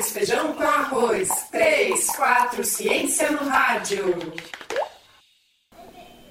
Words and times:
Arroz, 0.00 0.12
feijão 0.12 0.54
com 0.54 0.62
arroz. 0.62 1.28
3, 1.50 2.06
4, 2.16 2.64
ciência 2.64 3.30
no 3.32 3.46
rádio. 3.46 4.14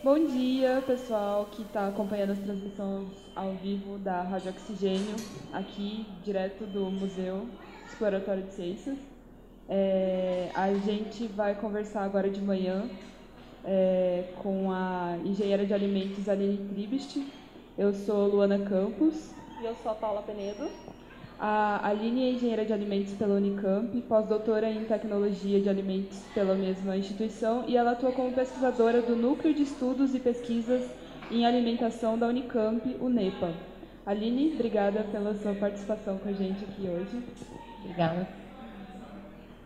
Bom 0.04 0.26
dia, 0.26 0.84
pessoal 0.88 1.46
que 1.52 1.62
está 1.62 1.88
acompanhando 1.88 2.32
as 2.32 2.40
transmissões 2.40 3.10
ao 3.36 3.54
vivo 3.54 4.00
da 4.00 4.24
Rádio 4.24 4.50
Oxigênio, 4.50 5.16
aqui 5.54 6.04
direto 6.24 6.66
do 6.66 6.90
Museu 6.90 7.48
Exploratório 7.86 8.42
de 8.42 8.56
Ciências. 8.56 8.98
É, 9.70 10.50
a 10.56 10.74
gente 10.74 11.28
vai 11.28 11.54
conversar 11.54 12.04
agora 12.04 12.28
de 12.28 12.42
manhã 12.42 12.90
é, 13.64 14.34
com 14.42 14.72
a 14.72 15.16
engenheira 15.24 15.64
de 15.64 15.76
alimentos 15.76 16.28
Aline 16.28 16.58
Tribist. 16.74 17.24
Eu 17.78 17.94
sou 17.94 18.30
Luana 18.30 18.58
Campos. 18.58 19.30
E 19.62 19.66
eu 19.66 19.76
sou 19.84 19.92
a 19.92 19.96
Paula 19.96 20.24
Penedo. 20.24 20.68
A 21.42 21.88
Aline 21.88 22.26
é 22.26 22.32
engenheira 22.32 22.66
de 22.66 22.74
alimentos 22.74 23.14
pela 23.14 23.36
Unicamp, 23.36 24.02
pós-doutora 24.02 24.70
em 24.70 24.84
tecnologia 24.84 25.62
de 25.62 25.70
alimentos 25.70 26.20
pela 26.34 26.54
mesma 26.54 26.98
instituição, 26.98 27.64
e 27.66 27.78
ela 27.78 27.92
atua 27.92 28.12
como 28.12 28.34
pesquisadora 28.34 29.02
do 29.02 29.16
Núcleo 29.16 29.54
de 29.54 29.64
Estudos 29.64 30.14
e 30.14 30.20
Pesquisas 30.20 30.84
em 31.32 31.46
Alimentação 31.46 32.18
da 32.18 32.28
Unicamp, 32.28 32.84
UNEPA. 33.00 33.54
Aline, 34.06 34.52
obrigada 34.54 35.04
pela 35.14 35.34
sua 35.36 35.54
participação 35.54 36.18
com 36.18 36.28
a 36.28 36.34
gente 36.34 36.66
aqui 36.66 36.90
hoje. 36.90 37.24
Obrigada. 37.80 38.39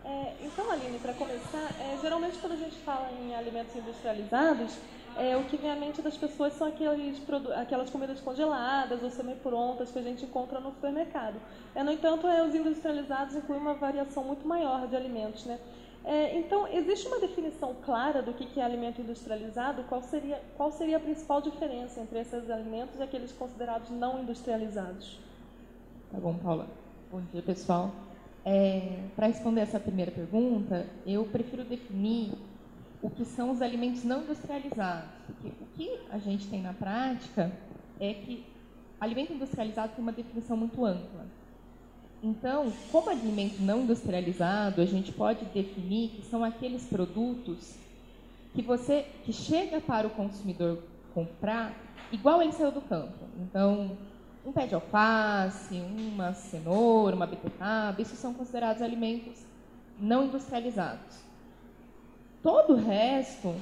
É, 0.06 0.34
então, 0.42 0.70
Aline, 0.70 1.00
para 1.00 1.14
começar, 1.14 1.72
é, 1.80 1.98
geralmente 2.02 2.38
quando 2.40 2.54
a 2.54 2.58
gente 2.58 2.76
fala 2.80 3.10
em 3.12 3.34
alimentos 3.34 3.74
industrializados, 3.76 4.78
é, 5.16 5.38
o 5.38 5.44
que 5.46 5.58
vem 5.58 5.72
à 5.72 5.76
mente 5.76 6.02
das 6.02 6.18
pessoas 6.18 6.54
são 6.54 6.68
aqueles, 6.68 7.22
aquelas 7.56 7.90
comidas 7.90 8.20
congeladas 8.20 9.02
ou 9.02 9.10
semi-prontas 9.10 9.92
que 9.92 10.00
a 10.00 10.02
gente 10.02 10.26
encontra 10.26 10.60
no 10.60 10.72
supermercado. 10.72 11.36
É, 11.74 11.84
no 11.84 11.92
entanto, 11.92 12.28
é, 12.28 12.44
os 12.46 12.54
industrializados 12.54 13.36
incluem 13.36 13.62
uma 13.62 13.76
variação 13.76 14.24
muito 14.24 14.46
maior 14.46 14.88
de 14.88 14.96
alimentos. 14.96 15.46
Né? 15.46 15.60
É, 16.04 16.38
então, 16.38 16.68
existe 16.68 17.08
uma 17.08 17.20
definição 17.20 17.74
clara 17.86 18.22
do 18.22 18.34
que 18.34 18.60
é 18.60 18.64
alimento 18.64 19.00
industrializado? 19.00 19.84
Qual 19.84 20.02
seria, 20.02 20.42
qual 20.58 20.72
seria 20.72 20.98
a 20.98 21.00
principal 21.00 21.42
diferença 21.42 22.02
entre 22.02 22.20
esses 22.20 22.50
alimentos 22.50 23.00
e 23.00 23.04
aqueles 23.04 23.32
considerados 23.32 23.90
não 23.90 24.20
industrializados? 24.20 25.18
Tá 26.12 26.18
bom, 26.20 26.34
Paula. 26.34 26.68
Bom 27.10 27.22
dia, 27.32 27.42
pessoal. 27.42 27.92
É, 28.46 29.08
Para 29.16 29.28
responder 29.28 29.62
essa 29.62 29.80
primeira 29.80 30.12
pergunta, 30.12 30.86
eu 31.06 31.26
prefiro 31.26 31.64
definir 31.64 32.34
o 33.02 33.10
que 33.10 33.26
são 33.26 33.52
os 33.52 33.62
alimentos 33.62 34.04
não 34.04 34.24
industrializados. 34.24 35.10
Porque 35.26 35.48
o 35.50 35.66
que 35.76 36.00
a 36.10 36.18
gente 36.18 36.48
tem 36.48 36.62
na 36.62 36.74
prática 36.74 37.52
é 38.00 38.14
que 38.14 38.46
alimento 39.00 39.34
industrializado 39.34 39.94
tem 39.94 40.02
uma 40.02 40.12
definição 40.12 40.58
muito 40.58 40.86
ampla. 40.86 41.26
Então, 42.22 42.72
como 42.92 43.10
alimento 43.10 43.62
não 43.62 43.82
industrializado, 43.82 44.82
a 44.82 44.86
gente 44.86 45.12
pode 45.12 45.44
definir 45.46 46.10
que 46.10 46.22
são 46.26 46.44
aqueles 46.44 46.86
produtos 46.86 47.76
que 48.54 48.62
você 48.62 49.06
que 49.26 49.34
chega 49.34 49.82
para 49.82 50.08
o 50.08 50.10
consumidor 50.12 50.82
comprar 51.14 51.74
igual 52.12 52.42
ele 52.42 52.54
saiu 52.54 52.72
do 52.72 52.82
campo. 52.82 53.26
Então, 53.42 53.98
um 54.46 54.52
pé 54.52 54.68
de 54.68 54.76
alface, 54.76 55.76
uma 55.76 56.34
cenoura, 56.34 57.16
uma 57.16 57.26
beterraba, 57.26 58.02
isso 58.02 58.16
são 58.16 58.34
considerados 58.34 58.82
alimentos 58.82 59.46
não 60.00 60.26
industrializados. 60.26 61.24
Todo 62.42 62.74
o 62.74 62.78
resto, 62.78 63.56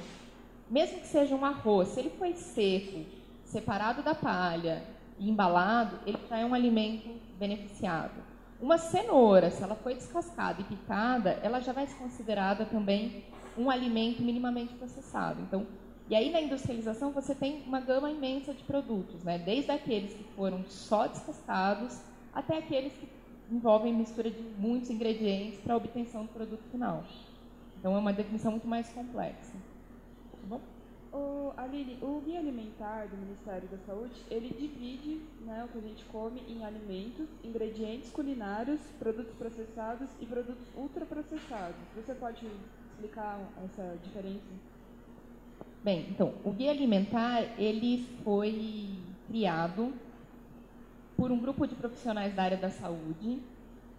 mesmo 0.68 1.00
que 1.00 1.06
seja 1.06 1.34
um 1.34 1.44
arroz, 1.44 1.88
se 1.88 2.00
ele 2.00 2.10
foi 2.10 2.34
seco, 2.34 3.04
separado 3.44 4.02
da 4.02 4.14
palha 4.14 4.82
e 5.18 5.30
embalado, 5.30 5.98
ele 6.04 6.18
já 6.28 6.38
é 6.38 6.44
um 6.44 6.54
alimento 6.54 7.08
beneficiado. 7.38 8.32
Uma 8.60 8.78
cenoura, 8.78 9.50
se 9.50 9.62
ela 9.62 9.74
foi 9.74 9.94
descascada 9.94 10.60
e 10.60 10.64
picada, 10.64 11.38
ela 11.42 11.60
já 11.60 11.72
vai 11.72 11.86
ser 11.86 11.96
considerada 11.96 12.64
também 12.64 13.24
um 13.56 13.70
alimento 13.70 14.22
minimamente 14.22 14.74
processado. 14.74 15.40
Então, 15.42 15.66
e 16.08 16.14
aí 16.14 16.30
na 16.30 16.40
industrialização 16.40 17.10
você 17.10 17.34
tem 17.34 17.62
uma 17.66 17.80
gama 17.80 18.10
imensa 18.10 18.52
de 18.52 18.62
produtos, 18.64 19.22
né? 19.22 19.38
desde 19.38 19.70
aqueles 19.70 20.12
que 20.12 20.24
foram 20.34 20.64
só 20.66 21.06
descascados 21.06 22.00
até 22.34 22.58
aqueles 22.58 22.92
que 22.92 23.08
envolvem 23.50 23.94
mistura 23.94 24.30
de 24.30 24.42
muitos 24.58 24.90
ingredientes 24.90 25.60
para 25.60 25.74
a 25.74 25.76
obtenção 25.76 26.24
do 26.24 26.32
produto 26.32 26.62
final. 26.70 27.04
Então 27.78 27.94
é 27.94 27.98
uma 27.98 28.12
definição 28.12 28.52
muito 28.52 28.66
mais 28.66 28.88
complexa. 28.90 29.52
Tá 29.52 30.46
bom? 30.48 30.60
O, 31.12 31.52
Aline, 31.58 31.98
o 32.00 32.22
Guia 32.24 32.38
Alimentar 32.38 33.06
do 33.08 33.16
Ministério 33.18 33.68
da 33.68 33.76
Saúde, 33.78 34.14
ele 34.30 34.48
divide 34.48 35.20
né, 35.42 35.62
o 35.64 35.68
que 35.68 35.78
a 35.78 35.80
gente 35.82 36.02
come 36.06 36.40
em 36.48 36.64
alimentos, 36.64 37.28
ingredientes 37.44 38.10
culinários, 38.10 38.80
produtos 38.98 39.34
processados 39.34 40.08
e 40.20 40.24
produtos 40.24 40.66
ultraprocessados. 40.74 41.76
Você 41.94 42.14
pode 42.14 42.46
explicar 42.92 43.38
essa 43.62 43.98
diferença? 44.02 44.71
Bem, 45.84 46.06
então, 46.10 46.34
o 46.44 46.52
Guia 46.52 46.70
Alimentar, 46.70 47.42
ele 47.58 48.06
foi 48.22 48.88
criado 49.26 49.92
por 51.16 51.32
um 51.32 51.38
grupo 51.40 51.66
de 51.66 51.74
profissionais 51.74 52.32
da 52.34 52.44
área 52.44 52.56
da 52.56 52.70
saúde 52.70 53.42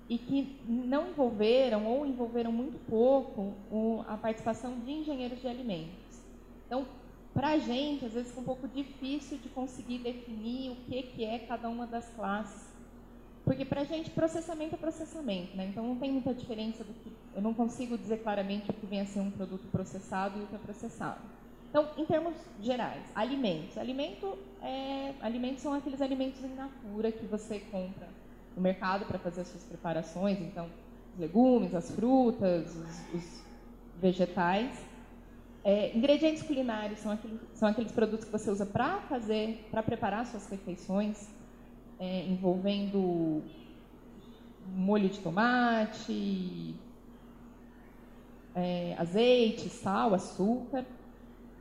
e 0.08 0.18
que 0.18 0.56
não 0.66 1.10
envolveram 1.10 1.86
ou 1.86 2.06
envolveram 2.06 2.54
muito 2.54 2.80
pouco 2.90 3.54
a 4.08 4.16
participação 4.16 4.80
de 4.80 4.92
engenheiros 4.92 5.42
de 5.42 5.48
alimentos. 5.48 6.22
Então, 6.66 6.86
para 7.34 7.50
a 7.50 7.58
gente, 7.58 8.06
às 8.06 8.14
vezes, 8.14 8.36
é 8.36 8.40
um 8.40 8.44
pouco 8.44 8.66
difícil 8.66 9.38
de 9.40 9.50
conseguir 9.50 9.98
definir 9.98 10.72
o 10.72 10.76
que, 10.88 11.04
que 11.04 11.26
é 11.26 11.40
cada 11.40 11.68
uma 11.68 11.86
das 11.86 12.08
classes. 12.12 12.72
Porque 13.44 13.66
para 13.66 13.82
a 13.82 13.84
gente, 13.84 14.10
processamento 14.10 14.76
é 14.76 14.78
processamento, 14.78 15.58
né? 15.58 15.66
Então 15.66 15.86
não 15.86 15.98
tem 15.98 16.10
muita 16.14 16.34
diferença 16.34 16.82
do 16.82 16.94
que. 16.94 17.12
Eu 17.36 17.42
não 17.42 17.54
consigo 17.54 17.98
dizer 17.98 18.24
claramente 18.24 18.70
o 18.70 18.74
que 18.74 18.86
vem 18.86 19.02
a 19.02 19.06
ser 19.06 19.20
um 19.20 19.32
produto 19.32 19.68
processado 19.70 20.40
e 20.40 20.44
o 20.44 20.48
que 20.48 20.56
é 20.56 20.60
processado. 20.60 21.43
Então, 21.74 21.88
em 21.98 22.06
termos 22.06 22.36
gerais, 22.62 23.02
alimentos. 23.16 23.80
Alimento 23.80 24.38
é, 24.62 25.16
alimentos 25.20 25.64
são 25.64 25.74
aqueles 25.74 26.04
alimentos 26.04 26.40
in 26.44 26.54
natura 26.54 27.12
que 27.12 27.26
você 27.26 27.62
compra 27.72 28.08
no 28.56 28.62
mercado 28.62 29.06
para 29.06 29.18
fazer 29.18 29.42
as 29.42 29.48
suas 29.48 29.64
preparações, 29.64 30.40
então 30.40 30.70
os 31.12 31.20
legumes, 31.20 31.74
as 31.74 31.90
frutas, 31.90 32.76
os, 32.76 33.16
os 33.16 33.44
vegetais. 34.00 34.86
É, 35.64 35.98
ingredientes 35.98 36.44
culinários 36.44 37.00
são, 37.00 37.18
são 37.56 37.68
aqueles 37.70 37.92
produtos 37.92 38.24
que 38.24 38.32
você 38.32 38.52
usa 38.52 38.68
para 38.68 39.02
fazer, 39.10 39.68
para 39.72 39.82
preparar 39.82 40.28
suas 40.28 40.48
refeições, 40.48 41.28
é, 42.00 42.24
envolvendo 42.28 43.42
molho 44.76 45.10
de 45.10 45.20
tomate, 45.22 46.76
é, 48.54 48.96
azeite, 49.00 49.70
sal, 49.70 50.14
açúcar. 50.14 50.86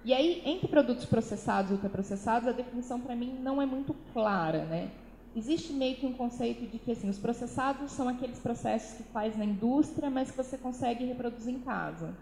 E 0.05 0.13
aí, 0.13 0.43
entre 0.45 0.69
produtos 0.69 1.05
processados 1.05 1.71
e 1.71 1.75
ultraprocessados, 1.75 2.49
a 2.49 2.53
definição 2.53 3.01
para 3.01 3.15
mim 3.15 3.39
não 3.41 3.63
é 3.63 3.67
muito 3.67 3.95
clara, 4.13 4.65
né? 4.65 4.91
existe 5.35 5.73
meio 5.73 5.97
que 5.97 6.07
um 6.07 6.13
conceito 6.13 6.67
de 6.67 6.79
que 6.79 6.93
assim, 6.93 7.09
os 7.09 7.19
processados 7.19 7.91
são 7.93 8.09
aqueles 8.09 8.39
processos 8.39 8.99
que 8.99 9.03
faz 9.05 9.37
na 9.37 9.45
indústria, 9.45 10.11
mas 10.11 10.31
que 10.31 10.37
você 10.37 10.59
consegue 10.59 11.05
reproduzir 11.05 11.55
em 11.55 11.61
casa. 11.61 12.15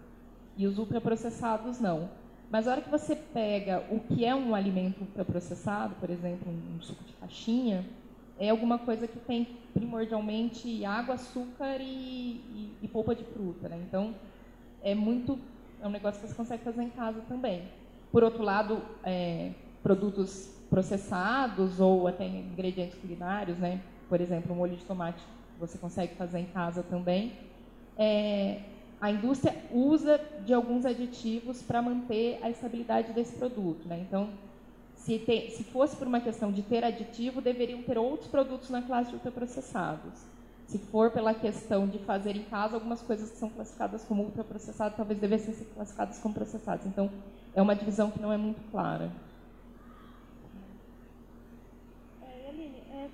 E 0.57 0.65
os 0.65 0.77
ultraprocessados 0.77 1.79
não. 1.79 2.09
Mas 2.49 2.67
a 2.67 2.71
hora 2.71 2.81
que 2.81 2.89
você 2.89 3.15
pega 3.15 3.83
o 3.89 3.99
que 3.99 4.25
é 4.25 4.35
um 4.35 4.53
alimento 4.53 5.01
ultraprocessado, 5.01 5.95
por 5.95 6.09
exemplo, 6.09 6.51
um 6.51 6.81
suco 6.81 7.03
de 7.03 7.13
caixinha, 7.13 7.85
é 8.37 8.49
alguma 8.49 8.77
coisa 8.77 9.07
que 9.07 9.19
tem 9.19 9.47
primordialmente 9.73 10.83
água, 10.83 11.15
açúcar 11.15 11.77
e, 11.79 12.41
e, 12.53 12.73
e 12.81 12.87
polpa 12.87 13.15
de 13.15 13.23
fruta. 13.23 13.69
Né? 13.69 13.81
Então, 13.87 14.15
é 14.83 14.95
muito 14.95 15.39
é 15.81 15.87
um 15.87 15.91
negócio 15.91 16.21
que 16.21 16.27
você 16.27 16.35
consegue 16.35 16.63
fazer 16.63 16.83
em 16.83 16.89
casa 16.89 17.21
também. 17.27 17.63
Por 18.11 18.23
outro 18.23 18.43
lado, 18.43 18.81
é, 19.03 19.51
produtos 19.81 20.49
processados 20.69 21.79
ou 21.79 22.07
até 22.07 22.25
ingredientes 22.25 22.97
culinários, 22.99 23.57
né? 23.57 23.81
Por 24.07 24.21
exemplo, 24.21 24.53
um 24.53 24.55
molho 24.55 24.75
de 24.75 24.85
tomate 24.85 25.23
você 25.59 25.77
consegue 25.77 26.15
fazer 26.15 26.39
em 26.39 26.45
casa 26.45 26.81
também. 26.81 27.33
É, 27.95 28.61
a 28.99 29.11
indústria 29.11 29.55
usa 29.71 30.19
de 30.43 30.53
alguns 30.53 30.85
aditivos 30.85 31.61
para 31.61 31.81
manter 31.81 32.39
a 32.41 32.49
estabilidade 32.49 33.13
desse 33.13 33.33
produto, 33.33 33.87
né? 33.87 33.99
Então, 33.99 34.29
se, 34.95 35.19
tem, 35.19 35.49
se, 35.49 35.63
fosse 35.63 35.95
por 35.95 36.07
uma 36.07 36.19
questão 36.19 36.51
de 36.51 36.61
ter 36.63 36.83
aditivo, 36.83 37.41
deveriam 37.41 37.81
ter 37.83 37.97
outros 37.97 38.29
produtos 38.29 38.69
na 38.69 38.81
classe 38.81 39.09
de 39.09 39.15
ultraprocessados. 39.15 40.25
Se 40.71 40.77
for 40.77 41.11
pela 41.11 41.33
questão 41.33 41.85
de 41.85 41.99
fazer 41.99 42.33
em 42.33 42.43
casa, 42.43 42.75
algumas 42.75 43.01
coisas 43.01 43.29
que 43.29 43.35
são 43.35 43.49
classificadas 43.49 44.05
como 44.05 44.23
ultraprocessadas 44.23 44.95
talvez 44.95 45.19
devessem 45.19 45.53
ser 45.53 45.65
classificadas 45.75 46.17
como 46.19 46.33
processadas. 46.33 46.85
Então, 46.85 47.09
é 47.53 47.61
uma 47.61 47.75
divisão 47.75 48.09
que 48.09 48.21
não 48.21 48.31
é 48.31 48.37
muito 48.37 48.61
clara. 48.71 49.11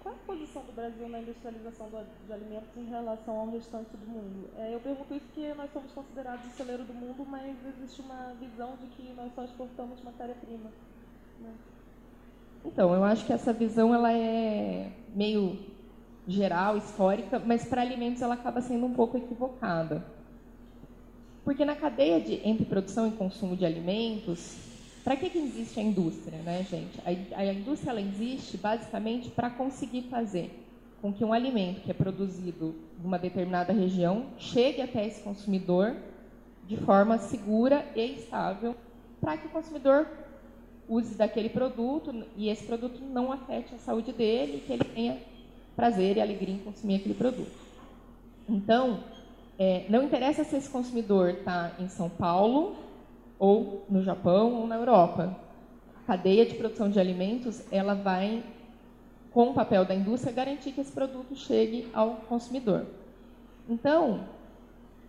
qual 0.04 0.13
é 0.13 0.18
a 0.18 0.25
posição 0.25 0.62
do 0.63 0.71
Brasil 0.71 1.09
na 1.09 1.19
industrialização 1.19 1.89
de 2.27 2.31
alimentos 2.33 2.69
em 2.77 2.86
relação 2.86 3.39
ao 3.39 3.50
restante 3.50 3.89
do 3.98 4.06
mundo? 4.06 4.50
É, 4.57 4.75
eu 4.75 4.80
pergunto 4.80 5.15
isso 5.15 5.25
porque 5.25 5.53
nós 5.56 5.71
somos 5.74 5.92
considerados 5.92 6.45
o 6.45 6.50
celeiro 6.56 6.83
do 6.83 6.94
mundo, 6.94 7.25
mas 7.27 7.56
existe 7.65 8.01
uma 8.01 8.36
visão 8.39 8.75
de 8.77 8.88
que 8.88 9.13
nós 9.13 9.33
só 9.33 9.44
exportamos 9.44 10.00
matéria-prima. 10.03 10.69
Né? 11.39 11.53
Então, 12.65 12.94
eu 12.94 13.03
acho 13.03 13.25
que 13.25 13.33
essa 13.33 13.51
visão 13.53 13.94
ela 13.94 14.13
é 14.13 14.92
meio 15.15 15.57
geral, 16.27 16.77
histórica, 16.77 17.39
mas 17.39 17.65
para 17.65 17.81
alimentos 17.81 18.21
ela 18.21 18.33
acaba 18.33 18.62
sendo 18.62 18.85
um 18.85 18.94
pouco 18.94 19.18
equivocada. 19.18 20.03
Porque 21.44 21.63
na 21.63 21.75
cadeia 21.75 22.19
de, 22.19 22.41
entre 22.47 22.65
produção 22.65 23.07
e 23.07 23.12
consumo 23.12 23.56
de 23.56 23.65
alimentos, 23.65 24.57
para 25.03 25.15
que, 25.15 25.29
que 25.29 25.38
existe 25.38 25.79
a 25.79 25.83
indústria, 25.83 26.39
né, 26.39 26.65
gente? 26.69 27.00
A, 27.06 27.39
a 27.39 27.53
indústria 27.53 27.91
ela 27.91 28.01
existe 28.01 28.57
basicamente 28.57 29.29
para 29.29 29.50
conseguir 29.50 30.03
fazer 30.03 30.51
com 31.01 31.13
que 31.13 31.24
um 31.24 31.31
alimento 31.31 31.81
que 31.81 31.91
é 31.91 31.94
produzido 31.94 32.75
em 33.01 33.06
uma 33.06 33.18
determinada 33.18 33.71
região 33.71 34.25
chegue 34.38 34.81
até 34.81 35.07
esse 35.07 35.21
consumidor 35.21 35.95
de 36.68 36.75
forma 36.75 37.18
segura 37.18 37.85
e 37.95 38.01
estável, 38.15 38.75
para 39.21 39.38
que 39.38 39.47
o 39.47 39.50
consumidor 39.50 40.06
use 40.89 41.15
daquele 41.15 41.47
produto 41.50 42.25
e 42.35 42.50
esse 42.50 42.65
produto 42.65 43.01
não 43.01 43.31
afete 43.31 43.74
a 43.75 43.77
saúde 43.77 44.12
dele, 44.12 44.63
que 44.65 44.74
ele 44.74 44.83
tenha 44.83 45.18
prazer 45.77 46.18
e 46.18 46.21
alegria 46.21 46.56
em 46.56 46.59
consumir 46.59 46.95
aquele 46.95 47.13
produto. 47.13 47.51
Então, 48.50 49.03
é, 49.59 49.85
não 49.88 50.03
interessa 50.03 50.44
se 50.44 50.56
esse 50.56 50.69
consumidor 50.69 51.29
está 51.29 51.71
em 51.79 51.88
São 51.88 52.09
Paulo, 52.09 52.75
ou 53.38 53.85
no 53.88 54.01
Japão, 54.01 54.56
ou 54.56 54.68
na 54.68 54.75
Europa. 54.75 55.38
A 56.03 56.07
cadeia 56.07 56.47
de 56.47 56.56
produção 56.56 56.89
de 56.89 57.00
alimentos, 57.00 57.62
ela 57.71 57.94
vai, 57.94 58.44
com 59.31 59.51
o 59.51 59.53
papel 59.53 59.85
da 59.85 59.94
indústria, 59.94 60.33
garantir 60.33 60.71
que 60.71 60.81
esse 60.81 60.91
produto 60.91 61.35
chegue 61.35 61.88
ao 61.94 62.15
consumidor. 62.27 62.88
Então, 63.69 64.21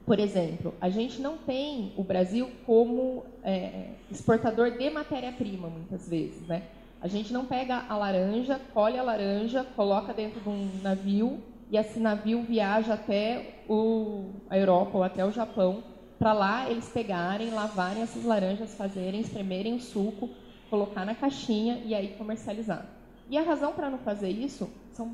por 0.05 0.19
exemplo, 0.19 0.75
a 0.81 0.91
gente 0.91 1.21
não 1.21 1.39
tem 1.39 1.93
o 1.97 2.03
Brasil 2.03 2.51
como 2.67 3.25
é, 3.43 3.93
exportador 4.11 4.73
de 4.73 4.91
matéria-prima, 4.91 5.69
muitas 5.69 6.09
vezes. 6.09 6.47
Né? 6.47 6.63
A 7.01 7.07
gente 7.07 7.33
não 7.33 7.45
pega 7.45 7.85
a 7.89 7.97
laranja, 7.97 8.61
colhe 8.75 8.99
a 8.99 9.03
laranja, 9.03 9.65
coloca 9.77 10.13
dentro 10.13 10.41
de 10.41 10.49
um 10.49 10.69
navio 10.83 11.41
e 11.71 11.77
esse 11.77 12.01
navio 12.01 12.43
viaja 12.43 12.95
até 12.95 13.63
o, 13.69 14.31
a 14.51 14.59
Europa 14.59 14.99
ou 14.99 15.05
até 15.05 15.25
o 15.25 15.31
Japão 15.31 15.83
para 16.19 16.33
lá 16.33 16.69
eles 16.69 16.89
pegarem, 16.89 17.51
lavarem 17.51 18.03
essas 18.03 18.25
laranjas, 18.25 18.75
fazerem, 18.75 19.21
espremerem 19.21 19.75
o 19.75 19.81
suco, 19.81 20.29
colocar 20.69 21.05
na 21.05 21.15
caixinha 21.15 21.81
e 21.85 21.95
aí 21.95 22.09
comercializar. 22.19 22.85
E 23.31 23.39
a 23.39 23.43
razão 23.43 23.73
para 23.73 23.89
não 23.89 23.99
fazer 23.99 24.31
isso 24.31 24.69
são 24.93 25.13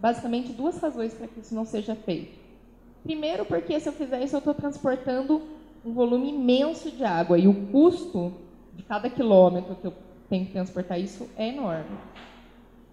basicamente 0.00 0.52
duas 0.52 0.76
razões 0.78 1.14
para 1.14 1.28
que 1.28 1.38
isso 1.38 1.54
não 1.54 1.64
seja 1.64 1.94
feito. 1.94 2.36
Primeiro, 3.04 3.44
porque 3.44 3.78
se 3.78 3.88
eu 3.88 3.92
fizer 3.92 4.24
isso, 4.24 4.34
eu 4.34 4.38
estou 4.38 4.54
transportando 4.54 5.42
um 5.84 5.92
volume 5.92 6.30
imenso 6.30 6.90
de 6.90 7.04
água 7.04 7.38
e 7.38 7.46
o 7.46 7.66
custo 7.66 8.32
de 8.72 8.82
cada 8.82 9.08
quilômetro 9.08 9.76
que 9.76 9.86
eu 9.86 9.92
tenho 10.28 10.46
que 10.46 10.52
transportar 10.52 11.00
isso 11.00 11.28
é 11.36 11.48
enorme. 11.48 11.96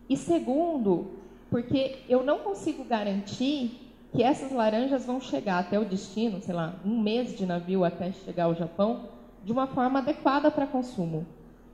E 0.09 0.17
segundo, 0.17 1.11
porque 1.49 1.99
eu 2.09 2.23
não 2.23 2.39
consigo 2.39 2.83
garantir 2.83 3.91
que 4.11 4.21
essas 4.21 4.51
laranjas 4.51 5.05
vão 5.05 5.21
chegar 5.21 5.59
até 5.59 5.79
o 5.79 5.85
destino, 5.85 6.41
sei 6.41 6.53
lá, 6.53 6.75
um 6.85 6.99
mês 6.99 7.37
de 7.37 7.45
navio 7.45 7.83
até 7.83 8.11
chegar 8.11 8.45
ao 8.45 8.55
Japão, 8.55 9.09
de 9.43 9.51
uma 9.51 9.67
forma 9.67 9.99
adequada 9.99 10.51
para 10.51 10.67
consumo. 10.67 11.25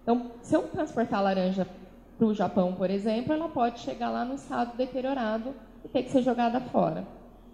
Então, 0.04 0.31
se 0.42 0.56
eu 0.56 0.63
transportar 0.63 1.21
laranja 1.21 1.68
para 2.18 2.27
o 2.27 2.33
Japão, 2.33 2.74
por 2.74 2.89
exemplo, 2.89 3.33
ela 3.33 3.50
pode 3.50 3.80
chegar 3.80 4.09
lá 4.09 4.24
no 4.24 4.36
estado 4.36 4.77
deteriorado 4.77 5.54
e 5.83 5.88
ter 5.88 6.04
que 6.04 6.12
ser 6.12 6.21
jogada 6.21 6.59
fora. 6.59 7.06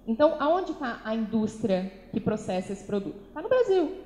Então, 0.06 0.36
aonde 0.40 0.72
está 0.72 1.00
a 1.04 1.16
indústria 1.16 1.92
que 2.12 2.20
processa 2.20 2.74
esse 2.74 2.84
produto? 2.84 3.16
Está 3.28 3.42
no 3.42 3.50
Brasil. 3.50 3.98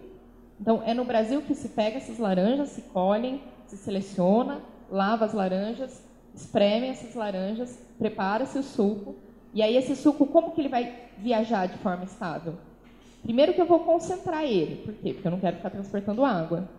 Então, 0.62 0.82
é 0.86 0.94
no 0.94 1.06
Brasil 1.06 1.42
que 1.42 1.56
se 1.56 1.70
pega 1.70 1.98
essas 1.98 2.20
laranjas, 2.20 2.70
se 2.70 2.82
colhem, 2.82 3.42
se 3.68 3.78
seleciona, 3.78 4.62
lava 4.90 5.26
as 5.26 5.34
laranjas, 5.34 6.04
espreme 6.34 6.88
essas 6.88 7.16
laranjas, 7.16 7.80
prepara-se 7.98 8.58
o 8.58 8.64
suco. 8.64 9.16
E 9.54 9.62
aí, 9.62 9.76
esse 9.76 9.96
suco, 9.96 10.26
como 10.28 10.52
que 10.52 10.62
ele 10.62 10.70
vai 10.70 11.10
viajar 11.18 11.68
de 11.68 11.78
forma 11.80 12.04
estável? 12.04 12.56
Primeiro 13.24 13.54
que 13.54 13.62
eu 13.62 13.66
vou 13.66 13.80
concentrar 13.80 14.44
ele. 14.44 14.78
Por 14.78 14.94
quê? 14.94 15.14
Porque 15.14 15.28
eu 15.28 15.32
não 15.32 15.40
quero 15.40 15.58
ficar 15.58 15.70
transportando 15.70 16.24
água. 16.24 16.70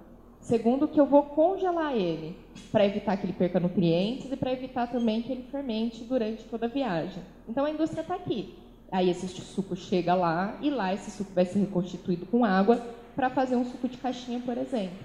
Segundo 0.40 0.86
que 0.86 1.00
eu 1.00 1.04
vou 1.04 1.24
congelar 1.24 1.94
ele, 1.94 2.36
para 2.70 2.86
evitar 2.86 3.16
que 3.16 3.26
ele 3.26 3.32
perca 3.32 3.58
nutrientes 3.58 4.30
e 4.30 4.36
para 4.36 4.52
evitar 4.52 4.86
também 4.86 5.20
que 5.20 5.32
ele 5.32 5.42
fermente 5.50 6.04
durante 6.04 6.44
toda 6.44 6.66
a 6.66 6.68
viagem. 6.68 7.22
Então, 7.48 7.64
a 7.64 7.70
indústria 7.70 8.02
está 8.02 8.14
aqui. 8.14 8.54
Aí 8.90 9.10
esse 9.10 9.26
suco 9.28 9.76
chega 9.76 10.14
lá 10.14 10.56
e 10.62 10.70
lá 10.70 10.94
esse 10.94 11.10
suco 11.10 11.32
vai 11.34 11.44
ser 11.44 11.58
reconstituído 11.58 12.24
com 12.26 12.44
água 12.44 12.80
para 13.14 13.28
fazer 13.28 13.56
um 13.56 13.64
suco 13.64 13.88
de 13.88 13.98
caixinha, 13.98 14.40
por 14.40 14.56
exemplo. 14.56 14.96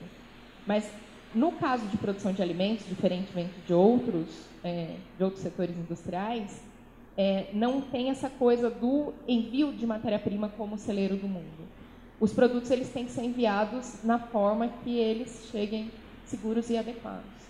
Mas 0.66 0.90
no 1.34 1.52
caso 1.54 1.86
de 1.88 1.98
produção 1.98 2.32
de 2.32 2.42
alimentos, 2.42 2.86
diferentemente 2.86 3.54
de 3.66 3.74
outros, 3.74 4.28
é, 4.64 4.96
de 5.18 5.24
outros 5.24 5.42
setores 5.42 5.78
industriais, 5.78 6.62
é, 7.18 7.48
não 7.54 7.82
tem 7.82 8.10
essa 8.10 8.30
coisa 8.30 8.70
do 8.70 9.14
envio 9.28 9.72
de 9.72 9.86
matéria-prima 9.86 10.50
como 10.58 10.78
celeiro 10.78 11.16
do 11.16 11.28
mundo. 11.28 11.68
Os 12.20 12.32
produtos 12.34 12.72
eles 12.72 12.90
têm 12.90 13.06
que 13.06 13.12
ser 13.12 13.24
enviados 13.24 14.04
na 14.04 14.18
forma 14.18 14.68
que 14.84 14.98
eles 14.98 15.48
cheguem 15.52 15.92
seguros 16.26 16.70
e 16.70 16.78
adequados. 16.78 17.44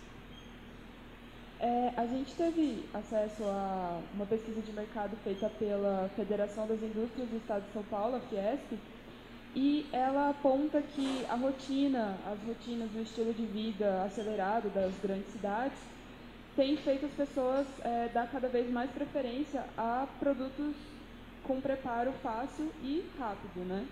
É, 1.60 1.94
a 1.96 2.06
gente 2.06 2.34
teve 2.34 2.84
acesso 2.94 3.44
a 3.44 4.02
uma 4.14 4.26
pesquisa 4.26 4.62
de 4.62 4.74
mercado 4.74 5.16
feita 5.24 5.50
pela 5.58 6.10
Federação 6.16 6.68
das 6.68 6.82
Indústrias 6.82 7.30
do 7.30 7.38
Estado 7.38 7.64
de 7.66 7.72
São 7.72 7.84
Paulo, 7.84 8.18
a 8.18 8.20
Fiesp, 8.20 8.78
e 9.56 9.86
ela 9.92 10.30
aponta 10.30 10.82
que 10.82 11.26
a 11.30 11.36
rotina, 11.36 12.18
as 12.26 12.40
rotinas 12.44 12.90
do 12.90 13.02
estilo 13.02 13.34
de 13.34 13.46
vida 13.46 14.04
acelerado 14.04 14.70
das 14.74 14.92
grandes 15.02 15.32
cidades 15.32 15.78
tem 16.56 16.76
feito 16.78 17.06
as 17.06 17.12
pessoas 17.12 17.68
é, 17.82 18.10
dar 18.14 18.30
cada 18.30 18.48
vez 18.48 18.70
mais 18.72 18.90
preferência 18.92 19.64
a 19.78 20.08
produtos 20.20 20.76
com 21.44 21.60
preparo 21.60 22.12
fácil 22.24 22.72
e 22.82 23.04
rápido, 23.18 23.66
né? 23.68 23.86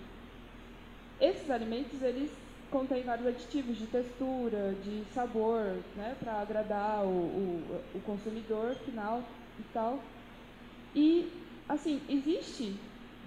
Esses 1.20 1.50
alimentos, 1.50 2.02
eles 2.02 2.32
contém 2.72 3.04
vários 3.04 3.28
aditivos 3.28 3.78
de 3.78 3.86
textura, 3.86 4.74
de 4.84 5.04
sabor, 5.14 5.78
né, 5.96 6.16
para 6.20 6.42
agradar 6.42 7.04
o, 7.04 7.10
o, 7.10 7.82
o, 7.96 8.02
consumidor 8.02 8.76
final 8.86 9.22
e 9.60 9.64
tal. 9.74 10.00
E, 10.96 11.30
assim, 11.68 12.02
existe 12.10 12.76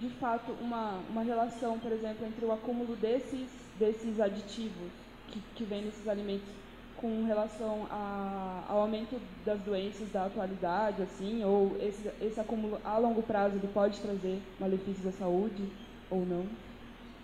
de 0.01 0.09
fato 0.11 0.53
uma, 0.61 1.01
uma 1.09 1.23
relação, 1.23 1.79
por 1.79 1.93
exemplo, 1.93 2.27
entre 2.27 2.45
o 2.45 2.53
acúmulo 2.53 2.97
desses, 2.97 3.49
desses 3.79 4.21
aditivos 4.21 4.91
que, 5.29 5.41
que 5.55 5.65
vem 5.65 5.83
nesses 5.83 6.09
alimentos 6.09 6.49
com 6.97 7.25
relação 7.25 7.87
a, 7.91 8.65
ao 8.69 8.81
aumento 8.81 9.21
das 9.45 9.61
doenças 9.61 10.11
da 10.11 10.27
atualidade, 10.27 11.03
assim, 11.03 11.45
ou 11.45 11.77
esse, 11.81 12.11
esse 12.21 12.41
acúmulo 12.41 12.81
a 12.85 12.97
longo 12.99 13.23
prazo 13.23 13.57
ele 13.57 13.69
pode 13.69 14.01
trazer 14.01 14.41
malefícios 14.59 15.07
à 15.07 15.13
saúde 15.13 15.69
ou 16.11 16.25
não? 16.25 16.47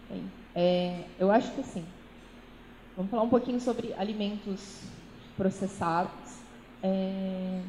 Bem, 0.08 0.30
é, 0.54 1.04
eu 1.18 1.30
acho 1.30 1.50
que 1.52 1.62
sim. 1.62 1.84
Vamos 2.96 3.10
falar 3.10 3.22
um 3.22 3.28
pouquinho 3.28 3.60
sobre 3.60 3.94
alimentos 3.94 4.82
processados. 5.36 6.40
É, 6.82 7.62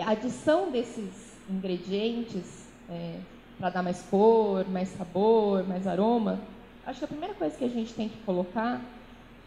a 0.00 0.10
adição 0.10 0.70
desses 0.70 1.36
ingredientes 1.50 2.66
é, 2.88 3.20
para 3.58 3.70
dar 3.70 3.82
mais 3.82 4.02
cor, 4.02 4.68
mais 4.68 4.88
sabor, 4.90 5.66
mais 5.66 5.86
aroma, 5.86 6.40
acho 6.84 6.98
que 6.98 7.04
a 7.04 7.08
primeira 7.08 7.34
coisa 7.34 7.56
que 7.56 7.64
a 7.64 7.68
gente 7.68 7.94
tem 7.94 8.08
que 8.08 8.18
colocar 8.18 8.80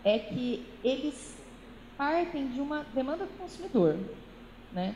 é 0.03 0.17
que 0.17 0.65
eles 0.83 1.37
partem 1.97 2.47
de 2.47 2.61
uma 2.61 2.85
demanda 2.93 3.25
do 3.25 3.37
consumidor. 3.37 3.97
Né? 4.71 4.95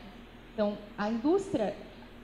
Então, 0.52 0.76
a 0.96 1.10
indústria, 1.10 1.74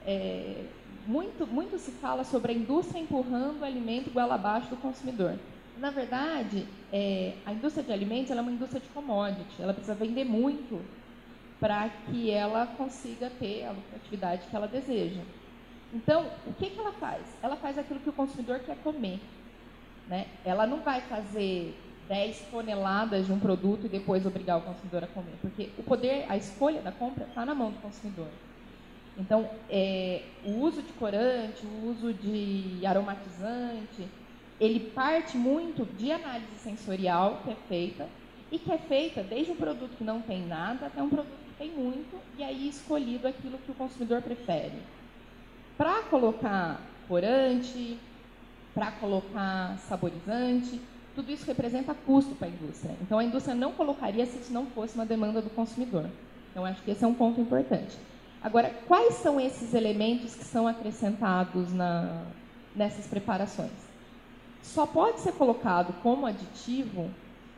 é, 0.05 0.65
muito, 1.05 1.45
muito 1.47 1.77
se 1.77 1.91
fala 1.91 2.23
sobre 2.23 2.51
a 2.51 2.55
indústria 2.55 2.99
empurrando 2.99 3.61
o 3.61 3.65
alimento 3.65 4.09
igual 4.09 4.31
abaixo 4.31 4.69
do 4.69 4.77
consumidor. 4.77 5.35
Na 5.77 5.89
verdade, 5.89 6.65
é, 6.91 7.33
a 7.45 7.53
indústria 7.53 7.83
de 7.83 7.91
alimentos 7.91 8.31
é 8.31 8.41
uma 8.41 8.51
indústria 8.51 8.81
de 8.81 8.87
commodity. 8.89 9.61
Ela 9.61 9.73
precisa 9.73 9.95
vender 9.95 10.23
muito 10.23 10.81
para 11.59 11.89
que 11.89 12.31
ela 12.31 12.65
consiga 12.65 13.29
ter 13.29 13.65
a 13.65 13.71
lucratividade 13.71 14.47
que 14.47 14.55
ela 14.55 14.67
deseja. 14.67 15.21
Então, 15.93 16.25
o 16.47 16.53
que, 16.53 16.69
que 16.69 16.79
ela 16.79 16.93
faz? 16.93 17.21
Ela 17.41 17.55
faz 17.57 17.77
aquilo 17.77 17.99
que 17.99 18.09
o 18.09 18.13
consumidor 18.13 18.59
quer 18.59 18.77
comer. 18.77 19.19
Né? 20.07 20.27
Ela 20.45 20.65
não 20.65 20.79
vai 20.81 21.01
fazer 21.01 21.77
10 22.07 22.47
toneladas 22.51 23.25
de 23.25 23.31
um 23.31 23.39
produto 23.39 23.85
e 23.85 23.89
depois 23.89 24.25
obrigar 24.25 24.57
o 24.57 24.61
consumidor 24.61 25.03
a 25.03 25.07
comer, 25.07 25.35
porque 25.41 25.69
o 25.77 25.83
poder, 25.83 26.25
a 26.27 26.35
escolha 26.35 26.81
da 26.81 26.91
compra 26.91 27.25
está 27.25 27.45
na 27.45 27.55
mão 27.55 27.71
do 27.71 27.79
consumidor. 27.79 28.27
Então, 29.17 29.49
é, 29.69 30.21
o 30.45 30.59
uso 30.59 30.81
de 30.81 30.91
corante, 30.93 31.65
o 31.65 31.89
uso 31.89 32.13
de 32.13 32.85
aromatizante, 32.85 34.07
ele 34.59 34.91
parte 34.91 35.37
muito 35.37 35.85
de 35.97 36.11
análise 36.11 36.55
sensorial 36.57 37.41
que 37.43 37.51
é 37.51 37.55
feita 37.67 38.09
e 38.51 38.59
que 38.59 38.71
é 38.71 38.77
feita 38.77 39.23
desde 39.23 39.51
um 39.51 39.55
produto 39.55 39.95
que 39.97 40.03
não 40.03 40.21
tem 40.21 40.45
nada 40.45 40.87
até 40.87 41.01
um 41.01 41.09
produto 41.09 41.39
que 41.47 41.57
tem 41.57 41.71
muito 41.71 42.19
e 42.37 42.43
aí 42.43 42.67
escolhido 42.67 43.27
aquilo 43.27 43.57
que 43.59 43.71
o 43.71 43.75
consumidor 43.75 44.21
prefere. 44.21 44.81
Para 45.81 46.03
colocar 46.03 46.79
corante, 47.07 47.97
para 48.71 48.91
colocar 48.91 49.79
saborizante, 49.79 50.79
tudo 51.15 51.31
isso 51.31 51.43
representa 51.47 51.95
custo 52.05 52.35
para 52.35 52.47
a 52.47 52.51
indústria. 52.51 52.95
Então 53.01 53.17
a 53.17 53.23
indústria 53.23 53.55
não 53.55 53.71
colocaria 53.71 54.23
se 54.27 54.37
isso 54.37 54.53
não 54.53 54.67
fosse 54.67 54.93
uma 54.93 55.07
demanda 55.07 55.41
do 55.41 55.49
consumidor. 55.49 56.07
Então 56.51 56.63
acho 56.67 56.83
que 56.83 56.91
esse 56.91 57.03
é 57.03 57.07
um 57.07 57.15
ponto 57.15 57.41
importante. 57.41 57.97
Agora, 58.43 58.69
quais 58.87 59.15
são 59.15 59.41
esses 59.41 59.73
elementos 59.73 60.35
que 60.35 60.43
são 60.43 60.67
acrescentados 60.67 61.73
na, 61.73 62.25
nessas 62.75 63.07
preparações? 63.07 63.71
Só 64.61 64.85
pode 64.85 65.21
ser 65.21 65.31
colocado 65.31 65.99
como 66.03 66.27
aditivo 66.27 67.09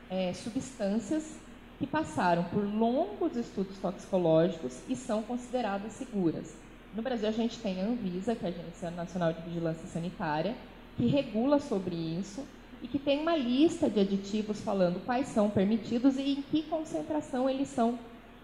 é, 0.10 0.32
substâncias 0.32 1.38
que 1.78 1.86
passaram 1.86 2.46
por 2.46 2.64
longos 2.64 3.36
estudos 3.36 3.78
toxicológicos 3.80 4.80
e 4.88 4.96
são 4.96 5.22
consideradas 5.24 5.92
seguras. 5.92 6.63
No 6.96 7.02
Brasil, 7.02 7.28
a 7.28 7.32
gente 7.32 7.58
tem 7.58 7.82
a 7.82 7.86
Anvisa, 7.86 8.36
que 8.36 8.46
é 8.46 8.50
a 8.50 8.52
Agência 8.52 8.92
Nacional 8.92 9.34
de 9.34 9.42
Vigilância 9.42 9.88
Sanitária, 9.88 10.56
que 10.96 11.08
regula 11.08 11.60
sobre 11.60 11.96
isso 11.96 12.46
e 12.84 12.88
que 12.88 13.00
tem 13.00 13.20
uma 13.20 13.36
lista 13.36 13.90
de 13.90 14.00
aditivos 14.00 14.62
falando 14.62 15.04
quais 15.04 15.28
são 15.28 15.50
permitidos 15.50 16.18
e 16.18 16.34
em 16.34 16.42
que 16.44 16.62
concentração 16.64 17.50
eles 17.50 17.70
são 17.70 17.98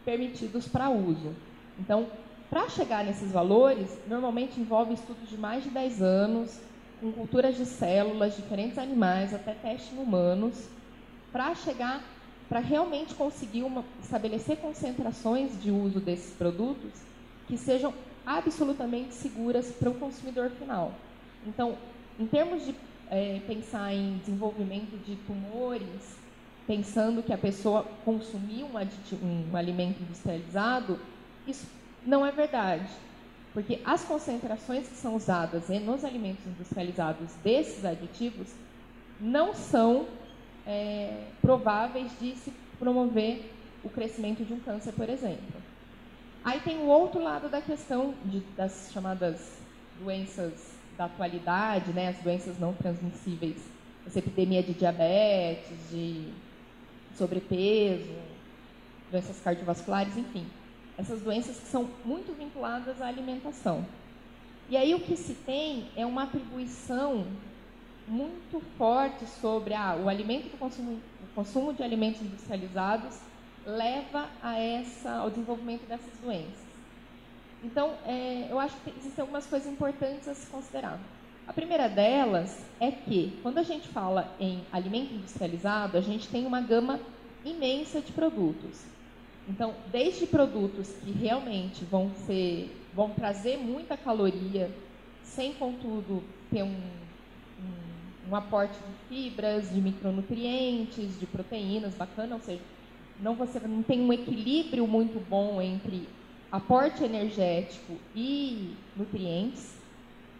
permitidos 0.03 0.67
para 0.67 0.89
uso. 0.89 1.35
Então, 1.77 2.07
para 2.49 2.67
chegar 2.69 3.05
nesses 3.05 3.31
valores, 3.31 3.95
normalmente 4.07 4.59
envolve 4.59 4.95
estudos 4.95 5.29
de 5.29 5.37
mais 5.37 5.63
de 5.63 5.69
10 5.69 6.01
anos, 6.01 6.59
com 6.99 7.11
culturas 7.11 7.55
de 7.55 7.65
células, 7.65 8.35
diferentes 8.35 8.79
animais, 8.79 9.31
até 9.31 9.53
teste 9.53 9.93
em 9.93 9.99
humanos, 9.99 10.67
para 11.31 11.53
chegar, 11.53 12.03
para 12.47 12.59
realmente 12.59 13.13
conseguir 13.13 13.61
uma, 13.61 13.85
estabelecer 14.01 14.57
concentrações 14.57 15.61
de 15.61 15.69
uso 15.69 15.99
desses 15.99 16.33
produtos 16.33 16.91
que 17.47 17.55
sejam 17.57 17.93
absolutamente 18.29 19.15
seguras 19.15 19.71
para 19.71 19.89
o 19.89 19.95
consumidor 19.95 20.51
final. 20.51 20.93
Então, 21.47 21.75
em 22.19 22.27
termos 22.27 22.63
de 22.63 22.75
é, 23.09 23.41
pensar 23.47 23.91
em 23.91 24.19
desenvolvimento 24.19 24.95
de 25.03 25.15
tumores, 25.25 26.15
pensando 26.67 27.23
que 27.23 27.33
a 27.33 27.37
pessoa 27.39 27.83
consumiu 28.05 28.67
um, 28.67 29.51
um 29.51 29.57
alimento 29.57 30.03
industrializado, 30.03 30.99
isso 31.47 31.65
não 32.05 32.23
é 32.23 32.31
verdade. 32.31 32.87
Porque 33.51 33.79
as 33.83 34.03
concentrações 34.03 34.87
que 34.87 34.95
são 34.95 35.15
usadas 35.15 35.67
nos 35.83 36.05
alimentos 36.05 36.45
industrializados 36.45 37.31
desses 37.43 37.83
aditivos 37.83 38.49
não 39.19 39.55
são 39.55 40.05
é, 40.67 41.23
prováveis 41.41 42.11
de 42.19 42.35
se 42.35 42.53
promover 42.77 43.51
o 43.83 43.89
crescimento 43.89 44.45
de 44.45 44.53
um 44.53 44.59
câncer, 44.59 44.93
por 44.93 45.09
exemplo. 45.09 45.68
Aí 46.49 46.59
tem 46.61 46.79
o 46.79 46.87
outro 46.87 47.21
lado 47.21 47.47
da 47.47 47.61
questão 47.61 48.15
de, 48.25 48.39
das 48.57 48.89
chamadas 48.91 49.59
doenças 50.01 50.51
da 50.97 51.05
atualidade, 51.05 51.93
né, 51.93 52.07
as 52.07 52.17
doenças 52.23 52.57
não 52.57 52.73
transmissíveis, 52.73 53.57
essa 54.07 54.17
epidemia 54.17 54.63
de 54.63 54.73
diabetes, 54.73 55.77
de 55.91 56.33
sobrepeso, 57.15 58.15
doenças 59.11 59.39
cardiovasculares, 59.41 60.17
enfim. 60.17 60.43
Essas 60.97 61.21
doenças 61.21 61.59
que 61.59 61.67
são 61.67 61.87
muito 62.03 62.35
vinculadas 62.35 62.99
à 62.99 63.05
alimentação. 63.05 63.85
E 64.71 64.75
aí 64.75 64.95
o 64.95 65.01
que 65.01 65.15
se 65.15 65.35
tem 65.35 65.85
é 65.95 66.03
uma 66.03 66.23
atribuição 66.23 67.27
muito 68.07 68.59
forte 68.75 69.23
sobre 69.39 69.75
ah, 69.75 69.95
o 70.03 70.09
alimento 70.09 70.57
consumo, 70.57 70.93
o 71.21 71.35
consumo 71.35 71.75
de 71.75 71.83
alimentos 71.83 72.23
industrializados 72.23 73.28
leva 73.69 74.27
a 74.41 74.59
essa, 74.59 75.11
ao 75.11 75.29
desenvolvimento 75.29 75.87
dessas 75.87 76.17
doenças. 76.19 76.69
Então, 77.63 77.93
é, 78.05 78.47
eu 78.49 78.59
acho 78.59 78.75
que 78.77 78.89
existem 78.97 79.21
algumas 79.21 79.45
coisas 79.45 79.71
importantes 79.71 80.27
a 80.27 80.33
se 80.33 80.47
considerar. 80.47 80.99
A 81.47 81.53
primeira 81.53 81.89
delas 81.89 82.63
é 82.79 82.91
que, 82.91 83.37
quando 83.41 83.57
a 83.57 83.63
gente 83.63 83.87
fala 83.87 84.33
em 84.39 84.63
alimento 84.71 85.13
industrializado, 85.13 85.97
a 85.97 86.01
gente 86.01 86.27
tem 86.29 86.45
uma 86.45 86.61
gama 86.61 86.99
imensa 87.43 88.01
de 88.01 88.11
produtos. 88.11 88.85
Então, 89.47 89.73
desde 89.91 90.27
produtos 90.27 90.89
que 91.03 91.11
realmente 91.11 91.83
vão 91.85 92.11
ser, 92.27 92.71
vão 92.93 93.09
trazer 93.09 93.57
muita 93.57 93.97
caloria, 93.97 94.69
sem 95.23 95.53
contudo 95.53 96.23
ter 96.51 96.63
um, 96.63 96.67
um, 96.67 98.29
um 98.29 98.35
aporte 98.35 98.75
de 98.75 99.07
fibras, 99.09 99.73
de 99.73 99.81
micronutrientes, 99.81 101.19
de 101.19 101.25
proteínas 101.25 101.95
bacana, 101.95 102.35
ou 102.35 102.41
seja, 102.41 102.61
não, 103.21 103.35
você 103.35 103.59
não 103.59 103.83
tem 103.83 104.01
um 104.01 104.13
equilíbrio 104.13 104.87
muito 104.87 105.19
bom 105.29 105.61
entre 105.61 106.07
aporte 106.51 107.03
energético 107.03 107.93
e 108.15 108.73
nutrientes, 108.95 109.73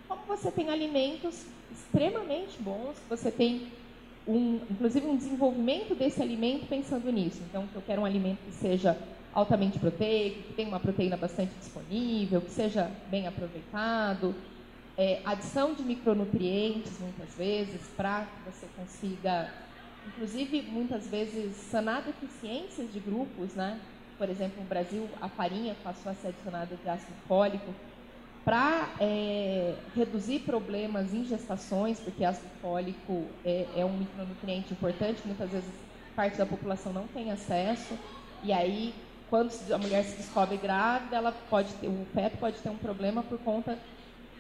como 0.07 0.21
você 0.27 0.50
tem 0.50 0.69
alimentos 0.69 1.45
extremamente 1.71 2.59
bons, 2.59 2.98
você 3.07 3.29
tem 3.29 3.67
um, 4.27 4.59
inclusive 4.69 5.05
um 5.05 5.15
desenvolvimento 5.15 5.93
desse 5.93 6.21
alimento 6.21 6.67
pensando 6.67 7.12
nisso. 7.12 7.41
Então, 7.48 7.67
eu 7.74 7.81
quero 7.81 8.01
um 8.01 8.05
alimento 8.05 8.39
que 8.45 8.51
seja 8.53 8.98
altamente 9.33 9.77
proteico, 9.77 10.41
que 10.43 10.53
tenha 10.53 10.67
uma 10.67 10.79
proteína 10.79 11.15
bastante 11.15 11.53
disponível, 11.59 12.41
que 12.41 12.51
seja 12.51 12.91
bem 13.09 13.27
aproveitado, 13.27 14.36
é, 14.98 15.21
adição 15.24 15.74
de 15.74 15.83
micronutrientes 15.83 17.00
muitas 17.00 17.33
vezes 17.36 17.81
para 17.95 18.25
que 18.25 18.51
você 18.51 18.67
consiga 18.75 19.50
inclusive 20.10 20.62
muitas 20.63 21.08
vezes 21.08 21.56
sanar 21.56 22.04
deficiências 22.04 22.92
de 22.92 23.00
grupos, 23.00 23.56
né? 23.56 23.80
Por 24.18 24.30
exemplo, 24.30 24.62
no 24.62 24.68
Brasil, 24.68 25.08
a 25.22 25.30
farinha 25.30 25.75
passou 25.84 26.12
a 26.12 26.16
ser 26.16 26.28
adicionada 26.28 26.75
de 26.75 26.89
ácido 26.89 27.13
fólico 27.28 27.74
para 28.44 28.89
é, 29.00 29.75
reduzir 29.96 30.39
problemas 30.39 31.13
em 31.13 31.24
gestações, 31.24 32.00
porque 32.00 32.25
ácido 32.25 32.50
fólico 32.62 33.28
é, 33.46 33.80
é 33.80 33.86
um 33.86 33.98
micronutriente 33.98 34.74
importante, 34.74 35.22
muitas 35.25 35.51
vezes 35.51 35.70
parte 36.16 36.38
da 36.38 36.46
população 36.46 36.92
não 36.92 37.08
tem 37.08 37.32
acesso, 37.32 37.98
e 38.44 38.51
aí 38.51 38.94
quando 39.30 39.51
a 39.72 39.78
mulher 39.78 40.04
se 40.04 40.18
descobre 40.18 40.58
grávida, 40.58 41.16
ela 41.16 41.32
pode 41.32 41.74
ter, 41.75 41.88
o 41.88 42.06
feto 42.13 42.38
pode 42.39 42.58
ter 42.58 42.70
um 42.70 42.78
problema 42.78 43.22
por 43.22 43.38
conta 43.38 43.78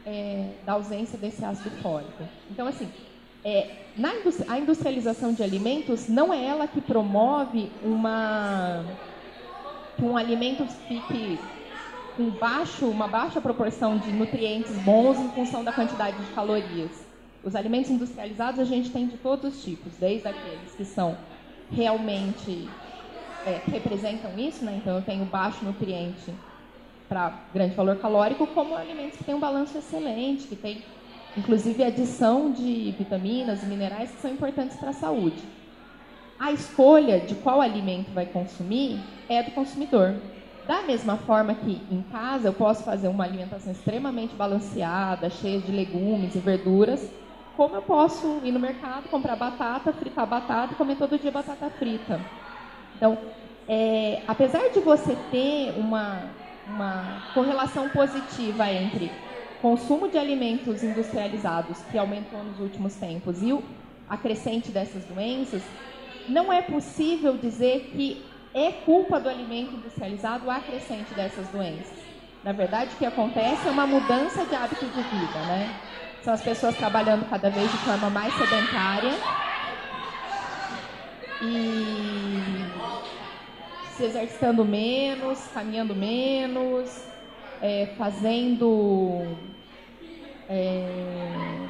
é, 0.03 0.55
da 0.65 0.73
ausência 0.73 1.17
desse 1.17 1.45
ácido 1.45 1.69
fólico. 1.81 2.27
Então, 2.49 2.65
assim, 2.65 2.91
é, 3.43 3.67
na 3.97 4.11
a 4.47 4.59
industrialização 4.59 5.33
de 5.33 5.43
alimentos 5.43 6.07
não 6.07 6.33
é 6.33 6.43
ela 6.45 6.67
que 6.67 6.81
promove 6.81 7.71
uma 7.83 8.85
que 9.95 10.03
um 10.03 10.15
alimento 10.15 10.65
fique 10.87 11.39
com 12.15 12.29
baixo, 12.31 12.85
uma 12.85 13.07
baixa 13.07 13.41
proporção 13.41 13.97
de 13.97 14.11
nutrientes 14.11 14.75
bons 14.79 15.17
em 15.19 15.29
função 15.29 15.63
da 15.63 15.71
quantidade 15.71 16.17
de 16.17 16.31
calorias. 16.31 16.91
Os 17.43 17.55
alimentos 17.55 17.89
industrializados 17.89 18.59
a 18.59 18.65
gente 18.65 18.89
tem 18.89 19.07
de 19.07 19.17
todos 19.17 19.55
os 19.55 19.63
tipos, 19.63 19.93
desde 19.99 20.27
aqueles 20.27 20.73
que 20.75 20.85
são 20.85 21.17
realmente 21.71 22.67
é, 23.45 23.61
representam 23.71 24.37
isso, 24.37 24.65
né? 24.65 24.79
então 24.81 24.95
eu 24.95 25.01
tenho 25.01 25.23
baixo 25.25 25.63
nutriente 25.63 26.33
para 27.07 27.33
grande 27.53 27.75
valor 27.75 27.95
calórico, 27.97 28.45
como 28.47 28.75
alimentos 28.75 29.17
que 29.17 29.23
têm 29.23 29.35
um 29.35 29.39
balanço 29.39 29.77
excelente, 29.77 30.47
que 30.47 30.55
tem 30.55 30.83
inclusive 31.37 31.83
adição 31.83 32.51
de 32.51 32.91
vitaminas 32.97 33.63
e 33.63 33.65
minerais 33.65 34.11
que 34.11 34.21
são 34.21 34.31
importantes 34.31 34.77
para 34.77 34.89
a 34.89 34.93
saúde. 34.93 35.41
A 36.39 36.51
escolha 36.51 37.19
de 37.19 37.35
qual 37.35 37.61
alimento 37.61 38.11
vai 38.11 38.25
consumir 38.25 38.99
é 39.27 39.43
do 39.43 39.51
consumidor. 39.51 40.15
Da 40.67 40.83
mesma 40.83 41.17
forma 41.17 41.55
que 41.55 41.81
em 41.91 42.01
casa 42.03 42.47
eu 42.47 42.53
posso 42.53 42.83
fazer 42.83 43.07
uma 43.07 43.23
alimentação 43.23 43.71
extremamente 43.71 44.35
balanceada, 44.35 45.29
cheia 45.29 45.59
de 45.59 45.71
legumes 45.71 46.35
e 46.35 46.39
verduras, 46.39 47.11
como 47.57 47.75
eu 47.75 47.81
posso 47.81 48.39
ir 48.43 48.51
no 48.51 48.59
mercado, 48.59 49.09
comprar 49.09 49.35
batata, 49.35 49.91
fritar 49.91 50.25
batata 50.25 50.73
e 50.73 50.75
comer 50.77 50.95
todo 50.95 51.19
dia 51.19 51.31
batata 51.31 51.69
frita. 51.71 52.21
Então, 52.95 53.17
é, 53.67 54.23
apesar 54.27 54.69
de 54.69 54.79
você 54.79 55.15
ter 55.29 55.73
uma, 55.77 56.21
uma 56.65 57.23
correlação 57.33 57.89
positiva 57.89 58.71
entre 58.71 59.11
consumo 59.61 60.07
de 60.07 60.17
alimentos 60.17 60.83
industrializados, 60.83 61.79
que 61.91 61.97
aumentou 61.97 62.43
nos 62.43 62.59
últimos 62.59 62.95
tempos, 62.95 63.41
e 63.41 63.57
a 64.09 64.17
crescente 64.17 64.71
dessas 64.71 65.05
doenças, 65.05 65.61
não 66.27 66.51
é 66.51 66.61
possível 66.61 67.37
dizer 67.37 67.91
que 67.91 68.25
é 68.53 68.71
culpa 68.71 69.19
do 69.19 69.29
alimento 69.29 69.75
industrializado 69.75 70.49
a 70.49 70.59
crescente 70.59 71.13
dessas 71.13 71.47
doenças. 71.49 71.97
Na 72.43 72.51
verdade, 72.51 72.93
o 72.95 72.97
que 72.97 73.05
acontece 73.05 73.67
é 73.67 73.71
uma 73.71 73.85
mudança 73.85 74.45
de 74.45 74.55
hábito 74.55 74.85
de 74.85 75.01
vida, 75.01 75.39
né? 75.45 75.69
São 76.23 76.33
as 76.33 76.41
pessoas 76.41 76.75
trabalhando 76.75 77.29
cada 77.29 77.49
vez 77.49 77.69
de 77.69 77.77
forma 77.79 78.09
mais 78.09 78.33
sedentária 78.33 79.13
e 81.41 82.41
se 83.95 84.03
exercitando 84.03 84.63
menos, 84.65 85.47
caminhando 85.53 85.95
menos, 85.95 87.08
é, 87.61 87.95
fazendo 87.97 89.55
é, 90.47 91.69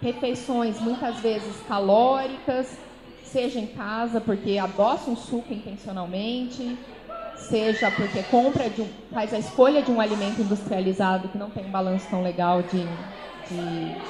refeições 0.00 0.80
muitas 0.80 1.20
vezes 1.20 1.62
calóricas, 1.62 2.84
seja 3.22 3.60
em 3.60 3.68
casa 3.68 4.20
porque 4.20 4.58
adoça 4.58 5.10
um 5.10 5.16
suco 5.16 5.52
intencionalmente, 5.54 6.86
seja 7.34 7.90
porque 7.90 8.22
compra 8.24 8.68
um, 8.82 8.92
faz 9.12 9.32
a 9.34 9.38
escolha 9.38 9.82
de 9.82 9.90
um 9.90 10.00
alimento 10.00 10.42
industrializado 10.42 11.28
que 11.30 11.38
não 11.38 11.50
tem 11.50 11.66
um 11.66 11.70
balanço 11.70 12.10
tão 12.10 12.22
legal 12.22 12.62
de, 12.62 13.06
de 13.44 14.04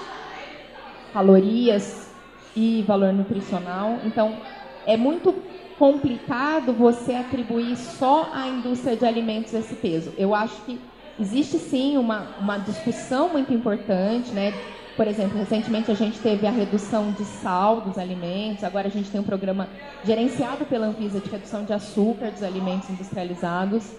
calorias 1.10 2.14
e 2.54 2.82
valor 2.82 3.12
nutricional. 3.12 4.00
Então, 4.04 4.46
é 4.84 4.96
muito 4.96 5.71
complicado 5.82 6.72
você 6.72 7.12
atribuir 7.12 7.76
só 7.76 8.30
à 8.32 8.46
indústria 8.46 8.96
de 8.96 9.04
alimentos 9.04 9.52
esse 9.52 9.74
peso. 9.74 10.12
Eu 10.16 10.32
acho 10.32 10.54
que 10.62 10.80
existe 11.18 11.58
sim 11.58 11.96
uma, 11.96 12.36
uma 12.38 12.56
discussão 12.56 13.30
muito 13.30 13.52
importante, 13.52 14.30
né? 14.30 14.54
Por 14.96 15.08
exemplo, 15.08 15.36
recentemente 15.36 15.90
a 15.90 15.94
gente 15.94 16.20
teve 16.20 16.46
a 16.46 16.52
redução 16.52 17.10
de 17.10 17.24
sal 17.24 17.80
dos 17.80 17.98
alimentos, 17.98 18.62
agora 18.62 18.86
a 18.86 18.90
gente 18.92 19.10
tem 19.10 19.20
um 19.20 19.24
programa 19.24 19.68
gerenciado 20.04 20.64
pela 20.66 20.86
Anvisa 20.86 21.18
de 21.18 21.28
redução 21.28 21.64
de 21.64 21.72
açúcar 21.72 22.30
dos 22.30 22.44
alimentos 22.44 22.88
industrializados. 22.88 23.90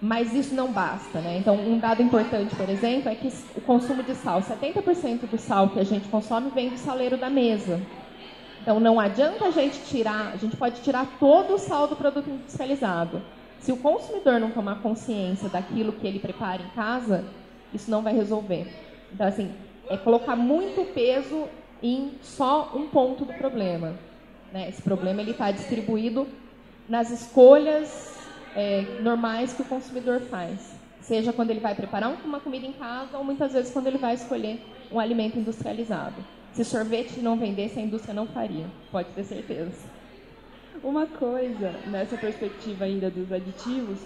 Mas 0.00 0.32
isso 0.32 0.54
não 0.54 0.70
basta, 0.70 1.20
né? 1.20 1.36
Então, 1.36 1.56
um 1.56 1.80
dado 1.80 2.00
importante, 2.00 2.54
por 2.54 2.68
exemplo, 2.68 3.08
é 3.08 3.16
que 3.16 3.26
o 3.56 3.60
consumo 3.60 4.04
de 4.04 4.14
sal, 4.14 4.40
70% 4.40 5.28
do 5.28 5.36
sal 5.36 5.70
que 5.70 5.80
a 5.80 5.84
gente 5.84 6.08
consome 6.08 6.48
vem 6.54 6.68
do 6.68 6.78
saleiro 6.78 7.16
da 7.16 7.28
mesa. 7.28 7.80
Então, 8.60 8.78
não 8.78 9.00
adianta 9.00 9.46
a 9.46 9.50
gente 9.50 9.80
tirar, 9.84 10.32
a 10.34 10.36
gente 10.36 10.56
pode 10.56 10.80
tirar 10.82 11.06
todo 11.18 11.54
o 11.54 11.58
sal 11.58 11.88
do 11.88 11.96
produto 11.96 12.28
industrializado. 12.28 13.22
Se 13.58 13.72
o 13.72 13.76
consumidor 13.76 14.38
não 14.38 14.50
tomar 14.50 14.82
consciência 14.82 15.48
daquilo 15.48 15.92
que 15.92 16.06
ele 16.06 16.18
prepara 16.18 16.62
em 16.62 16.68
casa, 16.70 17.24
isso 17.72 17.90
não 17.90 18.02
vai 18.02 18.14
resolver. 18.14 18.66
Então, 19.12 19.26
assim, 19.26 19.52
é 19.88 19.96
colocar 19.96 20.36
muito 20.36 20.84
peso 20.92 21.46
em 21.82 22.12
só 22.22 22.72
um 22.74 22.88
ponto 22.88 23.24
do 23.24 23.32
problema. 23.34 23.94
Né? 24.52 24.68
Esse 24.68 24.82
problema 24.82 25.20
ele 25.20 25.32
está 25.32 25.50
distribuído 25.50 26.26
nas 26.88 27.10
escolhas 27.10 28.18
é, 28.54 28.82
normais 29.00 29.52
que 29.52 29.62
o 29.62 29.64
consumidor 29.64 30.20
faz. 30.22 30.74
Seja 31.00 31.32
quando 31.32 31.50
ele 31.50 31.60
vai 31.60 31.74
preparar 31.74 32.12
uma 32.24 32.40
comida 32.40 32.66
em 32.66 32.72
casa 32.72 33.16
ou 33.16 33.24
muitas 33.24 33.52
vezes 33.52 33.72
quando 33.72 33.86
ele 33.86 33.98
vai 33.98 34.14
escolher 34.14 34.60
um 34.92 35.00
alimento 35.00 35.38
industrializado. 35.38 36.16
Se 36.52 36.64
sorvete 36.64 37.20
não 37.20 37.36
vendesse, 37.36 37.78
a 37.78 37.82
indústria 37.82 38.14
não 38.14 38.26
faria, 38.26 38.66
pode 38.90 39.08
ter 39.10 39.24
certeza. 39.24 39.72
Uma 40.82 41.06
coisa, 41.06 41.72
nessa 41.86 42.16
perspectiva 42.16 42.84
ainda 42.84 43.10
dos 43.10 43.30
aditivos, 43.30 43.98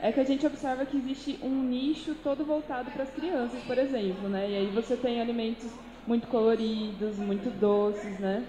é 0.00 0.10
que 0.10 0.20
a 0.20 0.24
gente 0.24 0.46
observa 0.46 0.84
que 0.84 0.96
existe 0.96 1.38
um 1.42 1.62
nicho 1.62 2.14
todo 2.22 2.44
voltado 2.44 2.90
para 2.90 3.04
as 3.04 3.10
crianças, 3.10 3.62
por 3.62 3.78
exemplo, 3.78 4.28
né? 4.28 4.50
E 4.50 4.56
aí 4.56 4.66
você 4.66 4.96
tem 4.96 5.20
alimentos 5.20 5.70
muito 6.06 6.26
coloridos, 6.26 7.18
muito 7.18 7.50
doces, 7.60 8.18
né? 8.18 8.44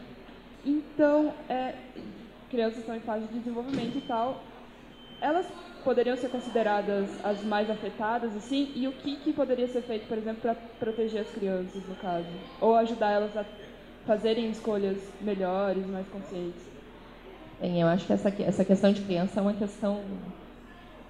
Então, 0.66 1.34
é, 1.50 1.76
crianças 2.50 2.80
estão 2.80 2.96
em 2.96 3.02
fase 3.02 3.28
de 3.28 3.40
desenvolvimento 3.40 3.98
e 3.98 4.02
tal, 4.02 4.42
elas 5.22 5.46
poderiam 5.84 6.16
ser 6.18 6.30
consideradas 6.30 7.10
as 7.24 7.44
mais 7.44 7.70
afetadas, 7.70 8.36
assim? 8.36 8.72
E 8.76 8.88
o 8.88 8.92
que, 8.92 9.18
que 9.18 9.34
poderia 9.34 9.68
ser 9.68 9.82
feito, 9.82 10.08
por 10.08 10.18
exemplo, 10.18 10.42
para 10.42 10.56
proteger 10.80 11.22
as 11.22 11.30
crianças, 11.30 11.82
no 11.88 11.96
caso? 11.96 12.28
Ou 12.62 12.76
ajudar 12.76 13.12
elas 13.12 13.36
a 13.36 13.46
fazerem 14.06 14.50
escolhas 14.50 14.98
melhores, 15.22 15.86
mais 15.88 16.08
conscientes? 16.08 16.62
Bem, 17.60 17.82
eu 17.82 17.88
acho 17.88 18.06
que 18.06 18.14
essa, 18.14 18.30
essa 18.30 18.66
questão 18.66 18.92
de 18.92 19.02
criança 19.02 19.40
é 19.40 19.42
uma 19.42 19.54
questão 19.54 20.02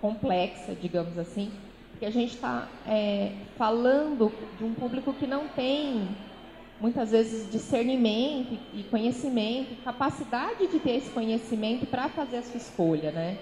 complexa, 0.02 0.76
digamos 0.76 1.18
assim, 1.18 1.52
porque 1.92 2.06
a 2.06 2.12
gente 2.12 2.36
está 2.36 2.68
é, 2.86 3.32
falando 3.58 4.32
de 4.58 4.64
um 4.64 4.74
público 4.74 5.14
que 5.14 5.26
não 5.26 5.48
tem 5.48 6.10
muitas 6.80 7.12
vezes 7.12 7.50
discernimento 7.50 8.60
e 8.74 8.84
conhecimento, 8.84 9.82
capacidade 9.84 10.68
de 10.68 10.80
ter 10.80 10.98
esse 10.98 11.10
conhecimento 11.12 11.86
para 11.86 12.10
fazer 12.10 12.38
a 12.38 12.44
sua 12.44 12.58
escolha, 12.58 13.12
né? 13.12 13.38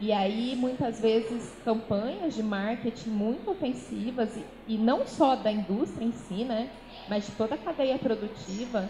E 0.00 0.12
aí 0.12 0.56
muitas 0.56 1.00
vezes 1.00 1.52
campanhas 1.64 2.34
de 2.34 2.42
marketing 2.42 3.10
muito 3.10 3.50
ofensivas 3.50 4.36
e, 4.36 4.74
e 4.74 4.78
não 4.78 5.06
só 5.06 5.36
da 5.36 5.50
indústria 5.50 6.04
em 6.04 6.12
si, 6.12 6.44
né? 6.44 6.68
Mas 7.08 7.26
de 7.26 7.32
toda 7.32 7.54
a 7.54 7.58
cadeia 7.58 7.98
produtiva. 7.98 8.88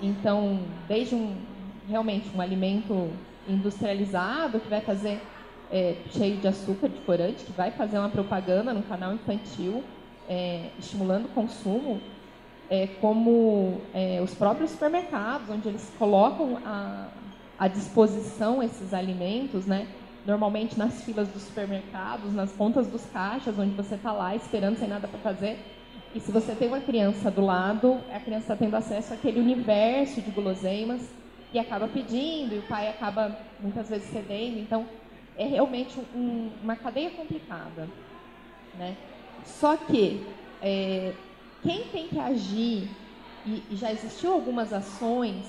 Então, 0.00 0.60
desde 0.86 1.14
um 1.14 1.36
realmente 1.88 2.28
um 2.34 2.40
alimento 2.40 3.10
industrializado 3.48 4.60
que 4.60 4.68
vai 4.68 4.80
fazer 4.80 5.20
é, 5.70 5.96
cheio 6.10 6.36
de 6.36 6.48
açúcar, 6.48 6.88
de 6.88 7.00
corante, 7.00 7.44
que 7.44 7.52
vai 7.52 7.70
fazer 7.70 7.98
uma 7.98 8.08
propaganda 8.08 8.72
no 8.72 8.82
canal 8.82 9.12
infantil, 9.14 9.82
é, 10.28 10.70
estimulando 10.78 11.26
o 11.26 11.28
consumo, 11.28 12.00
é, 12.68 12.86
como 13.00 13.80
é, 13.94 14.20
os 14.22 14.34
próprios 14.34 14.72
supermercados, 14.72 15.48
onde 15.48 15.68
eles 15.68 15.92
colocam 15.98 16.58
a, 16.64 17.08
à 17.58 17.68
disposição 17.68 18.62
esses 18.62 18.92
alimentos, 18.92 19.66
né? 19.66 19.86
Normalmente 20.26 20.76
nas 20.76 21.02
filas 21.02 21.28
dos 21.28 21.42
supermercados, 21.42 22.34
nas 22.34 22.50
pontas 22.50 22.88
dos 22.88 23.04
caixas, 23.06 23.58
onde 23.58 23.74
você 23.74 23.94
está 23.94 24.12
lá 24.12 24.34
esperando 24.34 24.76
sem 24.76 24.88
nada 24.88 25.06
para 25.06 25.20
fazer. 25.20 25.58
E 26.14 26.20
se 26.20 26.32
você 26.32 26.54
tem 26.54 26.68
uma 26.68 26.80
criança 26.80 27.30
do 27.30 27.42
lado, 27.42 28.00
a 28.12 28.18
criança 28.18 28.52
está 28.52 28.56
tendo 28.56 28.74
acesso 28.74 29.14
àquele 29.14 29.38
universo 29.38 30.20
de 30.20 30.30
guloseimas 30.30 31.02
e 31.52 31.58
acaba 31.58 31.86
pedindo, 31.86 32.54
e 32.54 32.58
o 32.58 32.62
pai 32.62 32.88
acaba 32.88 33.38
muitas 33.60 33.88
vezes 33.88 34.10
cedendo. 34.10 34.58
Então, 34.58 34.86
é 35.36 35.46
realmente 35.46 35.96
um, 36.14 36.50
uma 36.62 36.74
cadeia 36.74 37.10
complicada. 37.10 37.88
Né? 38.78 38.96
Só 39.44 39.76
que 39.76 40.26
é, 40.60 41.12
quem 41.62 41.84
tem 41.84 42.08
que 42.08 42.18
agir, 42.18 42.90
e, 43.46 43.62
e 43.70 43.76
já 43.76 43.92
existiu 43.92 44.32
algumas 44.32 44.72
ações 44.72 45.46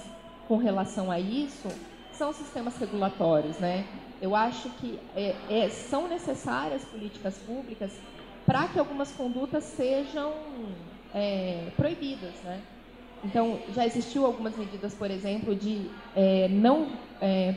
com 0.48 0.58
relação 0.58 1.10
a 1.10 1.20
isso, 1.20 1.68
são 2.12 2.30
os 2.30 2.36
sistemas 2.36 2.78
regulatórios. 2.78 3.58
Né? 3.58 3.86
Eu 4.22 4.36
acho 4.36 4.70
que 4.72 5.00
é, 5.16 5.36
é, 5.50 5.70
são 5.70 6.08
necessárias 6.08 6.84
políticas 6.86 7.38
públicas 7.38 8.00
para 8.46 8.68
que 8.68 8.80
algumas 8.80 9.12
condutas 9.12 9.64
sejam 9.64 10.34
é, 11.14 11.72
proibidas. 11.76 12.42
Né? 12.44 12.62
Então, 13.24 13.60
já 13.74 13.86
existiu 13.86 14.26
algumas 14.26 14.56
medidas, 14.56 14.94
por 14.94 15.12
exemplo, 15.12 15.56
de 15.56 15.90
é, 16.16 16.48
não 16.48 16.88
é, 17.22 17.54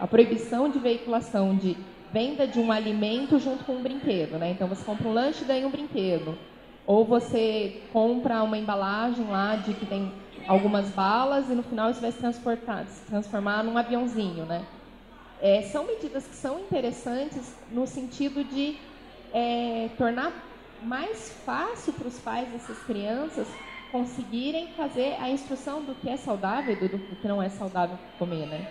a 0.00 0.06
proibição 0.06 0.68
de 0.68 0.78
veiculação 0.78 1.56
de 1.56 1.76
venda 2.12 2.46
de 2.46 2.58
um 2.58 2.70
alimento 2.70 3.38
junto 3.38 3.64
com 3.64 3.74
um 3.76 3.82
brinquedo, 3.82 4.38
né? 4.38 4.50
Então, 4.50 4.68
você 4.68 4.84
compra 4.84 5.08
um 5.08 5.12
lanche 5.12 5.42
e 5.42 5.46
ganha 5.46 5.66
um 5.66 5.70
brinquedo, 5.70 6.38
ou 6.86 7.04
você 7.04 7.82
compra 7.92 8.42
uma 8.42 8.56
embalagem 8.56 9.26
lá 9.26 9.56
de 9.56 9.74
que 9.74 9.84
tem 9.84 10.12
algumas 10.46 10.90
balas 10.90 11.50
e 11.50 11.54
no 11.54 11.62
final 11.62 11.90
isso 11.90 12.00
vai 12.00 12.12
se, 12.12 12.20
se 12.20 13.06
transformar 13.06 13.64
num 13.64 13.76
aviãozinho, 13.76 14.44
né? 14.46 14.64
É, 15.40 15.62
são 15.62 15.84
medidas 15.84 16.26
que 16.26 16.34
são 16.34 16.60
interessantes 16.60 17.54
no 17.70 17.86
sentido 17.86 18.42
de 18.44 18.76
é, 19.32 19.90
tornar 19.98 20.32
mais 20.82 21.30
fácil 21.44 21.92
para 21.92 22.08
os 22.08 22.18
pais 22.18 22.48
dessas 22.48 22.78
crianças 22.84 23.46
conseguirem 23.90 24.68
fazer 24.76 25.16
a 25.20 25.30
instrução 25.30 25.80
do 25.80 25.94
que 25.94 26.08
é 26.08 26.16
saudável 26.16 26.72
e 26.72 26.88
do, 26.88 26.98
que 26.98 27.28
não 27.28 27.40
é 27.40 27.48
saudável 27.48 27.96
comer, 28.18 28.46
né? 28.46 28.66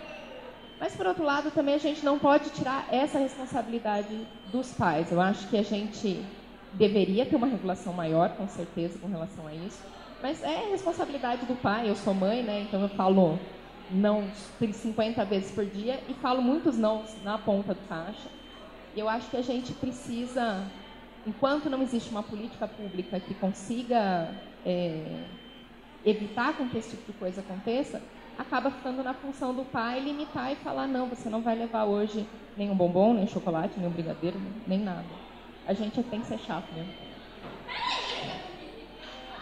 Mas, 0.78 0.94
por 0.94 1.06
outro 1.06 1.24
lado, 1.24 1.50
também 1.50 1.74
a 1.74 1.78
gente 1.78 2.04
não 2.04 2.18
pode 2.18 2.50
tirar 2.50 2.86
essa 2.92 3.18
responsabilidade 3.18 4.26
dos 4.52 4.72
pais. 4.74 5.10
Eu 5.10 5.20
acho 5.20 5.48
que 5.48 5.56
a 5.56 5.62
gente 5.62 6.22
deveria 6.74 7.24
ter 7.24 7.36
uma 7.36 7.46
regulação 7.46 7.94
maior, 7.94 8.30
com 8.36 8.46
certeza, 8.48 8.98
com 8.98 9.08
relação 9.08 9.46
a 9.46 9.54
isso. 9.54 9.80
Mas 10.22 10.42
é 10.42 10.68
responsabilidade 10.70 11.46
do 11.46 11.54
pai. 11.54 11.88
Eu 11.88 11.96
sou 11.96 12.12
mãe, 12.12 12.42
né? 12.42 12.66
Então 12.68 12.82
eu 12.82 12.88
falo 12.90 13.38
não 13.90 14.30
50 14.72 15.24
vezes 15.24 15.50
por 15.52 15.64
dia 15.64 16.00
e 16.08 16.14
falo 16.14 16.42
muitos 16.42 16.76
não 16.76 17.04
na 17.22 17.38
ponta 17.38 17.74
do 17.74 17.88
caixa. 17.88 18.28
Eu 18.96 19.08
acho 19.08 19.28
que 19.30 19.36
a 19.36 19.42
gente 19.42 19.72
precisa, 19.72 20.64
enquanto 21.26 21.68
não 21.68 21.82
existe 21.82 22.10
uma 22.10 22.22
política 22.22 22.66
pública 22.66 23.18
que 23.18 23.34
consiga 23.34 24.30
é, 24.64 25.24
evitar 26.04 26.56
que 26.56 26.78
esse 26.78 26.90
tipo 26.90 27.12
de 27.12 27.18
coisa 27.18 27.40
aconteça, 27.40 28.00
acaba 28.38 28.70
ficando 28.70 29.02
na 29.02 29.14
função 29.14 29.54
do 29.54 29.64
pai 29.64 30.00
limitar 30.00 30.52
e 30.52 30.56
falar, 30.56 30.86
não, 30.86 31.08
você 31.08 31.28
não 31.28 31.40
vai 31.40 31.56
levar 31.56 31.84
hoje 31.84 32.26
nenhum 32.56 32.76
bombom, 32.76 33.14
nem 33.14 33.26
chocolate, 33.26 33.78
nem 33.78 33.88
um 33.88 33.92
brigadeiro, 33.92 34.40
nem 34.66 34.78
nada. 34.78 35.04
A 35.66 35.72
gente 35.72 36.02
tem 36.04 36.20
que 36.20 36.26
ser 36.26 36.38
chato 36.38 36.72
mesmo. 36.74 36.92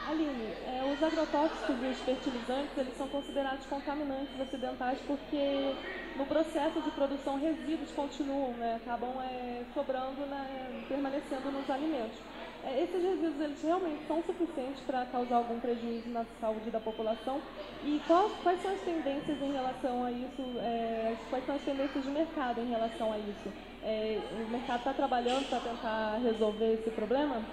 Aline, 0.08 0.44
é, 0.44 0.61
os 0.92 1.02
agrotóxicos 1.02 1.82
e 1.82 1.86
os 1.86 2.00
fertilizantes, 2.00 2.76
eles 2.76 2.94
são 2.96 3.08
considerados 3.08 3.66
contaminantes 3.66 4.38
acidentais 4.40 5.00
porque 5.00 5.74
no 6.14 6.26
processo 6.26 6.80
de 6.82 6.90
produção 6.90 7.36
resíduos 7.38 7.90
continuam, 7.92 8.56
né, 8.56 8.74
acabam 8.76 9.20
é, 9.22 9.64
sobrando, 9.72 10.26
né, 10.26 10.84
permanecendo 10.88 11.50
nos 11.50 11.70
alimentos. 11.70 12.18
É, 12.62 12.82
esses 12.82 13.02
resíduos 13.02 13.40
eles 13.40 13.62
realmente 13.62 14.04
são 14.06 14.22
suficientes 14.22 14.82
para 14.82 15.04
causar 15.06 15.36
algum 15.36 15.58
prejuízo 15.58 16.10
na 16.10 16.24
saúde 16.40 16.70
da 16.70 16.80
população? 16.80 17.42
E 17.80 18.00
qual, 18.06 18.30
quais 18.42 18.60
são 18.60 18.70
as 18.72 18.82
tendências 18.82 19.40
em 19.42 19.50
relação 19.52 20.04
a 20.04 20.12
isso? 20.12 20.58
É, 20.60 21.18
quais 21.28 21.44
são 21.44 21.56
as 21.56 21.62
tendências 21.62 22.04
de 22.04 22.10
mercado 22.10 22.60
em 22.60 22.68
relação 22.68 23.12
a 23.12 23.18
isso? 23.18 23.52
É, 23.80 24.28
o 24.30 24.46
mercado 24.48 24.80
está 24.80 24.94
trabalhando 24.94 25.48
para 25.48 25.60
tentar 25.60 26.18
resolver 26.18 26.74
esse 26.74 26.90
problema? 26.92 27.48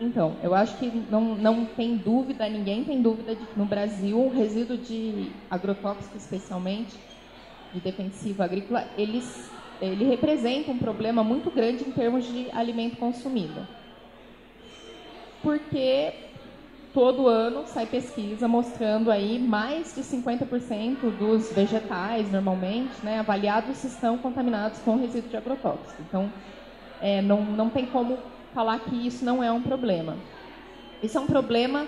Então, 0.00 0.38
eu 0.42 0.54
acho 0.54 0.78
que 0.78 0.90
não, 0.90 1.36
não 1.36 1.74
tem 1.74 1.98
dúvida, 1.98 2.48
ninguém 2.48 2.84
tem 2.86 3.02
dúvida 3.02 3.36
de 3.36 3.46
que 3.46 3.56
no 3.58 3.66
Brasil 3.66 4.18
o 4.18 4.30
resíduo 4.30 4.78
de 4.78 5.46
agrotóxico, 5.50 6.16
especialmente 6.16 7.06
de 7.70 7.80
defensivo 7.80 8.42
agrícola, 8.42 8.92
eles, 8.96 9.62
ele 9.78 10.04
representa 10.04 10.70
um 10.72 10.78
problema 10.78 11.22
muito 11.22 11.50
grande 11.50 11.84
em 11.88 11.92
termos 11.92 12.24
de 12.24 12.50
alimento 12.52 12.96
consumido 12.96 13.68
porque 15.40 16.32
todo 16.92 17.28
ano 17.28 17.66
sai 17.66 17.86
pesquisa 17.86 18.48
mostrando 18.48 19.10
aí 19.10 19.38
mais 19.38 19.94
de 19.94 20.02
50% 20.02 21.10
dos 21.10 21.52
vegetais, 21.52 22.30
normalmente, 22.30 23.04
né, 23.04 23.18
avaliados 23.18 23.84
estão 23.84 24.18
contaminados 24.18 24.80
com 24.80 24.96
resíduo 24.96 25.30
de 25.30 25.36
agrotóxico. 25.36 26.02
Então, 26.02 26.34
é, 27.00 27.22
não, 27.22 27.44
não 27.44 27.70
tem 27.70 27.90
como 27.90 28.39
falar 28.54 28.80
que 28.80 29.06
isso 29.06 29.24
não 29.24 29.42
é 29.42 29.50
um 29.50 29.62
problema. 29.62 30.16
Isso 31.02 31.16
é 31.16 31.20
um 31.20 31.26
problema 31.26 31.86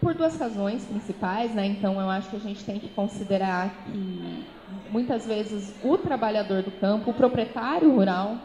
por 0.00 0.14
duas 0.14 0.38
razões 0.38 0.84
principais, 0.84 1.54
né? 1.54 1.66
Então, 1.66 2.00
eu 2.00 2.08
acho 2.08 2.30
que 2.30 2.36
a 2.36 2.40
gente 2.40 2.64
tem 2.64 2.78
que 2.78 2.88
considerar 2.88 3.84
que 3.84 4.44
muitas 4.90 5.26
vezes 5.26 5.74
o 5.84 5.98
trabalhador 5.98 6.62
do 6.62 6.70
campo, 6.70 7.10
o 7.10 7.14
proprietário 7.14 7.94
rural, 7.94 8.38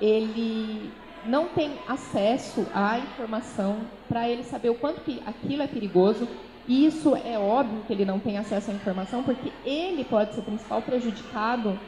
ele 0.00 0.90
não 1.26 1.46
tem 1.48 1.78
acesso 1.88 2.66
à 2.74 2.98
informação 2.98 3.76
para 4.08 4.28
ele 4.28 4.42
saber 4.42 4.70
o 4.70 4.74
quanto 4.74 5.00
que 5.02 5.22
aquilo 5.24 5.62
é 5.62 5.66
perigoso. 5.66 6.28
E 6.66 6.86
isso 6.86 7.14
é 7.14 7.38
óbvio 7.38 7.82
que 7.86 7.92
ele 7.92 8.04
não 8.04 8.18
tem 8.18 8.36
acesso 8.38 8.70
à 8.70 8.74
informação, 8.74 9.22
porque 9.22 9.52
ele 9.64 10.02
pode 10.04 10.34
ser 10.34 10.40
o 10.40 10.44
principal 10.44 10.82
prejudicado 10.82 11.78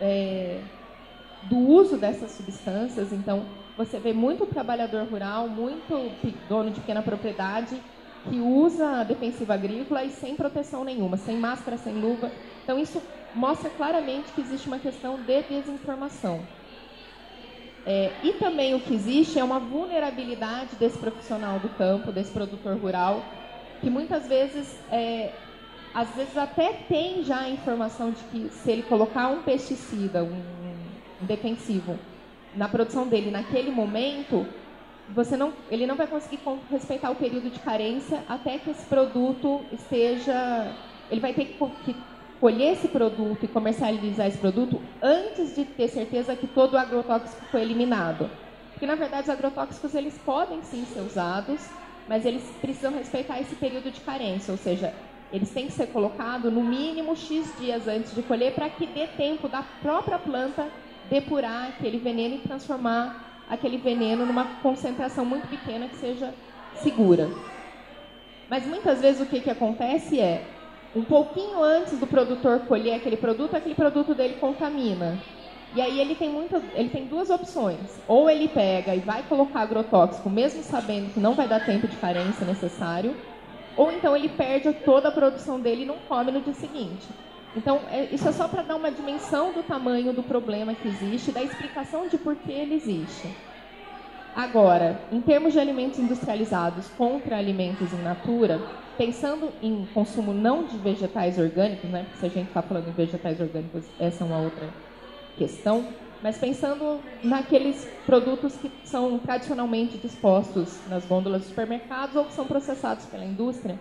é, 0.00 0.60
do 1.42 1.58
uso 1.58 1.96
dessas 1.96 2.30
substâncias. 2.30 3.12
Então, 3.12 3.44
você 3.76 3.98
vê 3.98 4.12
muito 4.12 4.46
trabalhador 4.46 5.06
rural, 5.08 5.48
muito 5.48 6.18
dono 6.48 6.70
de 6.70 6.80
pequena 6.80 7.02
propriedade, 7.02 7.82
que 8.22 8.40
usa 8.40 9.00
a 9.00 9.04
defensiva 9.04 9.54
agrícola 9.54 10.04
e 10.04 10.10
sem 10.10 10.36
proteção 10.36 10.84
nenhuma, 10.84 11.16
sem 11.16 11.36
máscara, 11.38 11.76
sem 11.76 12.00
luva. 12.00 12.32
Então, 12.62 12.78
isso 12.78 13.02
mostra 13.34 13.68
claramente 13.70 14.32
que 14.32 14.40
existe 14.40 14.68
uma 14.68 14.78
questão 14.78 15.22
de 15.22 15.42
desinformação. 15.42 16.48
É, 17.84 18.18
e 18.22 18.34
também 18.34 18.74
o 18.74 18.80
que 18.80 18.94
existe 18.94 19.38
é 19.38 19.44
uma 19.44 19.60
vulnerabilidade 19.60 20.76
desse 20.76 20.98
profissional 20.98 21.60
do 21.60 21.68
campo, 21.68 22.12
desse 22.12 22.32
produtor 22.32 22.78
rural, 22.78 23.76
que 23.80 23.90
muitas 23.90 24.26
vezes, 24.26 24.82
é, 24.88 25.42
às 25.92 26.14
vezes 26.14 26.36
até 26.36 26.72
tem 26.72 27.22
já 27.22 27.40
a 27.40 27.50
informação 27.50 28.10
de 28.10 28.24
que 28.24 28.50
se 28.50 28.70
ele 28.70 28.84
colocar 28.84 29.28
um 29.28 29.42
pesticida, 29.42 30.24
um, 30.24 30.98
um 31.20 31.26
defensivo, 31.26 32.13
na 32.56 32.68
produção 32.68 33.08
dele 33.08 33.30
naquele 33.30 33.70
momento, 33.70 34.46
você 35.14 35.36
não, 35.36 35.52
ele 35.70 35.86
não 35.86 35.96
vai 35.96 36.06
conseguir 36.06 36.40
respeitar 36.70 37.10
o 37.10 37.16
período 37.16 37.50
de 37.50 37.60
carência 37.60 38.24
até 38.28 38.58
que 38.58 38.70
esse 38.70 38.86
produto 38.86 39.68
esteja, 39.72 40.76
ele 41.10 41.20
vai 41.20 41.34
ter 41.34 41.44
que, 41.44 41.58
colher 42.40 42.72
esse 42.72 42.88
produto 42.88 43.44
e 43.44 43.48
comercializar 43.48 44.26
esse 44.26 44.38
produto 44.38 44.80
antes 45.02 45.54
de 45.54 45.64
ter 45.64 45.88
certeza 45.88 46.36
que 46.36 46.46
todo 46.46 46.74
o 46.74 46.78
agrotóxico 46.78 47.46
foi 47.46 47.62
eliminado. 47.62 48.30
Porque, 48.72 48.86
na 48.86 48.96
verdade, 48.96 49.24
os 49.24 49.28
agrotóxicos 49.30 49.94
eles 49.94 50.18
podem 50.18 50.62
sim 50.62 50.84
ser 50.84 51.00
usados, 51.00 51.74
mas 52.06 52.24
eles 52.24 52.58
precisam 52.60 52.92
respeitar 52.92 53.40
esse 53.40 53.56
período 53.56 53.90
de 53.90 54.00
carência, 54.00 54.52
ou 54.52 54.58
seja, 54.58 54.94
eles 55.30 55.52
têm 55.52 55.66
que 55.66 55.72
ser 55.72 55.88
colocados 55.88 56.52
no 56.52 56.62
mínimo 56.62 57.16
X 57.16 57.56
dias 57.56 57.88
antes 57.88 58.14
de 58.14 58.22
colher 58.22 58.54
para 58.54 58.68
que 58.70 58.86
dê 58.86 59.06
tempo 59.08 59.48
da 59.48 59.62
própria 59.62 60.18
planta 60.18 60.70
depurar 61.10 61.68
aquele 61.68 61.98
veneno 61.98 62.36
e 62.36 62.38
transformar 62.38 63.44
aquele 63.48 63.78
veneno 63.78 64.24
numa 64.24 64.44
concentração 64.62 65.24
muito 65.24 65.46
pequena 65.48 65.88
que 65.88 65.96
seja 65.96 66.34
segura. 66.76 67.30
Mas 68.48 68.66
muitas 68.66 69.00
vezes 69.00 69.20
o 69.20 69.26
que, 69.26 69.40
que 69.40 69.50
acontece 69.50 70.20
é 70.20 70.44
um 70.94 71.02
pouquinho 71.02 71.62
antes 71.62 71.98
do 71.98 72.06
produtor 72.06 72.60
colher 72.60 72.94
aquele 72.94 73.16
produto, 73.16 73.56
aquele 73.56 73.74
produto 73.74 74.14
dele 74.14 74.36
contamina. 74.40 75.18
E 75.74 75.80
aí 75.80 75.98
ele 75.98 76.14
tem 76.14 76.30
muito, 76.30 76.62
ele 76.74 76.88
tem 76.88 77.06
duas 77.06 77.30
opções. 77.30 78.00
Ou 78.06 78.30
ele 78.30 78.46
pega 78.46 78.94
e 78.94 79.00
vai 79.00 79.24
colocar 79.24 79.62
agrotóxico, 79.62 80.30
mesmo 80.30 80.62
sabendo 80.62 81.12
que 81.12 81.18
não 81.18 81.34
vai 81.34 81.48
dar 81.48 81.66
tempo 81.66 81.88
de 81.88 81.96
carência 81.96 82.46
necessário, 82.46 83.16
ou 83.76 83.90
então 83.90 84.16
ele 84.16 84.28
perde 84.28 84.72
toda 84.84 85.08
a 85.08 85.12
produção 85.12 85.58
dele 85.58 85.82
e 85.82 85.86
não 85.86 85.96
come 86.08 86.30
no 86.30 86.40
dia 86.40 86.54
seguinte. 86.54 87.08
Então, 87.56 87.80
é, 87.90 88.08
isso 88.12 88.28
é 88.28 88.32
só 88.32 88.48
para 88.48 88.62
dar 88.62 88.76
uma 88.76 88.90
dimensão 88.90 89.52
do 89.52 89.62
tamanho 89.62 90.12
do 90.12 90.22
problema 90.22 90.74
que 90.74 90.88
existe, 90.88 91.30
da 91.30 91.42
explicação 91.42 92.08
de 92.08 92.18
por 92.18 92.34
que 92.34 92.50
ele 92.50 92.74
existe. 92.74 93.28
Agora, 94.34 95.00
em 95.12 95.20
termos 95.20 95.52
de 95.52 95.60
alimentos 95.60 96.00
industrializados 96.00 96.88
contra 96.98 97.38
alimentos 97.38 97.92
in 97.92 98.02
natura, 98.02 98.60
pensando 98.98 99.52
em 99.62 99.86
consumo 99.94 100.32
não 100.34 100.64
de 100.64 100.76
vegetais 100.78 101.38
orgânicos, 101.38 101.88
né? 101.88 102.02
Porque 102.02 102.18
se 102.18 102.26
a 102.26 102.28
gente 102.28 102.48
está 102.48 102.60
falando 102.60 102.88
em 102.88 102.92
vegetais 102.92 103.40
orgânicos, 103.40 103.84
essa 104.00 104.24
é 104.24 104.26
uma 104.26 104.38
outra 104.38 104.68
questão. 105.36 105.86
Mas 106.20 106.36
pensando 106.38 107.00
naqueles 107.22 107.86
produtos 108.06 108.56
que 108.56 108.72
são 108.82 109.18
tradicionalmente 109.18 109.98
dispostos 109.98 110.80
nas 110.88 111.04
gôndolas 111.04 111.42
dos 111.42 111.50
supermercados 111.50 112.16
ou 112.16 112.24
que 112.24 112.32
são 112.32 112.46
processados 112.46 113.04
pela 113.06 113.24
indústria, 113.24 113.78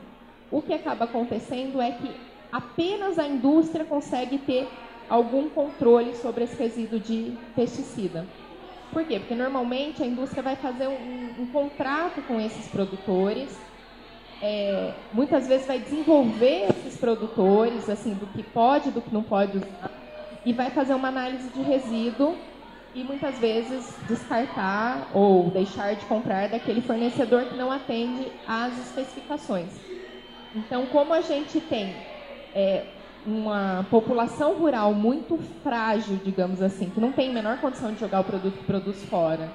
o 0.52 0.62
que 0.62 0.74
acaba 0.74 1.06
acontecendo 1.06 1.82
é 1.82 1.92
que 1.92 2.12
apenas 2.54 3.20
a 3.20 3.28
indústria 3.28 3.84
consegue 3.84 4.38
ter 4.38 4.70
algum 5.10 5.50
controle 5.50 6.16
sobre 6.16 6.46
esse 6.46 6.56
resíduo 6.56 7.00
de 7.00 7.36
pesticida. 7.56 8.26
Por 8.94 9.04
quê? 9.04 9.20
Porque 9.20 9.36
normalmente 9.36 10.02
a 10.02 10.06
indústria 10.06 10.42
vai 10.42 10.56
fazer 10.56 10.88
um, 10.88 11.42
um 11.42 11.46
contrato 11.48 12.22
com 12.22 12.40
esses 12.40 12.68
produtores 12.68 13.50
é, 14.44 14.92
muitas 15.14 15.48
vezes 15.48 15.66
vai 15.66 15.80
desenvolver 15.80 16.68
esses 16.70 17.00
produtores, 17.00 17.90
assim, 17.90 18.14
do 18.14 18.28
que 18.28 18.44
pode, 18.44 18.92
do 18.92 19.02
que 19.02 19.14
não 19.14 19.24
pode 19.24 19.58
usar, 19.58 19.90
e 20.46 20.52
vai 20.52 20.70
fazer 20.70 20.94
uma 20.94 21.08
análise 21.08 21.48
de 21.48 21.62
resíduo 21.62 22.36
e 22.94 23.06
muitas 23.06 23.40
vezes 23.40 23.96
descartar 24.06 25.08
ou 25.14 25.50
deixar 25.50 25.96
de 25.96 26.06
comprar 26.08 26.50
daquele 26.50 26.82
fornecedor 26.82 27.46
que 27.46 27.56
não 27.56 27.72
atende 27.72 28.28
às 28.46 28.78
especificações. 28.78 29.70
Então, 30.54 30.86
como 30.88 31.14
a 31.14 31.22
gente 31.22 31.62
tem 31.62 31.96
é, 32.54 32.86
uma 33.26 33.86
população 33.90 34.54
rural 34.56 34.94
muito 34.94 35.38
frágil, 35.64 36.20
digamos 36.24 36.62
assim, 36.62 36.90
que 36.90 37.00
não 37.00 37.12
tem 37.12 37.30
a 37.30 37.34
menor 37.34 37.58
condição 37.60 37.94
de 37.94 38.00
jogar 38.00 38.20
o 38.22 38.24
produto 38.24 38.58
que 38.58 38.66
produz 38.66 39.04
fora, 39.06 39.50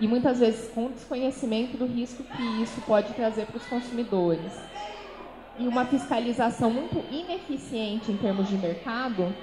e 0.00 0.06
muitas 0.06 0.40
vezes 0.40 0.70
com 0.72 0.90
desconhecimento 0.90 1.76
do 1.76 1.86
risco 1.86 2.22
que 2.22 2.62
isso 2.62 2.80
pode 2.82 3.12
trazer 3.12 3.46
para 3.46 3.56
os 3.56 3.66
consumidores. 3.66 4.52
E 5.58 5.68
uma 5.68 5.84
fiscalização 5.84 6.70
muito 6.70 7.04
ineficiente 7.12 8.10
em 8.10 8.16
termos 8.16 8.48
de 8.48 8.56
mercado, 8.56 9.34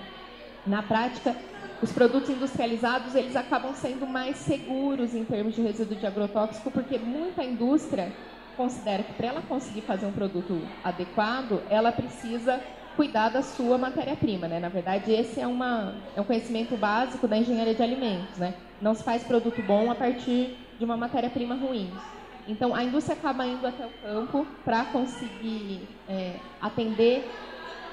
na 0.65 0.81
prática, 0.81 1.35
os 1.81 1.91
produtos 1.91 2.29
industrializados 2.29 3.13
eles 3.13 3.35
acabam 3.35 3.73
sendo 3.75 4.07
mais 4.07 4.37
seguros 4.37 5.13
em 5.13 5.23
termos 5.23 5.55
de 5.55 5.61
resíduo 5.61 5.95
de 5.95 6.07
agrotóxico, 6.07 6.71
porque 6.71 6.97
muita 6.97 7.43
indústria 7.43 8.11
considera 8.55 9.03
que 9.03 9.13
para 9.13 9.27
ela 9.27 9.41
conseguir 9.43 9.81
fazer 9.81 10.07
um 10.07 10.11
produto 10.11 10.59
adequado, 10.83 11.61
ela 11.69 11.91
precisa 11.91 12.59
cuidar 12.97 13.29
da 13.29 13.43
sua 13.43 13.77
matéria-prima, 13.77 14.47
né? 14.47 14.59
Na 14.59 14.69
verdade, 14.69 15.13
esse 15.13 15.39
é, 15.39 15.45
uma, 15.47 15.93
é 16.15 16.19
um 16.19 16.23
conhecimento 16.23 16.75
básico 16.75 17.27
da 17.27 17.37
engenharia 17.37 17.75
de 17.75 17.83
alimentos, 17.83 18.37
né? 18.37 18.55
Não 18.81 18.95
se 18.95 19.03
faz 19.03 19.23
produto 19.23 19.61
bom 19.61 19.89
a 19.91 19.95
partir 19.95 20.57
de 20.77 20.83
uma 20.83 20.97
matéria-prima 20.97 21.55
ruim. 21.55 21.89
Então, 22.47 22.73
a 22.73 22.83
indústria 22.83 23.15
acaba 23.15 23.45
indo 23.45 23.65
até 23.67 23.85
o 23.85 23.89
campo 24.01 24.47
para 24.65 24.85
conseguir 24.85 25.87
é, 26.09 26.37
atender 26.59 27.23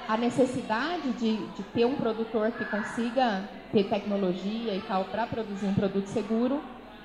a 0.07 0.17
necessidade 0.17 1.11
de, 1.13 1.37
de, 1.37 1.63
ter 1.73 1.85
um 1.85 1.95
produtor 1.95 2.51
que 2.51 2.65
consiga 2.65 3.43
ter 3.71 3.83
tecnologia 3.85 4.73
e 4.73 4.81
tal 4.87 5.05
para 5.05 5.27
produzir 5.27 5.65
um 5.67 5.73
produto 5.73 6.07
seguro, 6.07 6.61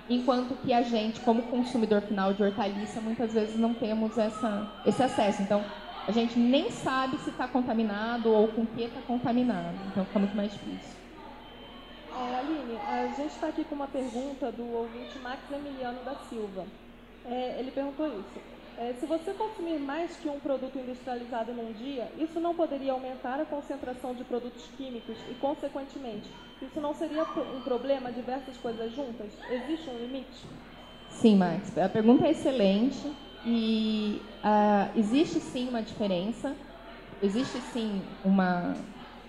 enquanto 0.09 0.55
que 0.63 0.73
a 0.73 0.83
gente, 0.83 1.21
como 1.21 1.43
consumidor 1.43 2.03
final 2.03 2.33
de 2.33 2.43
hortaliça, 2.43 3.01
muitas 3.01 3.33
vezes 3.33 3.59
não 3.59 3.75
temos 3.75 4.17
essa, 4.17 4.67
esse 4.87 5.03
acesso. 5.03 5.43
Então, 5.43 5.65
a 6.07 6.13
gente 6.13 6.39
nem 6.39 6.71
sabe 6.71 7.19
se 7.19 7.31
está 7.31 7.47
contaminado 7.47 8.31
ou 8.31 8.49
com 8.49 8.63
o 8.63 8.67
que 8.67 8.83
está 8.83 9.01
contaminado. 9.03 9.77
Então 9.89 10.05
fica 10.05 10.19
muito 10.19 10.37
mais 10.37 10.53
difícil. 10.53 11.01
É, 12.17 12.39
Aline, 12.39 12.77
a 12.77 13.07
gente 13.17 13.33
está 13.33 13.49
aqui 13.49 13.65
com 13.65 13.75
uma 13.75 13.87
pergunta 13.87 14.51
do 14.53 14.65
ouvinte 14.73 15.19
Max 15.21 15.41
Emiliano 15.53 16.03
da 16.05 16.15
Silva. 16.29 16.65
É, 17.25 17.57
ele 17.59 17.71
perguntou 17.71 18.07
isso. 18.07 18.61
É, 18.79 18.95
se 18.99 19.05
você 19.05 19.33
consumir 19.35 19.79
mais 19.79 20.17
que 20.17 20.29
um 20.29 20.41
produto 20.41 20.79
industrializado 20.79 21.53
num 21.53 21.73
dia, 21.73 22.11
isso 22.19 22.41
não 22.41 22.55
poderia 22.55 22.93
aumentar 22.93 23.39
a 23.39 23.45
concentração 23.45 24.15
de 24.15 24.25
produtos 24.25 24.65
químicos 24.77 25.17
e, 25.31 25.35
consequentemente, 25.35 26.31
isso 26.63 26.81
não 26.81 26.95
seria 26.95 27.23
um 27.23 27.61
problema 27.61 28.11
diversas 28.11 28.57
coisas 28.57 28.91
juntas? 28.95 29.27
Existe 29.51 29.91
um 29.91 29.99
limite? 29.99 30.47
Sim, 31.11 31.37
Max. 31.37 31.77
A 31.77 31.89
pergunta 31.89 32.27
é 32.27 32.31
excelente. 32.31 33.13
E 33.45 34.21
uh, 34.45 34.99
existe 34.99 35.41
sim 35.41 35.69
uma 35.69 35.83
diferença, 35.83 36.55
existe 37.23 37.59
sim 37.73 38.03
uma, 38.25 38.75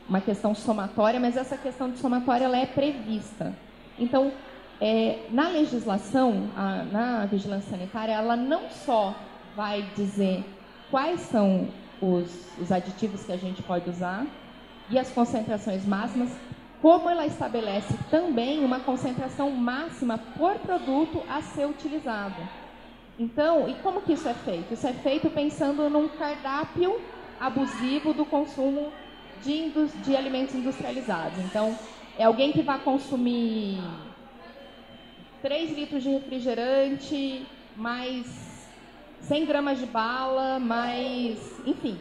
uma 0.08 0.20
questão 0.20 0.54
somatória, 0.54 1.20
mas 1.20 1.38
essa 1.38 1.58
questão 1.58 1.90
de 1.90 1.98
somatória 1.98 2.46
ela 2.46 2.58
é 2.58 2.66
prevista. 2.66 3.56
Então, 3.98 4.32
é, 4.82 5.28
na 5.30 5.48
legislação, 5.50 6.50
a, 6.58 6.84
na 6.84 7.26
vigilância 7.26 7.70
sanitária, 7.70 8.14
ela 8.14 8.36
não 8.36 8.70
só 8.70 9.16
vai 9.56 9.84
dizer 9.96 10.44
quais 10.90 11.22
são 11.22 11.70
os, 12.02 12.48
os 12.60 12.72
aditivos 12.72 13.24
que 13.24 13.32
a 13.32 13.38
gente 13.38 13.62
pode 13.62 13.90
usar 13.90 14.26
e 14.90 14.98
as 14.98 15.10
concentrações 15.12 15.86
máximas, 15.86 16.32
como 16.82 17.10
ela 17.10 17.26
estabelece 17.26 17.94
também 18.10 18.66
uma 18.66 18.80
concentração 18.80 19.52
máxima 19.52 20.18
por 20.18 20.56
produto 20.56 21.22
a 21.30 21.42
ser 21.42 21.68
utilizado. 21.68 22.36
Então, 23.22 23.70
e 23.70 23.76
como 23.84 24.02
que 24.02 24.14
isso 24.14 24.28
é 24.28 24.34
feito? 24.34 24.74
Isso 24.74 24.88
é 24.88 24.94
feito 24.94 25.30
pensando 25.30 25.88
num 25.92 26.08
cardápio 26.08 27.00
abusivo 27.40 28.16
do 28.16 28.26
consumo 28.26 28.92
de, 29.44 29.70
de 30.04 30.16
alimentos 30.16 30.56
industrializados. 30.56 31.38
Então, 31.46 31.78
é 32.18 32.24
alguém 32.24 32.52
que 32.52 32.64
vai 32.64 32.80
consumir 32.80 33.80
3 35.44 35.72
litros 35.78 36.02
de 36.02 36.10
refrigerante, 36.10 37.46
mais 37.76 38.26
100 39.22 39.46
gramas 39.46 39.78
de 39.78 39.86
bala, 39.86 40.58
mais. 40.58 41.38
Enfim. 41.64 42.00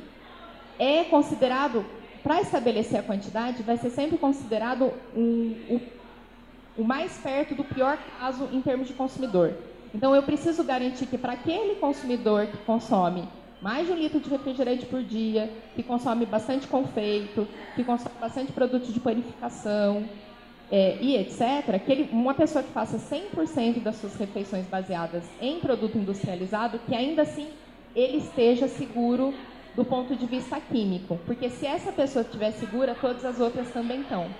É 0.79 1.05
considerado, 1.05 1.85
para 2.23 2.41
estabelecer 2.41 2.99
a 2.99 3.03
quantidade, 3.03 3.63
vai 3.63 3.77
ser 3.77 3.91
sempre 3.91 4.17
considerado 4.17 4.91
um, 5.15 5.55
o, 5.69 5.81
o 6.79 6.83
mais 6.83 7.19
perto 7.19 7.55
do 7.55 7.63
pior 7.63 7.99
caso 8.19 8.49
em 8.51 8.63
termos 8.63 8.89
de 8.89 8.95
consumidor. 8.95 9.53
Então, 9.93 10.15
eu 10.15 10.23
preciso 10.23 10.65
garantir 10.65 11.07
que 11.07 11.19
para 11.19 11.33
aquele 11.33 11.77
consumidor 11.77 12.47
que 12.49 12.59
consome 12.59 13.29
mais 13.61 13.87
de 13.87 13.93
um 13.93 13.97
litro 13.97 14.21
de 14.21 14.31
refrigerante 14.31 14.87
por 14.87 15.03
dia, 15.03 15.71
que 15.75 15.83
consome 15.83 16.25
bastante 16.25 16.67
confeito, 16.67 17.49
que 17.75 17.85
consome 17.85 18.19
bastante 18.19 18.53
produto 18.53 18.93
de 18.93 19.01
panificação 19.01 20.09
é, 20.71 21.03
e 21.03 21.17
etc., 21.17 21.83
que 21.85 21.93
ele, 21.93 22.09
uma 22.13 22.35
pessoa 22.35 22.63
que 22.63 22.73
faça 22.73 22.99
100% 22.99 23.83
das 23.83 23.97
suas 23.97 24.17
refeições 24.17 24.67
baseadas 24.67 25.35
em 25.41 25.61
produto 25.61 25.99
industrializado, 25.99 26.81
que 26.81 26.95
ainda 26.95 27.23
assim 27.23 27.59
ele 27.95 28.19
esteja 28.19 28.69
seguro 28.69 29.47
do 29.75 29.85
ponto 29.85 30.17
de 30.17 30.27
vista 30.27 30.61
químico. 30.61 31.19
Porque 31.27 31.51
se 31.51 31.67
essa 31.67 31.93
pessoa 31.93 32.23
estiver 32.25 32.53
segura, 32.53 32.95
todas 32.95 33.25
as 33.25 33.41
outras 33.41 33.71
também 33.73 34.03
estão. 34.03 34.37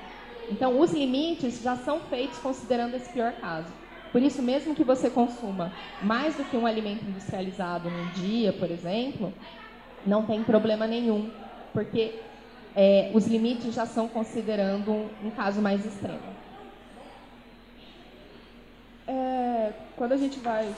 Então, 0.49 0.79
os 0.81 0.93
limites 0.93 1.61
já 1.63 1.77
são 1.77 2.01
feitos 2.09 2.39
considerando 2.39 2.95
esse 2.95 3.11
pior 3.11 3.35
caso. 3.41 3.80
Por 4.11 4.23
isso, 4.23 4.43
mesmo 4.43 4.75
que 4.75 4.85
você 4.85 5.11
consuma 5.11 5.79
mais 6.01 6.37
do 6.37 6.45
que 6.45 6.57
um 6.57 6.67
alimento 6.67 7.05
industrializado 7.05 7.91
num 7.91 8.09
dia, 8.09 8.53
por 8.53 8.71
exemplo, 8.71 9.35
não 10.05 10.27
tem 10.27 10.45
problema 10.45 10.87
nenhum, 10.87 11.33
porque 11.73 12.33
é, 12.75 13.13
os 13.15 13.27
limites 13.27 13.75
já 13.75 13.87
são 13.87 14.09
considerando 14.09 14.93
um, 14.93 15.29
um 15.29 15.31
caso 15.31 15.63
mais 15.63 15.87
extremo. 15.87 16.37
É, 19.07 19.73
quando 19.97 20.13
a 20.13 20.17
gente 20.17 20.41
vai 20.41 20.77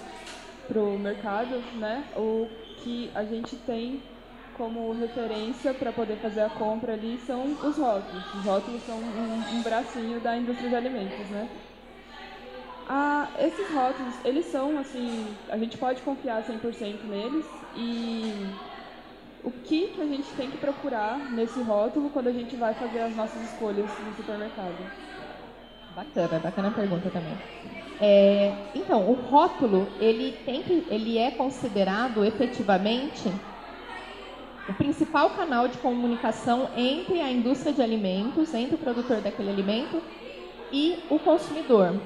para 0.66 0.82
o 0.82 0.98
mercado, 0.98 1.62
né, 1.72 2.10
o 2.16 2.50
que 2.76 3.12
a 3.14 3.24
gente 3.24 3.56
tem 3.58 4.10
como 4.52 4.92
referência 4.92 5.74
para 5.74 5.92
poder 5.92 6.18
fazer 6.18 6.42
a 6.42 6.50
compra 6.50 6.94
ali 6.94 7.18
são 7.18 7.58
os 7.62 7.78
rótulos. 7.78 8.32
Os 8.34 8.44
rótulos 8.44 8.82
são 8.84 9.00
um, 9.02 9.56
um 9.58 9.62
bracinho 9.62 10.20
da 10.20 10.36
indústria 10.36 10.68
de 10.70 10.76
alimentos, 10.76 11.30
né? 11.30 11.50
Ah, 12.88 13.28
esses 13.38 13.70
rótulos, 13.70 14.14
eles 14.24 14.46
são 14.46 14.78
assim, 14.78 15.26
a 15.48 15.56
gente 15.56 15.78
pode 15.78 16.02
confiar 16.02 16.42
100% 16.42 17.06
neles 17.06 17.46
e 17.76 18.32
o 19.44 19.50
que, 19.50 19.88
que 19.88 20.00
a 20.00 20.06
gente 20.06 20.34
tem 20.34 20.50
que 20.50 20.58
procurar 20.58 21.18
nesse 21.30 21.62
rótulo 21.62 22.10
quando 22.10 22.28
a 22.28 22.32
gente 22.32 22.56
vai 22.56 22.74
fazer 22.74 23.00
as 23.00 23.14
nossas 23.16 23.42
escolhas 23.42 23.98
no 23.98 24.14
supermercado? 24.14 24.76
Bacana, 25.94 26.40
bacana 26.40 26.70
pergunta 26.70 27.10
também. 27.10 27.36
É, 28.00 28.70
então, 28.74 29.08
o 29.10 29.14
rótulo, 29.14 29.86
ele, 30.00 30.32
tem 30.44 30.62
que, 30.62 30.86
ele 30.90 31.18
é 31.18 31.30
considerado 31.30 32.24
efetivamente 32.24 33.32
o 34.66 34.72
principal 34.74 35.30
canal 35.30 35.68
de 35.68 35.78
comunicação 35.78 36.70
entre 36.76 37.20
a 37.20 37.30
indústria 37.30 37.72
de 37.72 37.82
alimentos, 37.82 38.54
entre 38.54 38.76
o 38.76 38.78
produtor 38.78 39.20
daquele 39.20 39.50
alimento 39.50 40.02
e 40.72 41.06
o 41.10 41.18
consumidor. 41.18 42.00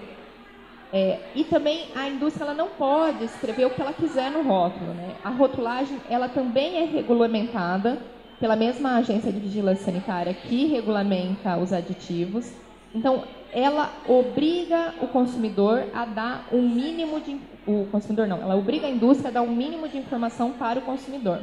É, 0.93 1.31
e 1.35 1.45
também 1.45 1.89
a 1.95 2.09
indústria 2.09 2.45
ela 2.45 2.55
não 2.55 2.69
pode 2.69 3.25
escrever 3.25 3.67
o 3.67 3.71
que 3.71 3.81
ela 3.81 3.93
quiser 3.93 4.31
no 4.31 4.43
rótulo. 4.43 4.95
Né? 4.95 5.17
A 5.23 5.31
rotulagem 5.31 6.01
ela 6.09 6.29
também 6.29 6.77
é 6.79 6.85
regulamentada 6.85 8.01
pela 8.39 8.55
mesma 8.55 8.97
agência 8.97 9.33
de 9.33 9.41
vigilância 9.41 9.85
sanitária 9.85 10.33
que 10.33 10.67
regulamenta 10.67 11.57
os 11.57 11.73
aditivos. 11.73 12.53
Então, 12.95 13.25
ela 13.53 13.93
obriga 14.07 14.95
o 15.01 15.09
consumidor 15.09 15.87
a 15.93 16.05
dar 16.05 16.49
um 16.53 16.63
mínimo 16.69 17.21
de 17.21 17.41
o 17.67 17.87
consumidor 17.91 18.29
não, 18.29 18.41
ela 18.41 18.55
obriga 18.55 18.87
a 18.87 18.91
indústria 18.91 19.29
a 19.29 19.33
dar 19.33 19.43
um 19.43 19.55
mínimo 19.55 19.89
de 19.89 19.99
informação 19.99 20.53
para 20.53 20.79
o 20.79 20.83
consumidor, 20.83 21.41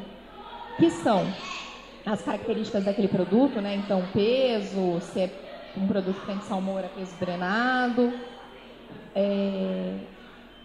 que 0.78 0.90
são 0.90 1.36
as 2.06 2.22
características 2.22 2.86
daquele 2.86 3.10
produto, 3.10 3.60
né? 3.60 3.76
Então, 3.76 4.08
peso, 4.14 5.02
se 5.02 5.20
é 5.20 5.32
um 5.76 5.86
produto 5.86 6.22
que 6.22 6.26
tem 6.26 6.40
salmoura, 6.40 6.90
peso 6.90 7.18
drenado, 7.20 8.14
é, 9.16 9.96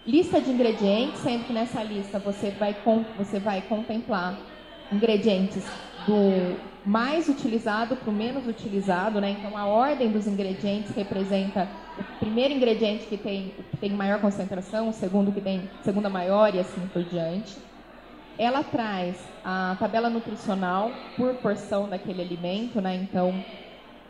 lista 0.06 0.40
de 0.40 0.50
ingredientes, 0.50 1.20
sendo 1.20 1.44
que 1.44 1.52
nessa 1.52 1.82
lista 1.82 2.18
você 2.18 2.50
vai, 2.50 2.76
você 3.16 3.38
vai 3.38 3.62
contemplar 3.62 4.38
ingredientes 4.90 5.64
do 6.06 6.56
mais 6.84 7.28
utilizado 7.28 7.96
para 7.96 8.08
o 8.08 8.12
menos 8.12 8.46
utilizado, 8.46 9.20
né? 9.20 9.36
Então 9.38 9.56
a 9.56 9.66
ordem 9.66 10.10
dos 10.10 10.26
ingredientes 10.26 10.94
representa 10.94 11.68
o 11.98 12.18
primeiro 12.18 12.54
ingrediente 12.54 13.04
que 13.04 13.18
tem, 13.18 13.52
que 13.70 13.76
tem 13.76 13.90
maior 13.90 14.20
concentração, 14.20 14.88
o 14.88 14.92
segundo 14.92 15.30
que 15.30 15.40
tem 15.40 15.68
segunda 15.82 16.08
maior 16.08 16.54
e 16.54 16.60
assim 16.60 16.80
por 16.92 17.02
diante. 17.04 17.56
Ela 18.38 18.62
traz 18.62 19.16
a 19.44 19.76
tabela 19.78 20.08
nutricional 20.08 20.90
por 21.16 21.34
porção 21.34 21.88
daquele 21.88 22.22
alimento, 22.22 22.80
né? 22.80 22.94
Então 22.94 23.44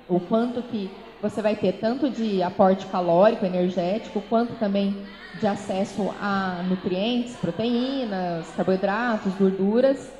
o 0.09 0.21
quanto 0.21 0.63
que 0.63 0.89
você 1.21 1.43
vai 1.43 1.57
ter 1.57 1.73
tanto 1.75 2.09
de 2.11 2.43
aporte 2.43 2.87
calórico, 2.87 3.45
energético, 3.45 4.21
quanto 4.23 4.55
também 4.55 5.07
de 5.35 5.47
acesso 5.47 6.11
a 6.21 6.63
nutrientes, 6.69 7.37
proteínas, 7.37 8.51
carboidratos, 8.53 9.35
gorduras, 9.35 10.13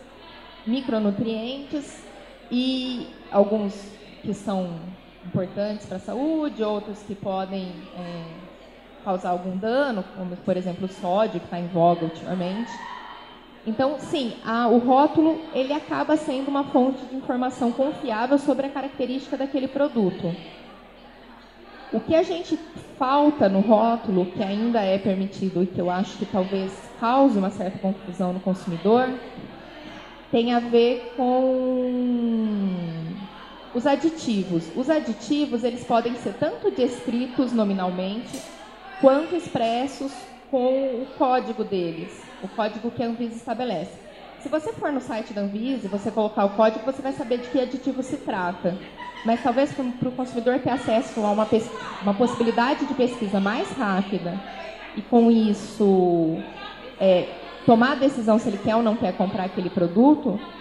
micronutrientes 0.67 2.05
e 2.51 3.07
alguns 3.31 3.75
que 4.23 4.35
são 4.35 4.81
importantes 5.27 5.87
para 5.87 5.97
a 5.97 6.01
saúde, 6.01 6.63
outros 6.63 7.03
que 7.03 7.15
podem 7.15 7.89
é, 7.95 8.25
causar 9.05 9.31
algum 9.31 9.57
dano, 9.57 10.05
como 10.17 10.37
por 10.37 10.57
exemplo 10.57 10.87
o 10.87 10.89
sódio, 10.89 11.41
que 11.41 11.47
está 11.47 11.59
em 11.59 11.69
voga 11.69 12.05
ultimamente. 12.05 12.71
Então, 13.65 13.99
sim, 13.99 14.41
a, 14.45 14.69
o 14.69 14.79
rótulo 14.79 15.51
ele 15.53 15.73
acaba 15.73 16.17
sendo 16.17 16.49
uma 16.49 16.65
fonte 16.65 17.05
de 17.07 17.17
informação 17.17 17.73
confiável 17.73 18.39
sobre 18.39 18.67
a 18.67 18.71
característica 18.71 19.37
daquele 19.37 19.69
produto. 19.69 20.37
O 21.91 22.01
que 22.01 22.15
a 22.15 22.23
gente 22.23 22.59
falta 22.99 23.49
no 23.49 23.61
rótulo, 23.61 24.27
que 24.27 24.43
ainda 24.43 24.81
é 24.83 24.99
permitido 24.99 25.63
e 25.63 25.67
que 25.67 25.81
eu 25.81 25.89
acho 25.89 26.19
que 26.19 26.27
talvez 26.27 26.71
cause 27.01 27.39
uma 27.39 27.49
certa 27.49 27.79
confusão 27.79 28.33
no 28.33 28.41
consumidor, 28.41 29.09
tem 30.31 30.53
a 30.53 30.59
ver 30.59 31.15
com 31.17 32.85
os 33.75 33.87
aditivos. 33.87 34.71
Os 34.77 34.91
aditivos, 34.91 35.65
eles 35.65 35.83
podem 35.85 36.15
ser 36.17 36.35
tanto 36.35 36.71
descritos 36.71 37.53
nominalmente, 37.53 38.39
quanto 39.01 39.35
expressos 39.35 40.13
com 40.51 41.03
o 41.03 41.07
código 41.17 41.65
deles, 41.65 42.23
o 42.43 42.49
código 42.49 42.91
que 42.91 43.03
a 43.03 43.07
Anvisa 43.07 43.37
estabelece. 43.37 43.93
Se 44.41 44.49
você 44.49 44.73
for 44.75 44.93
no 44.93 45.01
site 45.01 45.33
da 45.33 45.41
Anvisa 45.41 45.87
e 45.87 45.89
você 45.89 46.11
colocar 46.11 46.45
o 46.45 46.51
código, 46.51 46.85
você 46.85 47.01
vai 47.01 47.13
saber 47.13 47.39
de 47.39 47.49
que 47.49 47.61
aditivo 47.61 48.03
se 48.03 48.19
trata 48.19 48.77
mas 49.23 49.43
talvez 49.43 49.73
para 49.73 50.09
o 50.09 50.13
consumidor 50.13 50.61
ter 50.61 50.71
acesso 50.71 51.25
a 51.25 51.31
uma, 51.33 51.49
uma 52.01 52.15
possibilidade 52.15 52.87
de 52.87 52.95
pesquisa 52.95 53.41
mais 53.41 53.71
rápida 53.73 54.43
e 54.95 55.03
com 55.03 55.31
isso 55.31 56.55
é, 56.99 57.61
tomar 57.65 57.93
a 57.93 57.95
decisão 57.97 58.39
se 58.39 58.49
ele 58.49 58.59
quer 58.59 58.77
ou 58.77 58.83
não 58.83 58.97
quer 58.97 59.13
comprar 59.17 59.45
aquele 59.45 59.71
produto, 59.71 60.53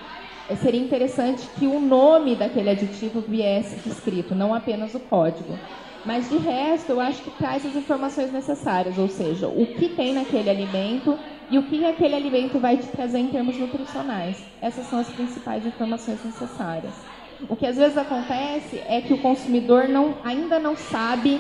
é, 0.48 0.56
seria 0.56 0.82
interessante 0.82 1.50
que 1.50 1.67
o 1.67 1.80
nome 1.80 2.36
daquele 2.36 2.70
aditivo 2.70 3.22
viesse 3.22 3.88
escrito, 3.89 4.34
não 4.36 4.54
apenas 4.54 4.96
o 4.96 5.00
código. 5.00 5.62
Mas 6.04 6.30
de 6.30 6.38
resto, 6.38 6.91
eu 6.91 7.00
acho 7.02 7.22
que 7.24 7.32
traz 7.32 7.65
as 7.65 7.76
informações 7.76 8.32
necessárias, 8.32 8.98
ou 8.98 9.10
seja, 9.10 9.50
o 9.50 9.74
que 9.76 9.89
tem 9.89 10.13
naquele 10.13 10.50
alimento 10.50 11.20
e 11.50 11.58
o 11.60 11.67
que 11.67 11.84
aquele 11.84 12.15
alimento 12.15 12.60
vai 12.60 12.78
te 12.78 12.88
trazer 12.88 13.20
em 13.20 13.28
termos 13.30 13.58
nutricionais. 13.58 14.48
Essas 14.62 14.88
são 14.88 15.00
as 15.00 15.10
principais 15.12 15.65
informações 15.65 16.24
necessárias. 16.24 17.06
O 17.50 17.56
que 17.56 17.65
às 17.65 17.78
vezes 17.78 17.97
acontece 17.97 18.82
é 18.88 19.02
que 19.02 19.13
o 19.13 19.19
consumidor 19.19 19.88
não, 19.88 20.15
ainda 20.23 20.58
não 20.58 20.76
sabe 20.76 21.39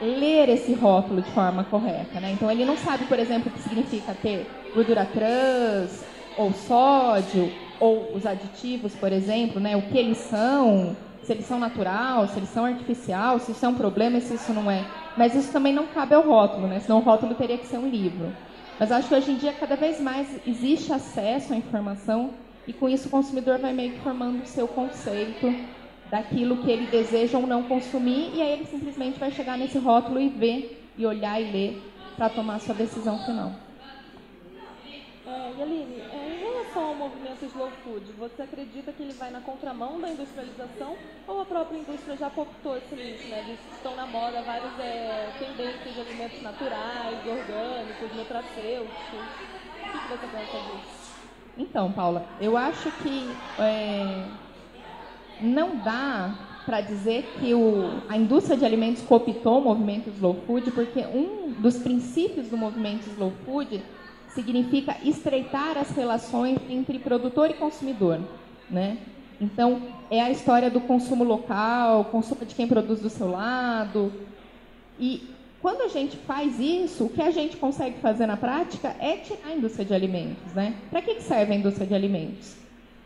ler 0.00 0.48
esse 0.48 0.72
rótulo 0.72 1.22
de 1.22 1.30
forma 1.30 1.64
correta. 1.64 2.20
Né? 2.20 2.32
Então 2.32 2.50
ele 2.50 2.64
não 2.64 2.76
sabe, 2.76 3.04
por 3.04 3.18
exemplo, 3.18 3.50
o 3.50 3.52
que 3.52 3.62
significa 3.62 4.14
ter 4.14 4.46
gordura 4.74 5.06
trans, 5.06 6.04
ou 6.36 6.52
sódio, 6.52 7.52
ou 7.78 8.14
os 8.14 8.26
aditivos, 8.26 8.94
por 8.94 9.12
exemplo, 9.12 9.60
né? 9.60 9.76
o 9.76 9.82
que 9.82 9.96
eles 9.96 10.18
são, 10.18 10.96
se 11.22 11.32
eles 11.32 11.46
são 11.46 11.58
natural, 11.58 12.28
se 12.28 12.38
eles 12.38 12.50
são 12.50 12.64
artificial, 12.64 13.38
se 13.38 13.52
isso 13.52 13.64
é 13.64 13.68
um 13.68 13.74
problema 13.74 14.18
e 14.18 14.20
se 14.20 14.34
isso 14.34 14.52
não 14.52 14.70
é. 14.70 14.84
Mas 15.16 15.34
isso 15.34 15.52
também 15.52 15.72
não 15.72 15.86
cabe 15.86 16.14
ao 16.14 16.22
rótulo, 16.22 16.66
né? 16.66 16.80
senão 16.80 16.98
o 16.98 17.02
rótulo 17.02 17.34
teria 17.34 17.58
que 17.58 17.66
ser 17.66 17.78
um 17.78 17.88
livro. 17.88 18.32
Mas 18.78 18.92
acho 18.92 19.08
que 19.08 19.14
hoje 19.14 19.32
em 19.32 19.36
dia 19.36 19.52
cada 19.52 19.76
vez 19.76 20.00
mais 20.00 20.28
existe 20.46 20.92
acesso 20.92 21.52
à 21.52 21.56
informação 21.56 22.30
e 22.66 22.72
com 22.72 22.88
isso 22.88 23.08
o 23.08 23.10
consumidor 23.10 23.58
vai 23.58 23.72
meio 23.72 23.92
que 23.92 24.00
formando 24.00 24.42
o 24.42 24.46
seu 24.46 24.68
conceito 24.68 25.54
daquilo 26.10 26.58
que 26.58 26.70
ele 26.70 26.86
deseja 26.86 27.38
ou 27.38 27.46
não 27.46 27.64
consumir 27.64 28.34
e 28.34 28.42
aí 28.42 28.52
ele 28.52 28.66
simplesmente 28.66 29.18
vai 29.18 29.30
chegar 29.30 29.56
nesse 29.56 29.78
rótulo 29.78 30.20
e 30.20 30.28
ver 30.28 30.92
e 30.96 31.06
olhar 31.06 31.40
e 31.40 31.50
ler 31.50 32.12
para 32.16 32.28
tomar 32.28 32.58
sua 32.60 32.74
decisão 32.74 33.18
final. 33.24 33.52
Aline, 35.62 36.00
é, 36.00 36.28
em 36.28 36.40
relação 36.40 36.84
ao 36.86 36.94
movimento 36.94 37.44
slow 37.44 37.70
food, 37.84 38.12
você 38.12 38.42
acredita 38.42 38.92
que 38.92 39.02
ele 39.02 39.12
vai 39.12 39.30
na 39.30 39.40
contramão 39.40 40.00
da 40.00 40.08
industrialização 40.08 40.96
ou 41.26 41.40
a 41.40 41.44
própria 41.44 41.78
indústria 41.78 42.16
já 42.16 42.30
cooptou 42.30 42.76
esse 42.76 42.94
nicho, 42.96 43.28
né? 43.28 43.42
Que 43.42 43.52
estão 43.74 43.94
na 43.94 44.06
moda 44.06 44.42
várias 44.42 44.78
é, 44.78 45.32
tendências 45.38 45.94
de 45.94 46.00
alimentos 46.00 46.40
naturais, 46.42 47.26
orgânicos, 47.26 48.12
nutracêuticos. 48.14 49.26
O 49.86 49.98
que 49.98 50.08
você 50.08 50.26
pensa 50.26 50.58
disso? 50.60 50.99
Então, 51.56 51.92
Paula, 51.92 52.24
eu 52.40 52.56
acho 52.56 52.90
que 53.02 53.30
é, 53.58 54.24
não 55.40 55.76
dá 55.76 56.34
para 56.64 56.80
dizer 56.80 57.24
que 57.38 57.52
o, 57.54 58.02
a 58.08 58.16
indústria 58.16 58.56
de 58.56 58.64
alimentos 58.64 59.02
cooptou 59.02 59.58
o 59.58 59.64
movimento 59.64 60.08
slow 60.10 60.36
food, 60.46 60.70
porque 60.70 61.00
um 61.00 61.52
dos 61.58 61.78
princípios 61.78 62.48
do 62.48 62.56
movimento 62.56 63.08
slow 63.10 63.32
food 63.44 63.82
significa 64.28 64.96
estreitar 65.02 65.76
as 65.76 65.90
relações 65.90 66.58
entre 66.68 66.98
produtor 66.98 67.50
e 67.50 67.54
consumidor, 67.54 68.20
né? 68.70 68.98
Então, 69.40 69.82
é 70.10 70.20
a 70.20 70.30
história 70.30 70.70
do 70.70 70.80
consumo 70.80 71.24
local, 71.24 72.04
consumo 72.04 72.44
de 72.44 72.54
quem 72.54 72.68
produz 72.68 73.00
do 73.00 73.08
seu 73.08 73.30
lado. 73.30 74.12
E 74.98 75.30
quando 75.62 75.82
a 75.82 75.88
gente 75.88 76.16
faz 76.16 76.58
isso, 76.58 77.04
o 77.04 77.08
que 77.10 77.20
a 77.20 77.30
gente 77.30 77.56
consegue 77.56 77.98
fazer 78.00 78.26
na 78.26 78.36
prática 78.36 78.96
é 78.98 79.18
tirar 79.18 79.48
a 79.48 79.54
indústria 79.54 79.84
de 79.84 79.92
alimentos, 79.92 80.54
né? 80.54 80.74
Para 80.90 81.02
que 81.02 81.20
serve 81.20 81.52
a 81.52 81.56
indústria 81.56 81.86
de 81.86 81.94
alimentos? 81.94 82.56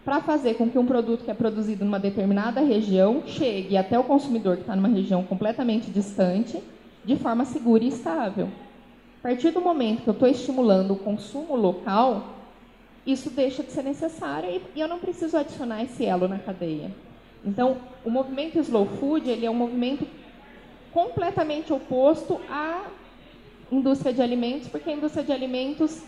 Para 0.04 0.20
fazer 0.20 0.54
com 0.54 0.68
que 0.70 0.78
um 0.78 0.86
produto 0.86 1.24
que 1.24 1.30
é 1.30 1.34
produzido 1.34 1.84
numa 1.84 1.98
determinada 1.98 2.60
região 2.60 3.24
chegue 3.26 3.76
até 3.76 3.98
o 3.98 4.04
consumidor 4.04 4.56
que 4.56 4.62
está 4.62 4.76
numa 4.76 4.88
região 4.88 5.24
completamente 5.24 5.90
distante, 5.90 6.62
de 7.04 7.16
forma 7.16 7.44
segura 7.44 7.82
e 7.82 7.88
estável. 7.88 8.48
A 9.18 9.22
partir 9.28 9.50
do 9.50 9.60
momento 9.60 10.02
que 10.02 10.08
eu 10.08 10.12
estou 10.12 10.28
estimulando 10.28 10.92
o 10.92 10.96
consumo 10.96 11.56
local, 11.56 12.34
isso 13.06 13.30
deixa 13.30 13.62
de 13.62 13.72
ser 13.72 13.82
necessário 13.82 14.62
e, 14.74 14.80
eu 14.80 14.86
não 14.86 14.98
preciso 14.98 15.36
adicionar 15.36 15.82
esse 15.82 16.04
elo 16.04 16.28
na 16.28 16.38
cadeia. 16.38 16.90
Então, 17.44 17.78
o 18.04 18.10
movimento 18.10 18.58
slow 18.60 18.86
food 18.86 19.28
ele 19.28 19.44
é 19.44 19.50
um 19.50 19.54
movimento 19.54 20.06
completamente 20.94 21.72
oposto 21.72 22.40
à 22.48 22.86
indústria 23.70 24.14
de 24.14 24.22
alimentos, 24.22 24.68
porque 24.68 24.88
a 24.88 24.92
indústria 24.92 25.24
de 25.24 25.32
alimentos 25.32 26.02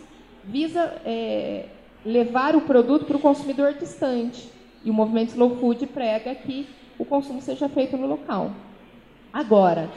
visa 0.44 0.81
é, 1.05 1.66
levar 2.05 2.55
o 2.55 2.61
produto 2.61 3.05
para 3.05 3.16
o 3.16 3.20
consumidor 3.20 3.75
distante. 3.75 4.49
E 4.85 4.90
o 4.90 4.94
movimento 4.94 5.31
slow 5.31 5.57
food 5.57 5.85
prega 5.88 6.33
que 6.37 6.68
o 6.96 7.05
consumo 7.05 7.42
seja 7.42 7.68
feito 7.68 7.96
no 7.96 8.07
local. 8.07 8.53
Agora, 9.33 9.90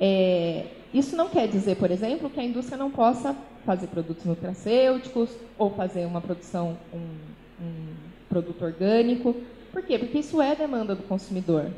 é, 0.00 0.64
isso 0.94 1.14
não 1.14 1.28
quer 1.28 1.46
dizer, 1.46 1.76
por 1.76 1.90
exemplo, 1.90 2.30
que 2.30 2.40
a 2.40 2.44
indústria 2.44 2.78
não 2.78 2.90
possa 2.90 3.36
fazer 3.66 3.88
produtos 3.88 4.24
nutracêuticos 4.24 5.28
ou 5.58 5.70
fazer 5.70 6.06
uma 6.06 6.22
produção, 6.22 6.78
um, 6.94 7.62
um 7.62 7.94
produto 8.26 8.64
orgânico. 8.64 9.36
Por 9.70 9.82
quê? 9.82 9.98
Porque 9.98 10.18
isso 10.18 10.40
é 10.40 10.56
demanda 10.56 10.94
do 10.94 11.02
consumidor. 11.02 11.70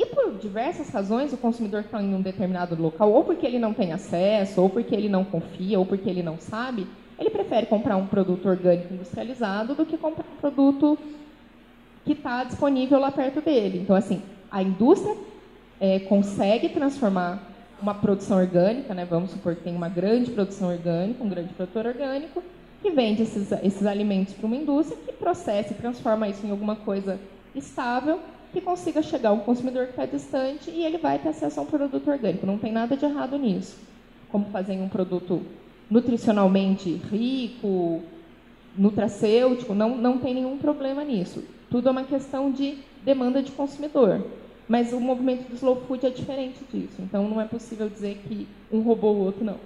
E 0.00 0.06
por 0.06 0.32
diversas 0.38 0.88
razões, 0.88 1.30
o 1.30 1.36
consumidor 1.36 1.80
está 1.80 2.02
em 2.02 2.14
um 2.14 2.22
determinado 2.22 2.74
local, 2.80 3.12
ou 3.12 3.22
porque 3.22 3.44
ele 3.44 3.58
não 3.58 3.74
tem 3.74 3.92
acesso, 3.92 4.62
ou 4.62 4.70
porque 4.70 4.94
ele 4.94 5.10
não 5.10 5.26
confia, 5.26 5.78
ou 5.78 5.84
porque 5.84 6.08
ele 6.08 6.22
não 6.22 6.38
sabe, 6.38 6.86
ele 7.18 7.28
prefere 7.28 7.66
comprar 7.66 7.98
um 7.98 8.06
produto 8.06 8.48
orgânico 8.48 8.94
industrializado 8.94 9.74
do 9.74 9.84
que 9.84 9.98
comprar 9.98 10.24
um 10.24 10.40
produto 10.40 10.98
que 12.02 12.12
está 12.12 12.44
disponível 12.44 12.98
lá 12.98 13.12
perto 13.12 13.42
dele. 13.42 13.78
Então, 13.78 13.94
assim, 13.94 14.22
a 14.50 14.62
indústria 14.62 15.14
é, 15.78 15.98
consegue 15.98 16.70
transformar 16.70 17.38
uma 17.82 17.92
produção 17.92 18.38
orgânica, 18.38 18.94
né? 18.94 19.04
vamos 19.04 19.32
supor 19.32 19.54
que 19.54 19.64
tem 19.64 19.76
uma 19.76 19.90
grande 19.90 20.30
produção 20.30 20.70
orgânica, 20.70 21.22
um 21.22 21.28
grande 21.28 21.52
produtor 21.52 21.84
orgânico, 21.84 22.42
que 22.80 22.90
vende 22.90 23.20
esses, 23.20 23.52
esses 23.62 23.84
alimentos 23.84 24.32
para 24.32 24.46
uma 24.46 24.56
indústria 24.56 24.96
que 25.06 25.12
processa 25.12 25.74
e 25.74 25.76
transforma 25.76 26.26
isso 26.26 26.46
em 26.46 26.50
alguma 26.50 26.76
coisa 26.76 27.20
estável 27.54 28.18
que 28.52 28.60
consiga 28.60 29.02
chegar 29.02 29.30
ao 29.30 29.38
consumidor 29.38 29.86
que 29.86 29.90
está 29.90 30.06
distante 30.06 30.70
e 30.70 30.84
ele 30.84 30.98
vai 30.98 31.18
ter 31.18 31.28
acesso 31.28 31.60
a 31.60 31.62
um 31.62 31.66
produto 31.66 32.10
orgânico. 32.10 32.46
Não 32.46 32.58
tem 32.58 32.72
nada 32.72 32.96
de 32.96 33.04
errado 33.04 33.38
nisso. 33.38 33.78
Como 34.30 34.46
fazer 34.46 34.72
um 34.74 34.88
produto 34.88 35.42
nutricionalmente 35.90 36.90
rico, 37.10 38.02
nutracêutico, 38.76 39.74
não, 39.74 39.96
não 39.96 40.18
tem 40.18 40.34
nenhum 40.34 40.56
problema 40.58 41.04
nisso. 41.04 41.44
Tudo 41.70 41.88
é 41.88 41.92
uma 41.92 42.04
questão 42.04 42.50
de 42.50 42.78
demanda 43.04 43.42
de 43.42 43.52
consumidor. 43.52 44.24
Mas 44.68 44.92
o 44.92 45.00
movimento 45.00 45.48
do 45.48 45.56
slow 45.56 45.82
food 45.86 46.06
é 46.06 46.10
diferente 46.10 46.60
disso. 46.72 47.00
Então 47.00 47.28
não 47.28 47.40
é 47.40 47.44
possível 47.44 47.88
dizer 47.88 48.20
que 48.28 48.46
um 48.70 48.80
roubou 48.80 49.16
o 49.16 49.24
outro, 49.24 49.44
não. 49.44 49.56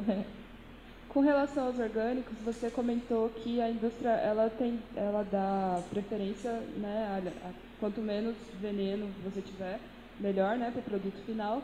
Com 1.15 1.21
relação 1.21 1.69
aos 1.69 1.79
orgânicos, 1.79 2.37
você 2.45 2.69
comentou 2.69 3.29
que 3.29 3.61
a 3.61 3.71
indústria 3.71 4.11
ela 4.11 4.51
tem, 4.51 4.81
ela 4.97 5.23
dá 5.23 5.81
preferência, 5.89 6.51
né, 6.77 7.07
a, 7.09 7.49
a, 7.49 7.53
quanto 7.79 8.01
menos 8.01 8.35
veneno 8.61 9.07
você 9.23 9.41
tiver, 9.41 9.79
melhor, 10.19 10.57
né, 10.57 10.73
para 10.73 10.81
o 10.81 10.83
produto 10.83 11.25
final. 11.25 11.63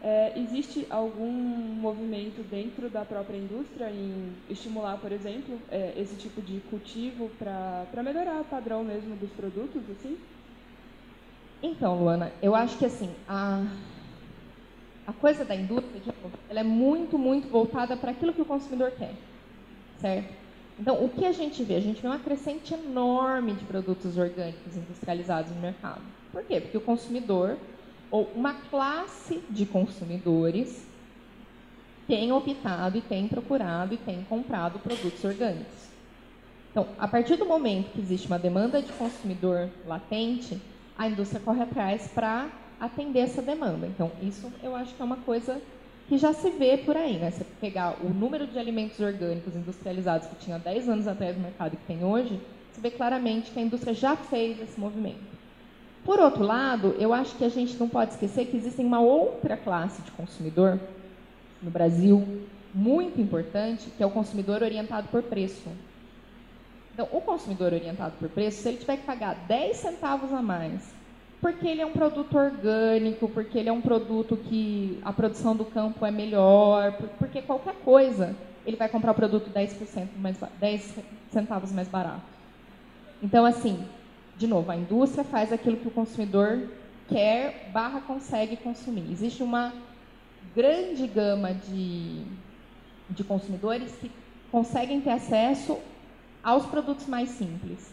É, 0.00 0.38
existe 0.38 0.86
algum 0.88 1.32
movimento 1.32 2.48
dentro 2.48 2.88
da 2.88 3.04
própria 3.04 3.36
indústria 3.36 3.90
em 3.90 4.36
estimular, 4.48 4.96
por 4.98 5.10
exemplo, 5.10 5.58
é, 5.68 5.94
esse 5.96 6.14
tipo 6.14 6.40
de 6.40 6.60
cultivo 6.70 7.28
para 7.40 8.02
melhorar 8.04 8.40
o 8.40 8.44
padrão 8.44 8.84
mesmo 8.84 9.16
dos 9.16 9.30
produtos, 9.30 9.82
assim? 9.98 10.16
Então, 11.60 11.98
Luana, 11.98 12.30
eu 12.40 12.54
acho 12.54 12.78
que 12.78 12.86
assim, 12.86 13.10
a, 13.28 13.64
a 15.06 15.12
coisa 15.12 15.44
da 15.44 15.54
indústria, 15.54 16.00
ela 16.48 16.60
é 16.60 16.62
muito, 16.62 17.18
muito 17.18 17.48
voltada 17.48 17.96
para 17.96 18.12
aquilo 18.12 18.32
que 18.32 18.42
o 18.42 18.44
consumidor 18.44 18.92
quer, 18.92 19.14
certo? 19.98 20.32
Então, 20.78 21.04
o 21.04 21.08
que 21.08 21.24
a 21.24 21.32
gente 21.32 21.62
vê? 21.62 21.76
A 21.76 21.80
gente 21.80 22.00
vê 22.00 22.08
uma 22.08 22.18
crescente 22.18 22.72
enorme 22.72 23.52
de 23.54 23.64
produtos 23.64 24.16
orgânicos 24.16 24.76
industrializados 24.76 25.52
no 25.52 25.60
mercado. 25.60 26.02
Por 26.32 26.42
quê? 26.44 26.60
Porque 26.60 26.76
o 26.76 26.80
consumidor, 26.80 27.56
ou 28.10 28.30
uma 28.34 28.54
classe 28.54 29.42
de 29.50 29.66
consumidores, 29.66 30.86
tem 32.06 32.32
optado 32.32 32.98
e 32.98 33.00
tem 33.00 33.28
procurado 33.28 33.94
e 33.94 33.96
tem 33.96 34.22
comprado 34.24 34.78
produtos 34.78 35.22
orgânicos. 35.24 35.88
Então, 36.70 36.88
a 36.98 37.06
partir 37.06 37.36
do 37.36 37.44
momento 37.44 37.92
que 37.92 38.00
existe 38.00 38.26
uma 38.26 38.38
demanda 38.38 38.80
de 38.80 38.90
consumidor 38.92 39.68
latente, 39.86 40.60
a 40.96 41.06
indústria 41.06 41.40
corre 41.40 41.62
atrás 41.62 42.10
para 42.14 42.48
atender 42.82 43.20
essa 43.20 43.40
demanda. 43.40 43.86
Então, 43.86 44.10
isso 44.20 44.52
eu 44.60 44.74
acho 44.74 44.92
que 44.92 45.00
é 45.00 45.04
uma 45.04 45.18
coisa 45.18 45.62
que 46.08 46.18
já 46.18 46.32
se 46.32 46.50
vê 46.50 46.76
por 46.76 46.96
aí. 46.96 47.16
Né? 47.16 47.30
Você 47.30 47.44
pegar 47.60 47.96
o 48.02 48.08
número 48.08 48.44
de 48.44 48.58
alimentos 48.58 48.98
orgânicos 48.98 49.54
industrializados 49.54 50.26
que 50.26 50.34
tinha 50.34 50.58
10 50.58 50.88
anos 50.88 51.06
atrás 51.06 51.36
no 51.36 51.44
mercado 51.44 51.74
e 51.74 51.76
que 51.76 51.86
tem 51.86 52.04
hoje, 52.04 52.40
você 52.72 52.80
vê 52.80 52.90
claramente 52.90 53.52
que 53.52 53.58
a 53.60 53.62
indústria 53.62 53.94
já 53.94 54.16
fez 54.16 54.60
esse 54.60 54.80
movimento. 54.80 55.32
Por 56.04 56.18
outro 56.18 56.42
lado, 56.42 56.96
eu 56.98 57.14
acho 57.14 57.36
que 57.36 57.44
a 57.44 57.48
gente 57.48 57.76
não 57.76 57.88
pode 57.88 58.14
esquecer 58.14 58.46
que 58.46 58.56
existe 58.56 58.80
uma 58.80 58.98
outra 58.98 59.56
classe 59.56 60.02
de 60.02 60.10
consumidor 60.10 60.80
no 61.62 61.70
Brasil 61.70 62.42
muito 62.74 63.20
importante, 63.20 63.88
que 63.96 64.02
é 64.02 64.06
o 64.06 64.10
consumidor 64.10 64.60
orientado 64.60 65.06
por 65.06 65.22
preço. 65.22 65.68
Então, 66.92 67.06
o 67.12 67.20
consumidor 67.20 67.72
orientado 67.72 68.14
por 68.18 68.28
preço, 68.28 68.60
se 68.60 68.68
ele 68.68 68.78
tiver 68.78 68.96
que 68.96 69.04
pagar 69.04 69.36
10 69.46 69.76
centavos 69.76 70.32
a 70.32 70.42
mais, 70.42 70.82
porque 71.42 71.66
ele 71.66 71.80
é 71.80 71.86
um 71.86 71.90
produto 71.90 72.38
orgânico, 72.38 73.28
porque 73.28 73.58
ele 73.58 73.68
é 73.68 73.72
um 73.72 73.80
produto 73.80 74.36
que 74.36 75.00
a 75.04 75.12
produção 75.12 75.56
do 75.56 75.64
campo 75.64 76.06
é 76.06 76.10
melhor, 76.12 76.92
porque 77.18 77.42
qualquer 77.42 77.74
coisa, 77.84 78.36
ele 78.64 78.76
vai 78.76 78.88
comprar 78.88 79.10
o 79.10 79.14
produto 79.14 79.50
10%, 79.50 80.06
mais, 80.18 80.38
10 80.60 80.98
centavos 81.32 81.72
mais 81.72 81.88
barato. 81.88 82.22
Então, 83.20 83.44
assim, 83.44 83.84
de 84.38 84.46
novo, 84.46 84.70
a 84.70 84.76
indústria 84.76 85.24
faz 85.24 85.52
aquilo 85.52 85.76
que 85.78 85.88
o 85.88 85.90
consumidor 85.90 86.68
quer 87.08 87.70
barra 87.72 88.00
consegue 88.00 88.56
consumir. 88.56 89.10
Existe 89.10 89.42
uma 89.42 89.72
grande 90.54 91.08
gama 91.08 91.52
de, 91.52 92.22
de 93.10 93.24
consumidores 93.24 93.92
que 93.96 94.12
conseguem 94.52 95.00
ter 95.00 95.10
acesso 95.10 95.76
aos 96.40 96.66
produtos 96.66 97.08
mais 97.08 97.30
simples. 97.30 97.92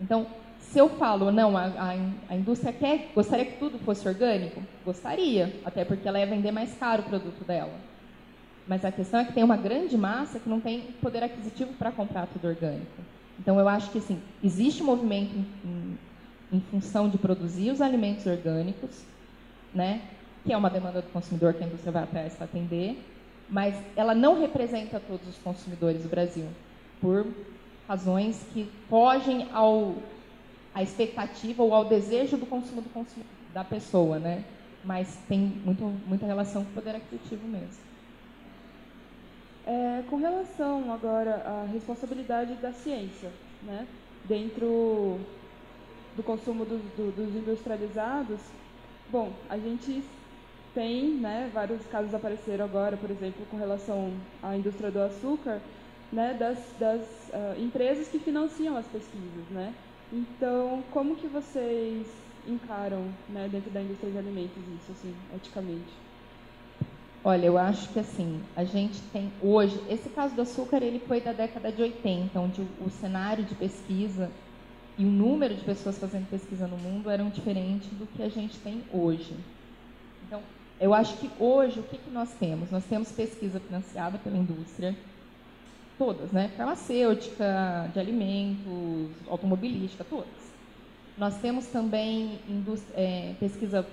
Então, 0.00 0.28
se 0.72 0.78
eu 0.78 0.88
falo, 0.90 1.32
não, 1.32 1.56
a, 1.56 1.64
a, 1.64 1.90
a, 2.28 2.36
indústria 2.36 2.72
quer, 2.72 3.10
gostaria 3.14 3.46
que 3.46 3.58
tudo 3.58 3.78
fosse 3.78 4.06
orgânico, 4.06 4.62
gostaria, 4.84 5.60
até 5.64 5.84
porque 5.84 6.06
ela 6.06 6.18
ia 6.18 6.26
vender 6.26 6.52
mais 6.52 6.76
caro 6.76 7.02
o 7.02 7.06
produto 7.06 7.42
dela. 7.44 7.72
Mas 8.66 8.84
a 8.84 8.92
questão 8.92 9.20
é 9.20 9.24
que 9.24 9.32
tem 9.32 9.42
uma 9.42 9.56
grande 9.56 9.96
massa 9.96 10.38
que 10.38 10.48
não 10.48 10.60
tem 10.60 10.82
poder 11.00 11.22
aquisitivo 11.22 11.72
para 11.72 11.90
comprar 11.90 12.26
tudo 12.26 12.48
orgânico. 12.48 13.00
Então, 13.40 13.58
eu 13.58 13.66
acho 13.66 13.90
que 13.90 13.98
assim, 13.98 14.20
existe 14.44 14.82
um 14.82 14.86
movimento 14.86 15.34
em, 15.34 15.46
em, 15.64 15.98
em 16.58 16.60
função 16.60 17.08
de 17.08 17.16
produzir 17.16 17.70
os 17.70 17.80
alimentos 17.80 18.26
orgânicos, 18.26 19.04
né, 19.74 20.02
que 20.44 20.52
é 20.52 20.56
uma 20.56 20.68
demanda 20.68 21.00
do 21.00 21.08
consumidor 21.08 21.54
que 21.54 21.64
a 21.64 21.66
indústria 21.66 21.92
vai 21.92 22.02
atrás 22.02 22.34
para 22.34 22.44
atender, 22.44 23.02
mas 23.48 23.74
ela 23.96 24.14
não 24.14 24.38
representa 24.38 25.00
todos 25.00 25.26
os 25.26 25.38
consumidores 25.38 26.02
do 26.02 26.10
Brasil, 26.10 26.46
por 27.00 27.26
razões 27.88 28.44
que 28.52 28.68
fogem 28.90 29.48
ao 29.52 29.94
à 30.78 30.82
expectativa 30.82 31.60
ou 31.60 31.74
ao 31.74 31.86
desejo 31.86 32.36
do 32.36 32.46
consumo 32.46 32.80
do 32.80 32.88
consumo 32.90 33.24
da 33.52 33.64
pessoa, 33.64 34.20
né? 34.20 34.44
Mas 34.84 35.18
tem 35.28 35.40
muito, 35.40 35.82
muita 36.06 36.24
relação 36.24 36.62
com 36.62 36.70
o 36.70 36.74
poder 36.74 36.94
aquisitivo 36.94 37.48
mesmo. 37.48 37.88
É, 39.66 40.02
com 40.08 40.16
relação 40.16 40.92
agora 40.92 41.42
à 41.44 41.64
responsabilidade 41.64 42.54
da 42.54 42.72
ciência, 42.72 43.28
né, 43.64 43.88
dentro 44.24 45.18
do 46.16 46.22
consumo 46.22 46.64
do, 46.64 46.78
do, 46.96 47.10
dos 47.10 47.34
industrializados, 47.34 48.38
bom, 49.10 49.32
a 49.50 49.58
gente 49.58 50.04
tem, 50.76 51.10
né, 51.10 51.50
vários 51.52 51.84
casos 51.88 52.14
apareceram 52.14 52.64
agora, 52.64 52.96
por 52.96 53.10
exemplo, 53.10 53.44
com 53.50 53.56
relação 53.56 54.12
à 54.40 54.56
indústria 54.56 54.92
do 54.92 55.00
açúcar, 55.00 55.60
né, 56.12 56.36
das, 56.38 56.58
das 56.78 57.02
uh, 57.30 57.60
empresas 57.60 58.06
que 58.06 58.20
financiam 58.20 58.76
as 58.76 58.86
pesquisas, 58.86 59.44
né. 59.50 59.74
Então, 60.12 60.82
como 60.90 61.16
que 61.16 61.26
vocês 61.26 62.06
encaram, 62.46 63.04
né, 63.28 63.48
dentro 63.50 63.70
da 63.70 63.82
indústria 63.82 64.10
de 64.10 64.18
alimentos 64.18 64.56
isso, 64.56 64.92
assim, 64.92 65.14
eticamente? 65.36 66.08
Olha, 67.22 67.46
eu 67.46 67.58
acho 67.58 67.88
que 67.90 67.98
assim, 67.98 68.40
a 68.56 68.64
gente 68.64 69.00
tem 69.12 69.30
hoje, 69.42 69.78
esse 69.90 70.08
caso 70.08 70.34
do 70.34 70.42
açúcar, 70.42 70.82
ele 70.82 71.00
foi 71.00 71.20
da 71.20 71.32
década 71.32 71.70
de 71.70 71.82
80, 71.82 72.38
onde 72.38 72.62
o, 72.80 72.88
cenário 72.88 73.44
de 73.44 73.54
pesquisa 73.54 74.30
e 74.96 75.04
o 75.04 75.10
número 75.10 75.54
de 75.54 75.62
pessoas 75.62 75.98
fazendo 75.98 76.30
pesquisa 76.30 76.66
no 76.66 76.78
mundo 76.78 77.10
eram 77.10 77.28
diferentes 77.28 77.90
do 77.90 78.06
que 78.06 78.22
a 78.22 78.28
gente 78.28 78.56
tem 78.60 78.82
hoje. 78.92 79.36
Então, 80.26 80.40
eu 80.80 80.94
acho 80.94 81.16
que 81.18 81.28
hoje, 81.38 81.80
o 81.80 81.82
que, 81.82 81.98
que 81.98 82.10
nós 82.10 82.32
temos? 82.34 82.70
Nós 82.70 82.84
temos 82.84 83.10
pesquisa 83.10 83.58
financiada 83.60 84.16
pela 84.18 84.38
indústria, 84.38 84.96
todas, 85.98 86.30
né? 86.30 86.50
Farmacêutica, 86.56 87.90
de 87.92 87.98
alimentos, 87.98 89.10
automobilística, 89.28 90.04
todas. 90.04 90.26
Nós 91.18 91.36
temos 91.38 91.66
também 91.66 92.38
é, 92.94 93.34
pesquisa 93.40 93.84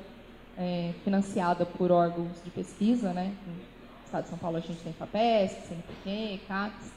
é, 0.58 0.93
financiada 1.03 1.66
por 1.66 1.91
órgãos 1.91 2.41
de 2.43 2.51
pesquisa, 2.51 3.12
né? 3.12 3.34
No 3.47 3.53
estado 4.06 4.24
de 4.24 4.30
São 4.30 4.38
Paulo 4.38 4.58
a 4.58 4.60
gente 4.60 4.80
tem 4.82 4.93
FAPESP, 4.93 5.68
CNPq, 5.68 6.41
CAPES, 6.47 6.91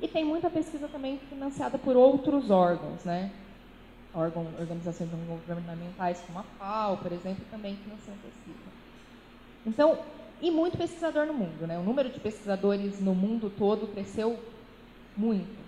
e 0.00 0.08
tem 0.08 0.24
muita 0.24 0.48
pesquisa 0.48 0.88
também 0.88 1.18
financiada 1.28 1.78
por 1.78 1.96
outros 1.96 2.50
órgãos, 2.50 3.04
né? 3.04 3.32
Órgão, 4.14 4.46
organizações 4.58 5.10
governamentais 5.28 6.22
como 6.26 6.38
a 6.38 6.42
FAO, 6.58 6.98
por 6.98 7.10
exemplo, 7.12 7.44
também 7.50 7.76
financiam 7.76 8.14
pesquisa. 8.16 8.72
Então, 9.66 9.98
e 10.40 10.50
muito 10.50 10.76
pesquisador 10.76 11.26
no 11.26 11.34
mundo, 11.34 11.66
né? 11.66 11.78
O 11.78 11.82
número 11.82 12.08
de 12.08 12.20
pesquisadores 12.20 13.00
no 13.00 13.14
mundo 13.14 13.50
todo 13.56 13.86
cresceu 13.86 14.38
muito. 15.16 15.62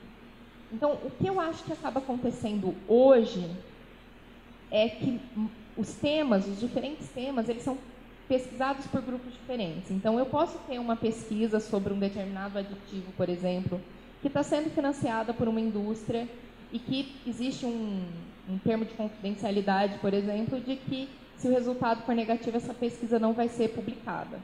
Então, 0.73 0.93
o 1.05 1.11
que 1.11 1.27
eu 1.27 1.41
acho 1.41 1.63
que 1.65 1.73
acaba 1.73 2.01
acontecendo 2.01 2.75
hoje 2.89 3.49
é 4.71 4.89
que 4.89 5.21
os 5.77 5.95
temas, 5.95 6.49
os 6.49 6.59
diferentes 6.59 7.09
temas, 7.11 7.49
eles 7.49 7.63
são 7.63 7.79
pesquisados 8.29 8.87
por 8.87 9.03
grupos 9.03 9.33
diferentes. 9.33 9.91
Então, 9.91 10.19
eu 10.19 10.27
posso 10.27 10.59
ter 10.67 10.79
uma 10.79 10.97
pesquisa 10.97 11.61
sobre 11.61 11.93
um 11.93 11.99
determinado 11.99 12.59
aditivo, 12.59 13.13
por 13.17 13.29
exemplo, 13.29 13.81
que 14.21 14.29
está 14.29 14.43
sendo 14.43 14.71
financiada 14.71 15.33
por 15.33 15.47
uma 15.47 15.61
indústria 15.61 16.29
e 16.73 16.79
que 16.79 17.21
existe 17.27 17.67
um, 17.67 18.03
um 18.49 18.59
termo 18.59 18.85
de 18.85 18.95
confidencialidade, 18.95 19.99
por 19.99 20.15
exemplo, 20.15 20.59
de 20.61 20.77
que 20.77 21.09
se 21.37 21.47
o 21.47 21.51
resultado 21.51 22.03
for 22.05 22.15
negativo, 22.15 22.57
essa 22.57 22.73
pesquisa 22.73 23.19
não 23.19 23.33
vai 23.33 23.49
ser 23.49 23.69
publicada. 23.69 24.41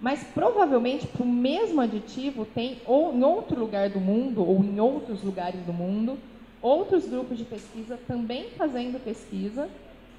Mas 0.00 0.22
provavelmente 0.22 1.08
o 1.18 1.24
mesmo 1.24 1.80
aditivo 1.80 2.44
tem 2.44 2.80
ou 2.86 3.12
em 3.12 3.22
outro 3.22 3.58
lugar 3.58 3.90
do 3.90 4.00
mundo 4.00 4.46
ou 4.46 4.62
em 4.62 4.78
outros 4.78 5.22
lugares 5.22 5.60
do 5.64 5.72
mundo 5.72 6.18
outros 6.60 7.06
grupos 7.06 7.38
de 7.38 7.44
pesquisa 7.44 7.98
também 8.06 8.50
fazendo 8.50 9.02
pesquisa 9.02 9.68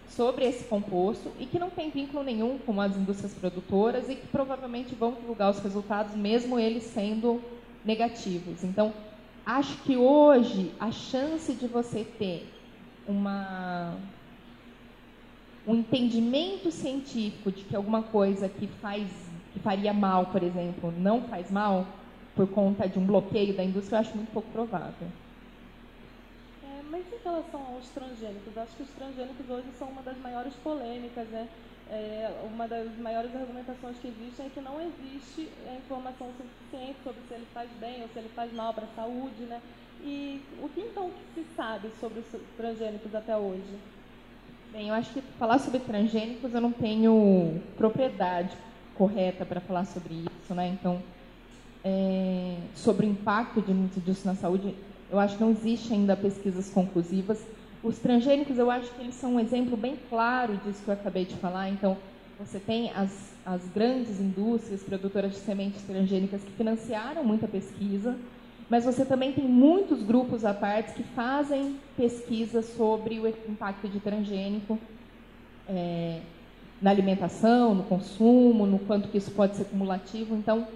sobre 0.08 0.46
esse 0.46 0.64
composto 0.64 1.32
e 1.40 1.46
que 1.46 1.60
não 1.60 1.70
tem 1.70 1.90
vínculo 1.90 2.24
nenhum 2.24 2.58
com 2.58 2.80
as 2.82 2.96
indústrias 2.96 3.34
produtoras 3.34 4.10
e 4.10 4.16
que 4.16 4.28
provavelmente 4.28 4.96
vão 4.96 5.14
divulgar 5.14 5.52
os 5.52 5.60
resultados 5.60 6.16
mesmo 6.16 6.60
eles 6.60 6.84
sendo 6.84 7.42
negativos. 7.86 8.64
Então, 8.64 8.94
acho 9.46 9.78
que 9.84 9.96
hoje 9.96 10.72
a 10.80 10.92
chance 10.92 11.54
de 11.54 11.68
você 11.68 12.04
ter 12.04 12.52
uma 13.08 13.96
um 15.68 15.76
entendimento 15.76 16.72
científico 16.72 17.52
de 17.52 17.64
que 17.64 17.76
alguma 17.76 18.02
coisa 18.02 18.50
que 18.50 18.66
faz 18.82 19.08
que 19.54 19.60
faria 19.60 19.94
mal, 19.94 20.28
por 20.28 20.44
exemplo, 20.44 20.94
não 20.98 21.22
faz 21.24 21.50
mal 21.50 21.86
por 22.36 22.48
conta 22.48 22.88
de 22.88 22.98
um 23.00 23.06
bloqueio 23.06 23.56
da 23.56 23.64
indústria, 23.64 23.98
eu 23.98 24.02
acho 24.02 24.16
muito 24.16 24.32
pouco 24.32 24.50
provável. 24.52 25.08
Mas 26.90 27.06
em 27.14 27.24
relação 27.24 27.62
aos 27.76 27.88
transgênicos, 27.90 28.58
acho 28.58 28.76
que 28.76 28.84
os 28.84 28.90
transgênicos 28.90 29.50
hoje 29.50 29.68
são 29.78 29.90
uma 29.90 30.02
das 30.02 30.18
maiores 30.18 30.54
polêmicas, 30.56 31.28
né? 31.28 31.48
É, 31.92 32.32
uma 32.44 32.68
das 32.68 32.88
maiores 32.98 33.36
argumentações 33.36 33.98
que 34.00 34.08
existem 34.08 34.48
é 34.48 34.50
que 34.50 34.60
não 34.60 34.80
existe 34.82 35.50
informação 35.78 36.28
suficiente 36.38 36.98
sobre 37.04 37.22
se 37.28 37.34
ele 37.34 37.48
faz 37.54 37.70
bem 37.80 38.02
ou 38.02 38.08
se 38.10 38.20
ele 38.20 38.30
faz 38.30 38.52
mal 38.54 38.74
para 38.74 38.86
a 38.86 38.96
saúde, 38.96 39.44
né? 39.44 39.62
E 40.04 40.42
o 40.62 40.70
que 40.70 40.82
então 40.82 41.12
que 41.12 41.42
se 41.42 41.48
sabe 41.56 41.90
sobre 42.00 42.20
os 42.20 42.26
transgênicos 42.58 43.14
até 43.14 43.38
hoje? 43.38 43.80
Bem, 44.72 44.90
eu 44.90 44.94
acho 44.94 45.14
que 45.14 45.22
falar 45.38 45.60
sobre 45.60 45.80
transgênicos 45.80 46.54
eu 46.54 46.62
não 46.62 46.72
tenho 46.72 47.62
propriedade 47.78 48.56
correta 49.00 49.46
para 49.46 49.62
falar 49.62 49.86
sobre 49.86 50.14
isso, 50.14 50.54
né? 50.54 50.68
Então, 50.68 51.02
é, 51.86 52.58
sobre 52.76 53.06
o 53.06 53.10
impacto 53.10 53.62
de 53.62 54.02
disso 54.02 54.28
na 54.28 54.36
saúde, 54.36 54.76
eu 55.10 55.18
acho 55.18 55.38
que 55.38 55.42
não 55.42 55.52
existe 55.52 55.94
ainda 55.94 56.18
pesquisas 56.18 56.70
conclusivas. 56.70 57.42
Os 57.82 57.98
transgênicos, 57.98 58.58
eu 58.58 58.70
acho 58.70 58.92
que 58.92 59.02
eles 59.02 59.16
são 59.16 59.36
um 59.36 59.40
exemplo 59.40 59.78
bem 59.78 59.98
claro 60.10 60.58
disso 60.58 60.84
que 60.84 60.90
eu 60.90 60.94
acabei 60.94 61.24
de 61.24 61.36
falar. 61.36 61.70
Então, 61.70 61.96
você 62.38 62.60
tem 62.60 62.92
as, 62.92 63.34
as 63.46 63.66
grandes 63.74 64.20
indústrias 64.20 64.84
produtoras 64.84 65.32
de 65.32 65.38
sementes 65.38 65.82
transgênicas 65.84 66.44
que 66.44 66.52
financiaram 66.52 67.24
muita 67.24 67.48
pesquisa, 67.48 68.18
mas 68.70 68.84
você 68.84 69.06
também 69.06 69.32
tem 69.32 69.46
muitos 69.46 70.04
grupos 70.04 70.44
à 70.44 70.54
parte 70.54 70.94
que 70.94 71.04
fazem 71.04 71.78
pesquisa 71.96 72.62
sobre 72.62 73.18
o 73.18 73.28
impacto 73.28 73.88
de 73.88 74.02
transgênico 74.02 74.78
é, 75.70 76.20
na 76.82 76.92
alimentação, 76.92 77.76
no 77.76 77.84
consumo, 77.84 78.66
no 78.66 78.80
quanto 78.80 79.10
que 79.10 79.18
isso 79.18 79.32
pode 79.32 79.56
ser 79.56 79.66
cumulativo. 79.66 80.36
Então, 80.36 80.68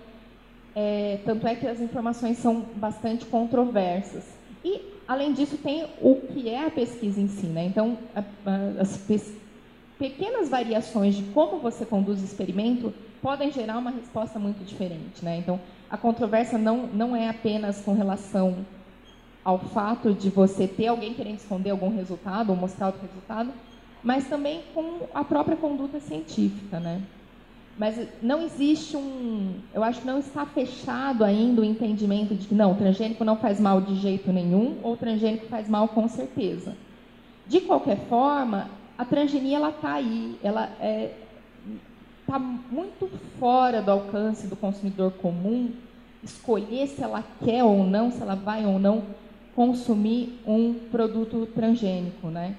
é, 0.76 1.20
tanto 1.26 1.48
é 1.48 1.56
que 1.56 1.68
as 1.68 1.80
informações 1.80 2.38
são 2.38 2.66
bastante 2.76 3.26
controversas. 3.26 4.24
E, 4.64 4.82
além 5.08 5.34
disso, 5.34 5.58
tem 5.58 5.86
o 6.02 6.16
que 6.16 6.50
é 6.50 6.66
a 6.66 6.72
pesquisa 6.72 7.20
em 7.20 7.28
si. 7.28 7.46
Né? 7.46 7.66
Então, 7.66 7.98
a, 8.16 8.22
a, 8.22 8.82
as 8.82 9.00
pequenas 9.98 10.50
variações 10.50 11.16
de 11.16 11.24
como 11.32 11.60
você 11.60 11.86
conduz 11.86 12.22
o 12.22 12.26
experimento 12.26 12.94
podem 13.22 13.52
gerar 13.52 13.78
uma 13.78 13.92
resposta 13.92 14.38
muito 14.38 14.64
diferente. 14.66 15.24
Né? 15.24 15.38
Então, 15.38 15.60
a 15.90 15.98
controvérsia 15.98 16.58
não, 16.58 16.88
não 16.88 17.16
é 17.16 17.30
apenas 17.30 17.82
com 17.82 17.94
relação 17.94 18.66
ao 19.44 19.60
fato 19.60 20.14
de 20.14 20.30
você 20.30 20.68
ter 20.68 20.88
alguém 20.88 21.14
querendo 21.14 21.38
esconder 21.38 21.70
algum 21.70 21.94
resultado 21.96 22.50
ou 22.50 22.56
mostrar 22.56 22.88
outro 22.88 23.02
resultado, 23.02 23.52
mas 24.04 24.28
também 24.28 24.62
com 24.74 25.08
a 25.14 25.24
própria 25.24 25.56
conduta 25.56 26.00
científica, 26.00 26.80
né? 26.80 27.02
Mas 27.78 28.08
não 28.22 28.44
existe 28.44 28.96
um. 28.96 29.56
Eu 29.74 29.84
acho 29.84 30.02
que 30.02 30.08
não 30.08 30.20
está 30.20 30.46
fechado 30.46 31.24
ainda 31.24 31.62
o 31.62 31.66
entendimento 31.66 32.36
de 32.36 32.48
que 32.48 32.54
não, 32.54 32.74
o 32.74 32.76
transgênico 32.76 33.24
não 33.24 33.38
faz 33.38 33.60
mal 33.60 33.82
de 33.82 33.96
jeito 33.96 34.32
nenhum, 34.32 34.78
ou 34.84 34.94
o 34.94 34.98
transgênico 34.98 35.48
faz 35.48 35.68
mal 35.68 35.88
com 35.88 36.08
certeza. 36.08 36.76
De 37.48 37.62
qualquer 37.62 37.98
forma, 38.08 38.70
a 38.98 39.04
transgenia 39.04 39.58
ela 39.58 39.70
está 39.70 39.94
aí, 39.94 40.38
ela 40.44 40.70
está 42.22 42.38
é, 42.38 42.40
muito 42.72 43.10
fora 43.40 43.82
do 43.82 43.90
alcance 43.90 44.48
do 44.48 44.56
consumidor 44.56 45.12
comum 45.14 45.72
escolher 46.24 46.88
se 46.88 47.04
ela 47.04 47.24
quer 47.44 47.64
ou 47.64 47.84
não, 47.84 48.12
se 48.12 48.22
ela 48.22 48.36
vai 48.36 48.66
ou 48.66 48.78
não 48.80 49.04
consumir 49.56 50.40
um 50.46 50.74
produto 50.92 51.48
transgênico, 51.54 52.28
né? 52.28 52.56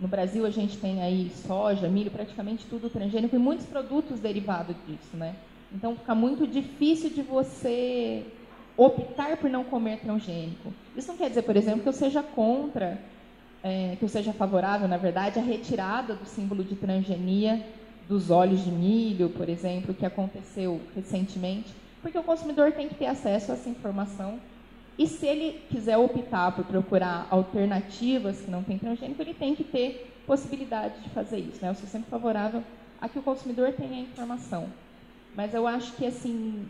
No 0.00 0.08
Brasil 0.08 0.46
a 0.46 0.50
gente 0.50 0.78
tem 0.78 1.02
aí 1.02 1.30
soja, 1.46 1.86
milho, 1.86 2.10
praticamente 2.10 2.64
tudo 2.66 2.88
transgênico 2.88 3.36
e 3.36 3.38
muitos 3.38 3.66
produtos 3.66 4.18
derivados 4.18 4.74
disso, 4.86 5.14
né? 5.14 5.34
Então 5.72 5.94
fica 5.94 6.14
muito 6.14 6.46
difícil 6.46 7.10
de 7.10 7.20
você 7.20 8.24
optar 8.76 9.36
por 9.36 9.50
não 9.50 9.62
comer 9.62 10.00
transgênico. 10.00 10.72
Isso 10.96 11.08
não 11.08 11.18
quer 11.18 11.28
dizer, 11.28 11.42
por 11.42 11.54
exemplo, 11.54 11.82
que 11.82 11.88
eu 11.88 11.92
seja 11.92 12.22
contra, 12.22 12.98
é, 13.62 13.94
que 13.98 14.02
eu 14.02 14.08
seja 14.08 14.32
favorável, 14.32 14.88
na 14.88 14.96
verdade, 14.96 15.38
à 15.38 15.42
retirada 15.42 16.14
do 16.14 16.24
símbolo 16.24 16.64
de 16.64 16.74
transgenia 16.76 17.62
dos 18.08 18.30
óleos 18.30 18.64
de 18.64 18.70
milho, 18.72 19.28
por 19.28 19.48
exemplo, 19.50 19.94
que 19.94 20.06
aconteceu 20.06 20.80
recentemente, 20.96 21.72
porque 22.00 22.18
o 22.18 22.22
consumidor 22.22 22.72
tem 22.72 22.88
que 22.88 22.94
ter 22.94 23.06
acesso 23.06 23.52
a 23.52 23.54
essa 23.54 23.68
informação 23.68 24.40
e 25.00 25.06
se 25.06 25.26
ele 25.26 25.62
quiser 25.70 25.96
optar 25.96 26.52
por 26.52 26.62
procurar 26.66 27.26
alternativas 27.30 28.42
que 28.42 28.50
não 28.50 28.62
tem 28.62 28.76
transgênico, 28.76 29.22
ele 29.22 29.32
tem 29.32 29.54
que 29.54 29.64
ter 29.64 30.14
possibilidade 30.26 31.00
de 31.00 31.08
fazer 31.08 31.38
isso. 31.38 31.58
Né? 31.62 31.70
Eu 31.70 31.74
sou 31.74 31.88
sempre 31.88 32.10
favorável 32.10 32.62
a 33.00 33.08
que 33.08 33.18
o 33.18 33.22
consumidor 33.22 33.72
tenha 33.72 33.94
a 33.94 34.00
informação. 34.00 34.68
Mas 35.34 35.54
eu 35.54 35.66
acho 35.66 35.92
que 35.92 36.04
assim, 36.04 36.68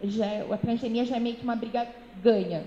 já, 0.00 0.26
é, 0.26 0.46
a 0.48 0.56
transgenia 0.56 1.04
já 1.04 1.16
é 1.16 1.18
meio 1.18 1.34
que 1.34 1.42
uma 1.42 1.56
briga 1.56 1.88
ganha. 2.22 2.62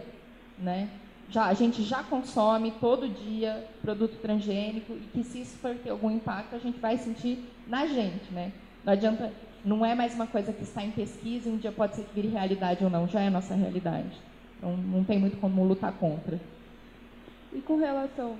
Né? 0.57 0.89
Já, 1.29 1.45
a 1.45 1.53
gente 1.53 1.81
já 1.81 2.03
consome 2.03 2.71
todo 2.71 3.07
dia 3.07 3.65
produto 3.81 4.17
transgênico 4.21 4.91
e 4.91 5.07
que 5.13 5.23
se 5.23 5.43
isso 5.43 5.57
for 5.59 5.75
ter 5.75 5.91
algum 5.91 6.11
impacto, 6.11 6.57
a 6.57 6.59
gente 6.59 6.77
vai 6.77 6.97
sentir 6.97 7.39
na 7.67 7.87
gente. 7.87 8.33
Né? 8.33 8.51
Não 8.83 8.91
adianta 8.91 9.31
não 9.63 9.85
é 9.85 9.95
mais 9.95 10.13
uma 10.13 10.27
coisa 10.27 10.51
que 10.51 10.63
está 10.63 10.83
em 10.83 10.91
pesquisa 10.91 11.47
e 11.47 11.53
um 11.53 11.57
dia 11.57 11.71
pode 11.71 11.95
ser 11.95 12.03
que 12.03 12.13
vire 12.13 12.27
realidade 12.27 12.83
ou 12.83 12.89
não, 12.89 13.07
já 13.07 13.21
é 13.21 13.27
a 13.27 13.31
nossa 13.31 13.55
realidade. 13.55 14.27
Então 14.59 14.75
não 14.75 15.03
tem 15.03 15.17
muito 15.17 15.37
como 15.39 15.63
lutar 15.63 15.93
contra. 15.93 16.39
E 17.51 17.61
com 17.61 17.77
relação 17.77 18.35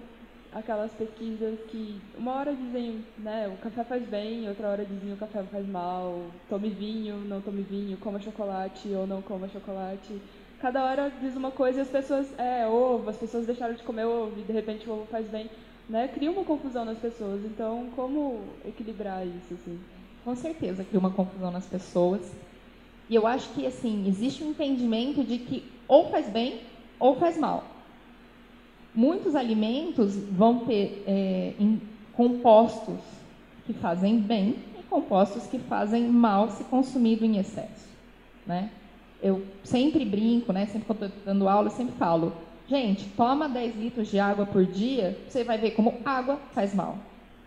àquelas 0.54 0.92
pesquisas 0.92 1.58
que 1.70 2.00
uma 2.18 2.36
hora 2.36 2.54
dizem, 2.54 3.04
né, 3.18 3.48
o 3.48 3.58
café 3.64 3.84
faz 3.84 4.04
bem, 4.08 4.48
outra 4.48 4.68
hora 4.68 4.86
dizem 4.86 5.14
o 5.14 5.18
café 5.18 5.42
faz 5.44 5.68
mal, 5.68 6.26
tome 6.50 6.70
vinho, 6.70 7.18
não 7.18 7.42
tome 7.42 7.62
vinho, 7.62 7.98
coma 7.98 8.20
chocolate 8.20 8.90
ou 8.90 9.08
não 9.08 9.22
coma 9.22 9.48
chocolate. 9.48 10.22
Cada 10.60 10.84
hora 10.84 11.12
diz 11.22 11.36
uma 11.38 11.52
coisa 11.52 11.80
e 11.80 11.82
as 11.82 11.88
pessoas, 11.88 12.28
é, 12.38 12.68
ovo, 12.68 13.10
as 13.10 13.16
pessoas 13.16 13.46
deixaram 13.46 13.74
de 13.74 13.84
comer 13.84 14.06
ovo 14.06 14.40
e 14.40 14.44
de 14.44 14.52
repente 14.52 14.90
o 14.90 14.92
ovo 14.92 15.08
faz 15.10 15.26
bem, 15.28 15.50
né? 15.88 16.10
Cria 16.10 16.30
uma 16.30 16.44
confusão 16.44 16.84
nas 16.84 16.98
pessoas. 16.98 17.46
Então, 17.46 17.88
como 17.96 18.42
equilibrar 18.66 19.26
isso, 19.26 19.54
assim? 19.54 19.80
Com 20.26 20.36
certeza 20.36 20.84
cria 20.84 21.00
uma 21.00 21.12
confusão 21.12 21.50
nas 21.50 21.66
pessoas. 21.66 22.30
E 23.10 23.16
eu 23.16 23.26
acho 23.26 23.50
que, 23.54 23.66
assim, 23.66 24.06
existe 24.08 24.44
um 24.44 24.52
entendimento 24.52 25.24
de 25.24 25.40
que 25.40 25.79
ou 25.90 26.10
faz 26.10 26.30
bem 26.30 26.62
ou 26.98 27.18
faz 27.18 27.38
mal 27.38 27.66
muitos 28.94 29.36
alimentos 29.36 30.16
vão 30.18 30.66
ter 30.66 31.04
é, 31.08 31.54
compostos 32.14 33.00
que 33.66 33.74
fazem 33.74 34.20
bem 34.20 34.58
e 34.78 34.84
compostos 34.84 35.48
que 35.48 35.60
fazem 35.60 36.08
mal 36.08 36.50
se 36.50 36.64
consumido 36.66 37.24
em 37.24 37.38
excesso. 37.38 37.88
Né? 38.46 38.70
Eu 39.22 39.46
sempre 39.64 40.04
brinco, 40.04 40.52
né? 40.52 40.66
sempre 40.66 40.86
que 40.86 40.92
estou 40.92 41.12
dando 41.26 41.48
aula, 41.48 41.68
eu 41.68 41.72
sempre 41.72 41.96
falo, 41.96 42.34
gente, 42.68 43.06
toma 43.16 43.48
10 43.48 43.76
litros 43.76 44.08
de 44.10 44.20
água 44.20 44.46
por 44.46 44.66
dia, 44.66 45.18
você 45.28 45.44
vai 45.44 45.58
ver 45.58 45.72
como 45.72 46.00
água 46.04 46.38
faz 46.54 46.74
mal. 46.74 46.98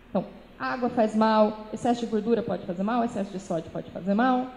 Então, 0.09 0.25
água 0.57 0.89
faz 0.89 1.15
mal, 1.15 1.67
excesso 1.73 2.01
de 2.01 2.07
gordura 2.07 2.41
pode 2.41 2.65
fazer 2.65 2.83
mal, 2.83 3.03
excesso 3.03 3.31
de 3.31 3.39
sódio 3.39 3.69
pode 3.71 3.91
fazer 3.91 4.13
mal. 4.13 4.47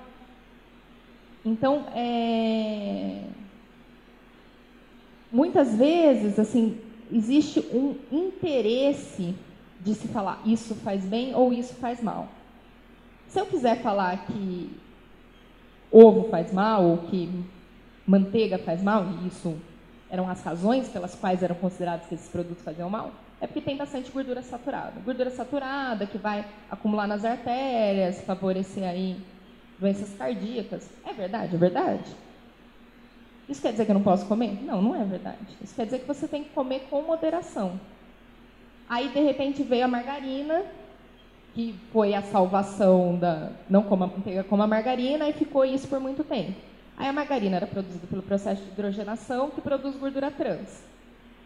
Então, 1.45 1.85
é 1.95 3.23
muitas 5.31 5.75
vezes, 5.75 6.39
assim, 6.39 6.79
existe 7.13 7.61
um 7.73 7.97
interesse 8.11 9.35
de 9.81 9.95
se 9.95 10.09
falar 10.09 10.43
isso 10.45 10.75
faz 10.77 11.05
bem 11.05 11.35
ou 11.35 11.53
isso 11.53 11.75
faz 11.75 12.03
mal. 12.03 12.29
Se 13.29 13.41
eu 13.41 13.47
quiser 13.47 13.83
falar 13.83 14.27
que 14.27 14.71
ovo 15.91 16.29
faz 16.29 16.53
mal 16.53 16.85
ou 16.85 16.99
que 16.99 17.31
manteiga 18.07 18.59
faz 18.59 18.83
mal, 18.83 19.05
e 19.05 19.29
isso 19.29 19.57
eram 20.09 20.29
as 20.29 20.43
razões 20.43 20.89
pelas 20.89 21.15
quais 21.15 21.43
eram 21.43 21.55
considerados 21.57 22.07
que 22.07 22.15
esses 22.15 22.29
produtos 22.29 22.63
faziam 22.63 22.89
mal, 22.89 23.13
é 23.41 23.47
porque 23.47 23.61
tem 23.61 23.77
bastante 23.77 24.11
gordura 24.11 24.43
saturada. 24.43 25.01
Gordura 25.05 25.31
saturada 25.31 26.07
que 26.07 26.17
vai 26.17 26.45
acumular 26.71 27.07
nas 27.07 27.25
artérias, 27.25 28.21
favorecer 28.23 28.85
aí 28.85 29.17
doenças 29.79 30.15
cardíacas. 30.17 30.89
É 31.05 31.13
verdade, 31.13 31.55
é 31.55 31.59
verdade. 31.59 32.26
Isso 33.49 33.63
quer 33.63 33.71
dizer 33.73 33.85
que 33.85 33.91
eu 33.91 33.95
não 33.95 34.03
posso 34.03 34.27
comer? 34.27 34.59
Não, 34.65 34.83
não 34.83 35.01
é 35.01 35.05
verdade. 35.05 35.39
Isso 35.63 35.75
quer 35.75 35.85
dizer 35.85 36.01
que 36.01 36.07
você 36.07 36.27
tem 36.27 36.43
que 36.43 36.51
comer 36.51 36.87
com 36.91 37.03
moderação. 37.03 37.79
Aí, 38.89 39.09
de 39.09 39.21
repente, 39.21 39.63
veio 39.63 39.85
a 39.85 39.89
margarina, 39.89 40.63
que 41.55 41.75
foi 41.93 42.15
a 42.15 42.23
salvação 42.23 43.17
da. 43.17 43.51
Não 43.71 43.83
coma 43.83 44.07
manteiga, 44.07 44.45
como 44.45 44.63
a 44.63 44.67
margarina, 44.67 45.29
e 45.29 45.33
ficou 45.33 45.65
isso 45.65 45.87
por 45.87 46.01
muito 46.01 46.25
tempo. 46.25 46.55
Aí 46.97 47.07
a 47.07 47.13
margarina 47.13 47.57
era 47.57 47.67
produzida 47.67 48.07
pelo 48.07 48.23
processo 48.23 48.63
de 48.63 48.69
hidrogenação, 48.71 49.51
que 49.51 49.61
produz 49.61 49.97
gordura 49.97 50.31
trans. 50.31 50.83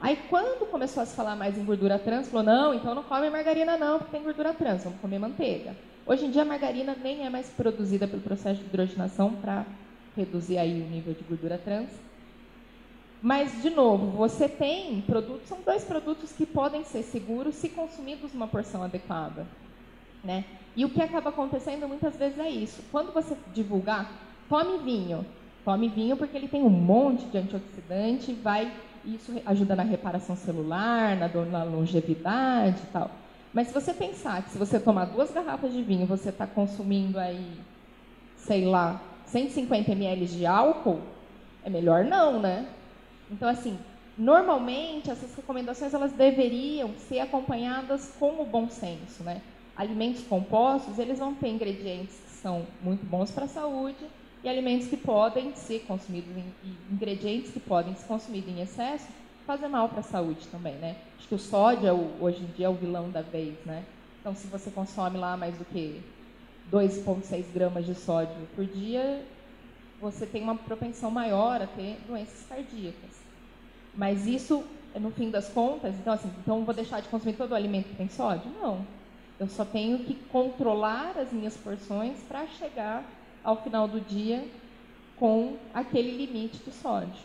Aí, 0.00 0.16
quando 0.30 0.70
começou 0.70 1.02
a 1.02 1.06
se 1.06 1.14
falar 1.14 1.36
mais 1.36 1.58
em 1.58 1.64
gordura 1.64 1.98
trans, 1.98 2.28
falou: 2.28 2.44
não, 2.44 2.72
então 2.72 2.94
não 2.94 3.02
come 3.02 3.28
margarina, 3.28 3.76
não, 3.76 3.98
porque 3.98 4.12
tem 4.12 4.22
gordura 4.22 4.54
trans, 4.54 4.84
vamos 4.84 5.00
comer 5.00 5.18
manteiga. 5.18 5.76
Hoje 6.06 6.24
em 6.24 6.30
dia, 6.30 6.42
a 6.42 6.46
margarina 6.46 6.96
nem 7.02 7.26
é 7.26 7.30
mais 7.30 7.48
produzida 7.50 8.08
pelo 8.08 8.22
processo 8.22 8.60
de 8.60 8.66
hidrogenação 8.66 9.32
para 9.34 9.66
reduzir 10.16 10.58
aí 10.58 10.80
o 10.80 10.90
nível 10.90 11.14
de 11.14 11.22
gordura 11.24 11.58
trans. 11.58 11.90
Mas, 13.22 13.62
de 13.62 13.70
novo, 13.70 14.16
você 14.16 14.48
tem 14.48 15.02
produtos, 15.02 15.46
são 15.46 15.58
dois 15.64 15.84
produtos 15.84 16.32
que 16.32 16.46
podem 16.46 16.84
ser 16.84 17.02
seguros 17.02 17.54
se 17.54 17.68
consumidos 17.68 18.32
numa 18.32 18.48
porção 18.48 18.82
adequada. 18.82 19.46
Né? 20.24 20.44
E 20.74 20.84
o 20.84 20.90
que 20.90 21.02
acaba 21.02 21.30
acontecendo 21.30 21.86
muitas 21.86 22.16
vezes 22.16 22.38
é 22.38 22.48
isso. 22.48 22.82
Quando 22.90 23.12
você 23.12 23.36
divulgar, 23.52 24.10
tome 24.48 24.78
vinho. 24.78 25.24
Tome 25.64 25.88
vinho 25.88 26.16
porque 26.16 26.36
ele 26.36 26.48
tem 26.48 26.62
um 26.62 26.70
monte 26.70 27.26
de 27.26 27.36
antioxidante, 27.36 28.32
vai 28.32 28.72
isso 29.04 29.32
ajuda 29.46 29.74
na 29.74 29.82
reparação 29.82 30.36
celular, 30.36 31.16
na, 31.16 31.28
na 31.28 31.64
longevidade 31.64 32.82
e 32.82 32.86
tal. 32.92 33.10
Mas 33.52 33.68
se 33.68 33.74
você 33.74 33.92
pensar 33.92 34.42
que 34.42 34.50
se 34.50 34.58
você 34.58 34.78
tomar 34.78 35.06
duas 35.06 35.30
garrafas 35.30 35.72
de 35.72 35.82
vinho, 35.82 36.06
você 36.06 36.28
está 36.28 36.46
consumindo 36.46 37.18
aí, 37.18 37.52
sei 38.36 38.64
lá, 38.64 39.00
150 39.30 39.92
ml 39.92 40.26
de 40.26 40.46
álcool, 40.46 41.00
é 41.64 41.70
melhor 41.70 42.04
não, 42.04 42.40
né? 42.40 42.68
Então, 43.30 43.48
assim, 43.48 43.78
normalmente 44.18 45.10
essas 45.10 45.34
recomendações 45.34 45.94
elas 45.94 46.12
deveriam 46.12 46.90
ser 47.08 47.20
acompanhadas 47.20 48.12
com 48.18 48.42
o 48.42 48.44
bom 48.44 48.68
senso, 48.68 49.22
né? 49.22 49.40
Alimentos 49.76 50.22
compostos, 50.24 50.98
eles 50.98 51.18
vão 51.18 51.34
ter 51.34 51.48
ingredientes 51.48 52.16
que 52.16 52.30
são 52.42 52.66
muito 52.82 53.04
bons 53.06 53.30
para 53.30 53.44
a 53.44 53.48
saúde 53.48 54.04
e 54.42 54.48
alimentos 54.48 54.88
que 54.88 54.96
podem 54.96 55.54
ser 55.54 55.80
consumidos 55.80 56.36
em 56.36 56.76
ingredientes 56.90 57.52
que 57.52 57.60
podem 57.60 57.94
ser 57.94 58.06
consumidos 58.06 58.50
em 58.50 58.60
excesso 58.60 59.06
fazer 59.46 59.68
mal 59.68 59.88
para 59.88 60.00
a 60.00 60.04
saúde 60.04 60.46
também, 60.48 60.74
né? 60.74 60.96
Acho 61.18 61.28
que 61.28 61.34
o 61.34 61.38
sódio 61.38 61.88
é 61.88 61.92
hoje 61.92 62.42
em 62.42 62.46
dia 62.56 62.66
é 62.66 62.68
o 62.68 62.74
vilão 62.74 63.10
da 63.10 63.22
vez, 63.22 63.54
né? 63.64 63.84
Então, 64.20 64.34
se 64.34 64.46
você 64.46 64.70
consome 64.70 65.18
lá 65.18 65.36
mais 65.36 65.56
do 65.56 65.64
que 65.64 66.00
2,6 66.70 67.44
gramas 67.52 67.84
de 67.84 67.94
sódio 67.94 68.36
por 68.54 68.64
dia, 68.64 69.24
você 70.00 70.24
tem 70.24 70.42
uma 70.42 70.54
propensão 70.54 71.10
maior 71.10 71.60
a 71.60 71.66
ter 71.66 71.98
doenças 72.06 72.46
cardíacas. 72.48 73.20
Mas 73.94 74.26
isso, 74.26 74.64
no 74.94 75.10
fim 75.10 75.30
das 75.30 75.48
contas, 75.48 75.94
então 75.96 76.12
assim, 76.12 76.30
então 76.38 76.64
vou 76.64 76.74
deixar 76.74 77.00
de 77.00 77.08
consumir 77.08 77.34
todo 77.34 77.52
o 77.52 77.54
alimento 77.54 77.88
que 77.88 77.96
tem 77.96 78.08
sódio? 78.08 78.50
Não. 78.60 78.84
Eu 79.38 79.48
só 79.48 79.64
tenho 79.64 80.00
que 80.00 80.14
controlar 80.14 81.18
as 81.18 81.32
minhas 81.32 81.56
porções 81.56 82.18
para 82.28 82.46
chegar 82.46 83.04
ao 83.42 83.62
final 83.62 83.88
do 83.88 84.00
dia 84.00 84.46
com 85.16 85.56
aquele 85.74 86.26
limite 86.26 86.58
de 86.58 86.72
sódio. 86.72 87.22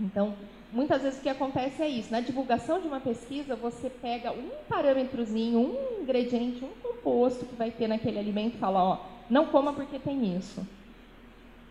Então, 0.00 0.34
muitas 0.72 1.02
vezes 1.02 1.18
o 1.18 1.22
que 1.22 1.28
acontece 1.28 1.82
é 1.82 1.88
isso. 1.88 2.10
Na 2.10 2.20
divulgação 2.20 2.80
de 2.80 2.86
uma 2.86 3.00
pesquisa, 3.00 3.56
você 3.56 3.90
pega 3.90 4.32
um 4.32 4.50
parâmetrozinho, 4.68 5.58
um 5.58 6.02
ingrediente, 6.02 6.64
um 6.64 6.68
composto 6.82 7.46
que 7.46 7.54
vai 7.54 7.70
ter 7.70 7.88
naquele 7.88 8.18
alimento 8.18 8.56
e 8.56 8.58
fala, 8.58 8.82
ó, 8.82 8.98
não 9.30 9.46
coma 9.46 9.72
porque 9.72 9.98
tem 9.98 10.36
isso. 10.36 10.66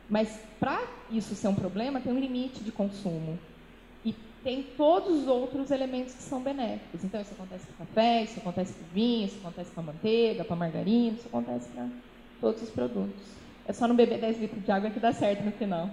Mas 0.09 0.39
para 0.59 0.81
isso 1.11 1.35
ser 1.35 1.47
um 1.47 1.55
problema, 1.55 1.99
tem 1.99 2.13
um 2.13 2.19
limite 2.19 2.63
de 2.63 2.71
consumo. 2.71 3.37
E 4.05 4.15
tem 4.43 4.63
todos 4.63 5.23
os 5.23 5.27
outros 5.27 5.71
elementos 5.71 6.13
que 6.13 6.23
são 6.23 6.41
benéficos. 6.41 7.03
Então, 7.03 7.19
isso 7.19 7.33
acontece 7.33 7.65
com 7.67 7.85
café, 7.85 8.23
isso 8.23 8.39
acontece 8.39 8.73
com 8.73 8.85
vinho, 8.93 9.25
isso 9.25 9.37
acontece 9.39 9.71
com 9.71 9.81
a 9.81 9.83
manteiga, 9.83 10.45
com 10.45 10.53
a 10.53 10.57
margarina, 10.57 11.17
isso 11.17 11.27
acontece 11.27 11.67
para 11.69 11.87
todos 12.39 12.61
os 12.61 12.69
produtos. 12.69 13.21
É 13.67 13.73
só 13.73 13.87
não 13.87 13.95
beber 13.95 14.19
10 14.19 14.39
litros 14.39 14.63
de 14.63 14.71
água 14.71 14.89
que 14.89 14.99
dá 14.99 15.11
certo 15.11 15.43
no 15.43 15.51
final. 15.51 15.89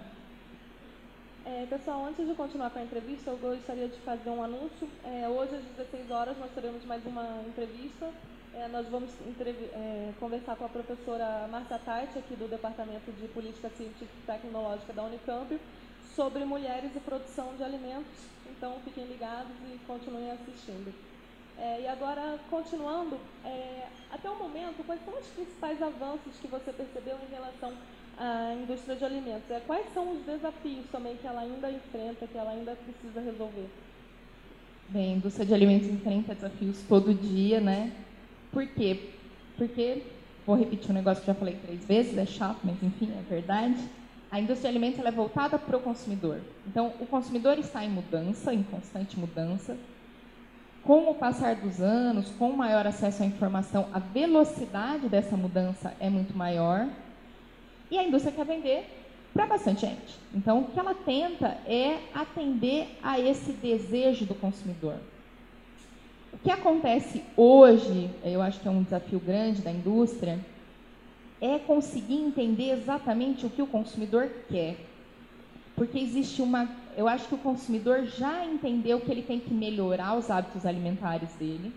É, 1.47 1.66
pessoal, 1.68 2.07
antes 2.07 2.26
de 2.26 2.32
continuar 2.32 2.70
com 2.70 2.78
a 2.78 2.82
entrevista, 2.82 3.30
eu 3.30 3.36
gostaria 3.36 3.86
de 3.86 3.99
fazer 4.01 4.30
um 4.30 4.42
anúncio. 4.42 4.88
É, 5.05 5.28
hoje, 5.28 5.55
às 5.55 5.62
16 5.76 6.11
horas, 6.11 6.38
nós 6.38 6.51
teremos 6.55 6.82
mais 6.86 7.05
uma 7.05 7.42
entrevista. 7.47 8.11
É, 8.55 8.66
nós 8.68 8.88
vamos 8.88 9.11
é, 9.12 10.12
conversar 10.18 10.57
com 10.57 10.64
a 10.64 10.68
professora 10.70 11.47
Marta 11.51 11.78
Tati, 11.78 12.18
aqui 12.18 12.34
do 12.34 12.49
Departamento 12.49 13.12
de 13.12 13.28
Política 13.28 13.68
Científica 13.76 14.11
e 14.22 14.26
Tecnológica 14.26 14.95
da 14.95 15.03
Unicamp, 15.03 15.61
sobre 16.16 16.47
mulheres 16.47 16.97
e 16.97 17.01
produção 17.01 17.55
de 17.59 17.62
alimentos. 17.62 18.24
Então, 18.49 18.80
fiquem 18.82 19.05
ligados 19.05 19.53
e 19.66 19.78
continuem 19.86 20.30
assistindo. 20.30 20.95
É, 21.59 21.82
e 21.82 21.86
agora, 21.86 22.38
continuando, 22.49 23.18
é, 23.45 23.86
até 24.11 24.30
o 24.30 24.36
momento, 24.36 24.82
quais 24.86 25.05
são 25.05 25.12
os 25.12 25.26
principais 25.26 25.82
avanços 25.82 26.38
que 26.40 26.49
você 26.49 26.72
percebeu 26.72 27.18
em 27.18 27.30
relação 27.30 27.74
a 28.19 28.55
indústria 28.55 28.97
de 28.97 29.05
alimentos. 29.05 29.51
É, 29.51 29.61
quais 29.61 29.87
são 29.93 30.12
os 30.12 30.23
desafios 30.25 30.87
também 30.91 31.17
que 31.17 31.27
ela 31.27 31.41
ainda 31.41 31.71
enfrenta, 31.71 32.27
que 32.27 32.39
ela 32.39 32.51
ainda 32.51 32.77
precisa 32.77 33.21
resolver? 33.21 33.69
Bem, 34.89 35.15
a 35.15 35.17
indústria 35.17 35.47
de 35.47 35.55
alimentos 35.55 35.89
enfrenta 35.89 36.35
desafios 36.35 36.83
todo 36.89 37.15
dia, 37.15 37.61
né? 37.61 37.93
Por 38.53 38.67
quê? 38.67 39.11
Porque, 39.57 40.03
vou 40.47 40.57
repetir 40.57 40.91
um 40.91 40.95
negócio 40.95 41.23
que 41.23 41.27
já 41.27 41.35
falei 41.35 41.57
três 41.65 41.85
vezes, 41.85 42.17
é 42.19 42.27
chato, 42.27 42.61
mas 42.65 42.83
enfim, 42.83 43.11
é 43.19 43.23
verdade. 43.23 43.79
A 44.31 44.41
indústria 44.41 44.71
de 44.71 44.77
alimentos 44.77 45.05
é 45.05 45.11
voltada 45.11 45.59
para 45.59 45.77
o 45.77 45.81
consumidor. 45.81 46.41
Então, 46.67 46.93
o 47.01 47.07
consumidor 47.07 47.59
está 47.59 47.85
em 47.85 47.89
mudança, 47.89 48.53
em 48.53 48.62
constante 48.62 49.19
mudança. 49.19 49.77
Com 50.83 51.11
o 51.11 51.15
passar 51.15 51.55
dos 51.57 51.81
anos, 51.81 52.31
com 52.33 52.53
maior 52.53 52.87
acesso 52.87 53.23
à 53.23 53.27
informação, 53.27 53.89
a 53.93 53.99
velocidade 53.99 55.09
dessa 55.09 55.37
mudança 55.37 55.95
é 55.99 56.11
muito 56.11 56.37
maior 56.37 56.87
e 57.95 57.99
a 57.99 58.05
indústria 58.05 58.34
quer 58.34 58.45
vender 58.45 58.84
para 59.32 59.47
bastante 59.47 59.82
gente. 59.82 60.18
Então, 60.34 60.61
o 60.61 60.64
que 60.64 60.78
ela 60.78 60.95
tenta 60.95 61.59
é 61.66 61.99
atender 62.12 62.99
a 63.03 63.18
esse 63.18 63.53
desejo 63.53 64.24
do 64.24 64.34
consumidor. 64.34 64.97
O 66.32 66.38
que 66.38 66.51
acontece 66.51 67.22
hoje, 67.36 68.11
eu 68.24 68.42
acho 68.42 68.61
que 68.61 68.68
é 68.68 68.70
um 68.70 68.82
desafio 68.82 69.20
grande 69.20 69.62
da 69.62 69.70
indústria, 69.70 70.38
é 71.40 71.59
conseguir 71.59 72.16
entender 72.16 72.70
exatamente 72.70 73.47
o 73.47 73.51
que 73.51 73.62
o 73.62 73.66
consumidor 73.66 74.28
quer. 74.49 74.76
Porque 75.76 75.99
existe 75.99 76.42
uma. 76.42 76.68
Eu 76.97 77.09
acho 77.09 77.26
que 77.26 77.34
o 77.34 77.38
consumidor 77.38 78.07
já 78.07 78.45
entendeu 78.45 79.01
que 79.01 79.11
ele 79.11 79.22
tem 79.22 79.40
que 79.40 79.53
melhorar 79.53 80.16
os 80.16 80.30
hábitos 80.30 80.64
alimentares 80.64 81.32
dele. 81.34 81.72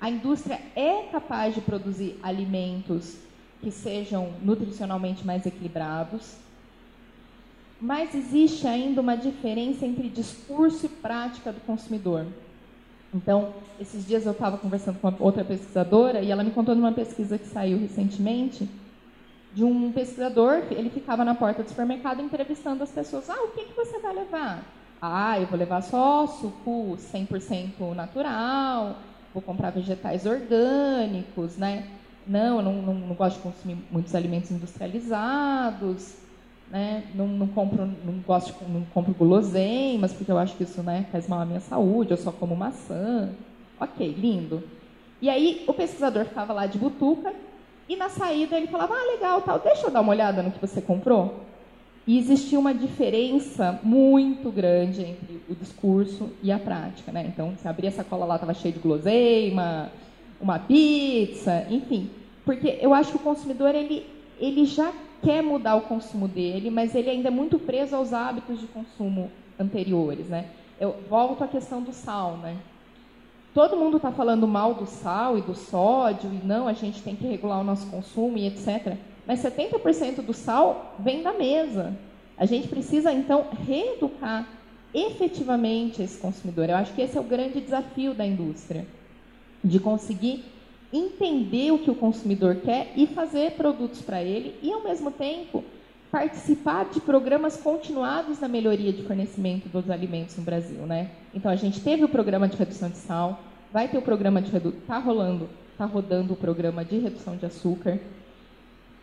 A 0.00 0.10
indústria 0.10 0.60
é 0.74 1.02
capaz 1.12 1.54
de 1.54 1.60
produzir 1.60 2.18
alimentos 2.22 3.29
que 3.60 3.70
sejam 3.70 4.32
nutricionalmente 4.42 5.26
mais 5.26 5.46
equilibrados. 5.46 6.36
Mas 7.80 8.14
existe 8.14 8.66
ainda 8.66 9.00
uma 9.00 9.16
diferença 9.16 9.86
entre 9.86 10.08
discurso 10.08 10.86
e 10.86 10.88
prática 10.88 11.52
do 11.52 11.60
consumidor. 11.60 12.26
Então, 13.12 13.54
esses 13.80 14.06
dias 14.06 14.24
eu 14.24 14.32
estava 14.32 14.56
conversando 14.58 14.98
com 15.00 15.12
outra 15.18 15.44
pesquisadora 15.44 16.20
e 16.20 16.30
ela 16.30 16.44
me 16.44 16.50
contou 16.50 16.74
de 16.74 16.80
uma 16.80 16.92
pesquisa 16.92 17.38
que 17.38 17.46
saiu 17.46 17.78
recentemente 17.78 18.68
de 19.52 19.64
um 19.64 19.90
pesquisador, 19.90 20.62
ele 20.70 20.90
ficava 20.90 21.24
na 21.24 21.34
porta 21.34 21.62
do 21.62 21.68
supermercado 21.68 22.22
entrevistando 22.22 22.84
as 22.84 22.90
pessoas. 22.90 23.28
Ah, 23.28 23.42
o 23.42 23.48
que, 23.48 23.64
que 23.64 23.74
você 23.74 23.98
vai 23.98 24.14
levar? 24.14 24.62
Ah, 25.02 25.40
eu 25.40 25.46
vou 25.46 25.58
levar 25.58 25.80
só 25.82 26.26
suco 26.26 26.96
100% 26.96 27.94
natural, 27.94 28.96
vou 29.34 29.42
comprar 29.42 29.70
vegetais 29.70 30.24
orgânicos, 30.24 31.56
né? 31.56 31.88
Não, 32.26 32.58
eu 32.58 32.62
não, 32.62 32.82
não, 32.82 32.94
não 32.94 33.14
gosto 33.14 33.36
de 33.36 33.42
consumir 33.42 33.78
muitos 33.90 34.14
alimentos 34.14 34.50
industrializados, 34.50 36.14
né? 36.70 37.04
Não, 37.14 37.26
não 37.26 37.48
compro, 37.48 37.84
não 37.84 38.14
gosto, 38.26 38.54
não 38.68 38.82
compro 38.84 39.12
guloseimas 39.14 40.12
porque 40.12 40.30
eu 40.30 40.38
acho 40.38 40.56
que 40.56 40.62
isso, 40.62 40.82
né, 40.82 41.06
faz 41.10 41.26
mal 41.26 41.40
à 41.40 41.44
minha 41.44 41.60
saúde. 41.60 42.12
Eu 42.12 42.16
só 42.16 42.30
como 42.30 42.54
maçã. 42.54 43.30
Ok, 43.80 44.14
lindo. 44.16 44.62
E 45.20 45.28
aí 45.28 45.64
o 45.66 45.74
pesquisador 45.74 46.24
ficava 46.24 46.52
lá 46.52 46.66
de 46.66 46.78
butuca 46.78 47.32
e 47.88 47.96
na 47.96 48.08
saída 48.08 48.56
ele 48.56 48.68
falava, 48.68 48.94
ah, 48.94 49.12
legal, 49.12 49.42
tal, 49.42 49.58
deixa 49.58 49.86
eu 49.86 49.90
dar 49.90 50.00
uma 50.00 50.12
olhada 50.12 50.42
no 50.42 50.50
que 50.50 50.60
você 50.60 50.80
comprou. 50.80 51.40
E 52.06 52.18
existia 52.18 52.58
uma 52.58 52.72
diferença 52.72 53.78
muito 53.82 54.50
grande 54.50 55.02
entre 55.02 55.42
o 55.48 55.54
discurso 55.54 56.30
e 56.42 56.50
a 56.50 56.58
prática, 56.58 57.12
né? 57.12 57.24
Então, 57.26 57.52
você 57.56 57.68
abria 57.68 57.90
a 57.90 57.92
sacola 57.92 58.24
lá, 58.24 58.36
estava 58.36 58.54
cheio 58.54 58.72
de 58.72 58.80
guloseima, 58.80 59.90
uma 60.40 60.58
pizza, 60.58 61.66
enfim. 61.70 62.10
Porque 62.44 62.78
eu 62.80 62.94
acho 62.94 63.10
que 63.10 63.16
o 63.16 63.20
consumidor, 63.20 63.74
ele, 63.74 64.06
ele 64.38 64.64
já 64.64 64.92
quer 65.22 65.42
mudar 65.42 65.76
o 65.76 65.82
consumo 65.82 66.26
dele, 66.26 66.70
mas 66.70 66.94
ele 66.94 67.10
ainda 67.10 67.28
é 67.28 67.30
muito 67.30 67.58
preso 67.58 67.94
aos 67.94 68.12
hábitos 68.12 68.60
de 68.60 68.66
consumo 68.66 69.30
anteriores, 69.58 70.26
né? 70.28 70.46
Eu 70.80 70.96
volto 71.08 71.44
à 71.44 71.48
questão 71.48 71.82
do 71.82 71.92
sal, 71.92 72.38
né? 72.38 72.56
Todo 73.52 73.76
mundo 73.76 73.96
está 73.96 74.12
falando 74.12 74.46
mal 74.46 74.74
do 74.74 74.86
sal 74.86 75.36
e 75.36 75.42
do 75.42 75.54
sódio, 75.54 76.30
e 76.32 76.46
não, 76.46 76.68
a 76.68 76.72
gente 76.72 77.02
tem 77.02 77.16
que 77.16 77.26
regular 77.26 77.60
o 77.60 77.64
nosso 77.64 77.86
consumo 77.88 78.38
e 78.38 78.46
etc. 78.46 78.96
Mas 79.26 79.42
70% 79.42 80.22
do 80.22 80.32
sal 80.32 80.94
vem 80.98 81.22
da 81.22 81.32
mesa. 81.32 81.92
A 82.38 82.46
gente 82.46 82.68
precisa, 82.68 83.12
então, 83.12 83.46
reeducar 83.66 84.48
efetivamente 84.94 86.02
esse 86.02 86.18
consumidor. 86.18 86.68
Eu 86.68 86.76
acho 86.76 86.94
que 86.94 87.02
esse 87.02 87.18
é 87.18 87.20
o 87.20 87.24
grande 87.24 87.60
desafio 87.60 88.14
da 88.14 88.24
indústria, 88.24 88.86
de 89.62 89.78
conseguir 89.78 90.44
entender 90.92 91.70
o 91.70 91.78
que 91.78 91.90
o 91.90 91.94
consumidor 91.94 92.56
quer 92.56 92.92
e 92.96 93.06
fazer 93.06 93.52
produtos 93.52 94.02
para 94.02 94.22
ele 94.22 94.56
e, 94.62 94.72
ao 94.72 94.82
mesmo 94.82 95.10
tempo, 95.10 95.64
participar 96.10 96.86
de 96.86 97.00
programas 97.00 97.56
continuados 97.56 98.40
na 98.40 98.48
melhoria 98.48 98.92
de 98.92 99.02
fornecimento 99.04 99.68
dos 99.68 99.88
alimentos 99.88 100.36
no 100.36 100.42
Brasil, 100.42 100.80
né? 100.80 101.10
Então 101.32 101.50
a 101.50 101.56
gente 101.56 101.80
teve 101.80 102.04
o 102.04 102.08
programa 102.08 102.48
de 102.48 102.56
redução 102.56 102.90
de 102.90 102.96
sal, 102.96 103.40
vai 103.72 103.86
ter 103.86 103.98
o 103.98 104.02
programa 104.02 104.42
de 104.42 104.50
redução, 104.50 104.80
tá 104.86 104.98
rolando, 104.98 105.48
tá 105.78 105.84
rodando 105.84 106.32
o 106.32 106.36
programa 106.36 106.84
de 106.84 106.98
redução 106.98 107.36
de 107.36 107.46
açúcar, 107.46 108.00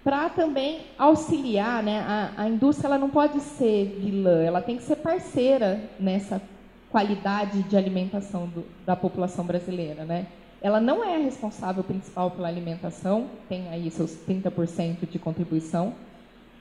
para 0.04 0.30
também 0.30 0.82
auxiliar, 0.98 1.82
né? 1.82 2.00
A, 2.00 2.44
a 2.44 2.50
indústria 2.50 2.88
ela 2.88 2.98
não 2.98 3.10
pode 3.10 3.40
ser 3.40 3.98
vilã, 4.00 4.44
ela 4.44 4.62
tem 4.62 4.76
que 4.76 4.84
ser 4.84 4.98
parceira 4.98 5.82
nessa 5.98 6.42
qualidade 6.90 7.64
de 7.64 7.78
alimentação 7.78 8.48
do, 8.48 8.66
da 8.86 8.96
população 8.96 9.46
brasileira, 9.46 10.04
né? 10.04 10.28
Ela 10.62 10.82
não 10.82 11.04
é 11.04 11.16
a 11.16 11.20
responsável 11.20 11.84
principal 11.84 12.32
pela 12.32 12.48
alimentação, 12.48 13.28
tem 13.48 13.70
aí 13.70 13.90
seus 13.92 14.12
30% 14.28 15.08
de 15.10 15.20
contribuição, 15.20 15.94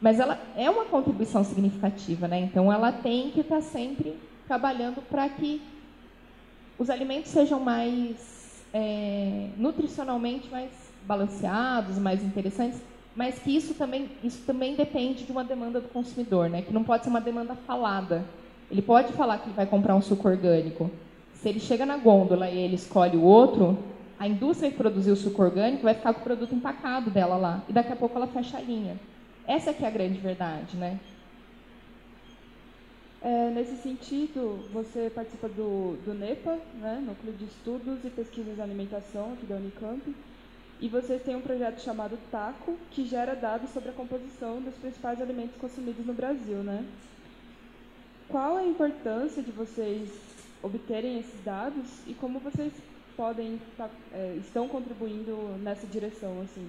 mas 0.01 0.20
ela 0.20 0.38
é 0.55 0.68
uma 0.68 0.84
contribuição 0.84 1.42
significativa, 1.42 2.28
né? 2.28 2.38
Então 2.40 2.72
ela 2.72 2.92
tem 2.92 3.30
que 3.30 3.40
estar 3.40 3.62
sempre 3.62 4.16
trabalhando 4.47 5.01
para 5.09 5.28
que 5.28 5.62
os 6.78 6.90
alimentos 6.90 7.30
sejam 7.30 7.59
mais 7.59 8.62
é, 8.72 9.49
nutricionalmente 9.57 10.51
mais 10.51 10.70
balanceados, 11.07 11.99
mais 11.99 12.22
interessantes, 12.22 12.82
mas 13.14 13.38
que 13.38 13.57
isso 13.57 13.72
também, 13.74 14.11
isso 14.22 14.42
também 14.44 14.74
depende 14.74 15.24
de 15.24 15.32
uma 15.32 15.42
demanda 15.42 15.80
do 15.80 15.88
consumidor, 15.88 16.51
né? 16.51 16.61
Que 16.61 16.72
não 16.72 16.84
pode 16.84 17.05
ser 17.05 17.09
uma 17.09 17.20
demanda 17.20 17.55
falada. 17.55 18.24
Ele 18.70 18.82
pode 18.82 19.12
falar 19.14 19.38
que 19.38 19.49
vai 19.51 19.64
comprar 19.64 19.94
um 19.94 20.03
suco 20.03 20.28
orgânico, 20.28 20.90
se 21.47 21.51
ele 21.51 21.61
chega 21.61 21.86
na 21.86 21.97
gôndola 21.97 22.51
e 22.51 22.59
ele 22.59 22.74
escolhe 22.74 23.16
o 23.16 23.22
outro, 23.22 23.78
a 24.18 24.26
indústria 24.26 24.68
que 24.68 24.76
produziu 24.76 25.12
o 25.12 25.16
suco 25.16 25.40
orgânico 25.40 25.84
vai 25.84 25.94
ficar 25.94 26.12
com 26.12 26.18
o 26.18 26.24
produto 26.24 26.53
empacado 26.53 27.09
dela 27.09 27.36
lá. 27.36 27.62
E 27.68 27.72
daqui 27.72 27.92
a 27.92 27.94
pouco 27.94 28.16
ela 28.16 28.26
fecha 28.26 28.59
a 28.59 28.61
linha. 28.61 28.99
Essa 29.47 29.72
que 29.72 29.84
é 29.84 29.86
a 29.86 29.90
grande 29.90 30.18
verdade, 30.18 30.76
né? 30.76 30.99
É, 33.22 33.51
nesse 33.51 33.76
sentido, 33.76 34.59
você 34.72 35.09
participa 35.14 35.49
do, 35.49 35.97
do 36.05 36.14
NEPA, 36.14 36.59
né, 36.80 37.01
Núcleo 37.07 37.32
de 37.34 37.44
Estudos 37.44 38.05
e 38.05 38.11
Pesquisas 38.11 38.59
em 38.59 38.62
Alimentação, 38.62 39.34
aqui 39.34 39.47
da 39.47 39.55
Unicamp, 39.55 40.03
e 40.80 40.88
vocês 40.88 41.22
têm 41.22 41.36
um 41.36 41.42
projeto 41.42 41.80
chamado 41.80 42.18
TACO, 42.28 42.76
que 42.90 43.07
gera 43.07 43.36
dados 43.36 43.70
sobre 43.70 43.90
a 43.90 43.92
composição 43.92 44.61
dos 44.61 44.74
principais 44.74 45.22
alimentos 45.22 45.57
consumidos 45.61 46.05
no 46.05 46.12
Brasil, 46.12 46.59
né? 46.64 46.84
Qual 48.28 48.57
a 48.57 48.64
importância 48.64 49.40
de 49.40 49.53
vocês 49.53 50.36
obterem 50.63 51.21
esses 51.21 51.45
dados 51.45 51.87
e 52.07 52.15
como 52.15 52.39
vocês 52.39 52.73
podem 53.17 53.59
tá, 53.77 53.89
é, 54.13 54.37
estão 54.39 54.69
contribuindo 54.69 55.37
nessa 55.63 55.87
direção 55.87 56.41
assim? 56.43 56.69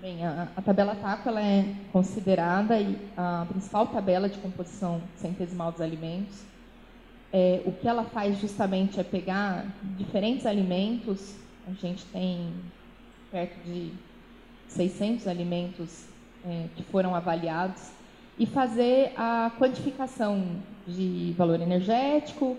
Bem 0.00 0.24
a, 0.26 0.48
a 0.56 0.62
tabela 0.62 0.96
TACO 0.96 1.28
ela 1.28 1.40
é 1.40 1.74
considerada 1.92 2.74
a 3.16 3.46
principal 3.48 3.86
tabela 3.86 4.28
de 4.28 4.38
composição 4.38 5.00
centesimal 5.16 5.70
dos 5.70 5.80
alimentos. 5.80 6.42
É, 7.32 7.62
o 7.64 7.72
que 7.72 7.88
ela 7.88 8.04
faz 8.04 8.38
justamente 8.38 8.98
é 8.98 9.04
pegar 9.04 9.64
diferentes 9.96 10.44
alimentos. 10.44 11.36
A 11.68 11.72
gente 11.72 12.04
tem 12.06 12.52
perto 13.30 13.56
de 13.64 13.92
600 14.68 15.28
alimentos 15.28 16.06
é, 16.44 16.66
que 16.74 16.82
foram 16.82 17.14
avaliados 17.14 17.90
e 18.38 18.46
fazer 18.46 19.12
a 19.16 19.52
quantificação 19.58 20.44
de 20.86 21.32
valor 21.38 21.60
energético, 21.60 22.56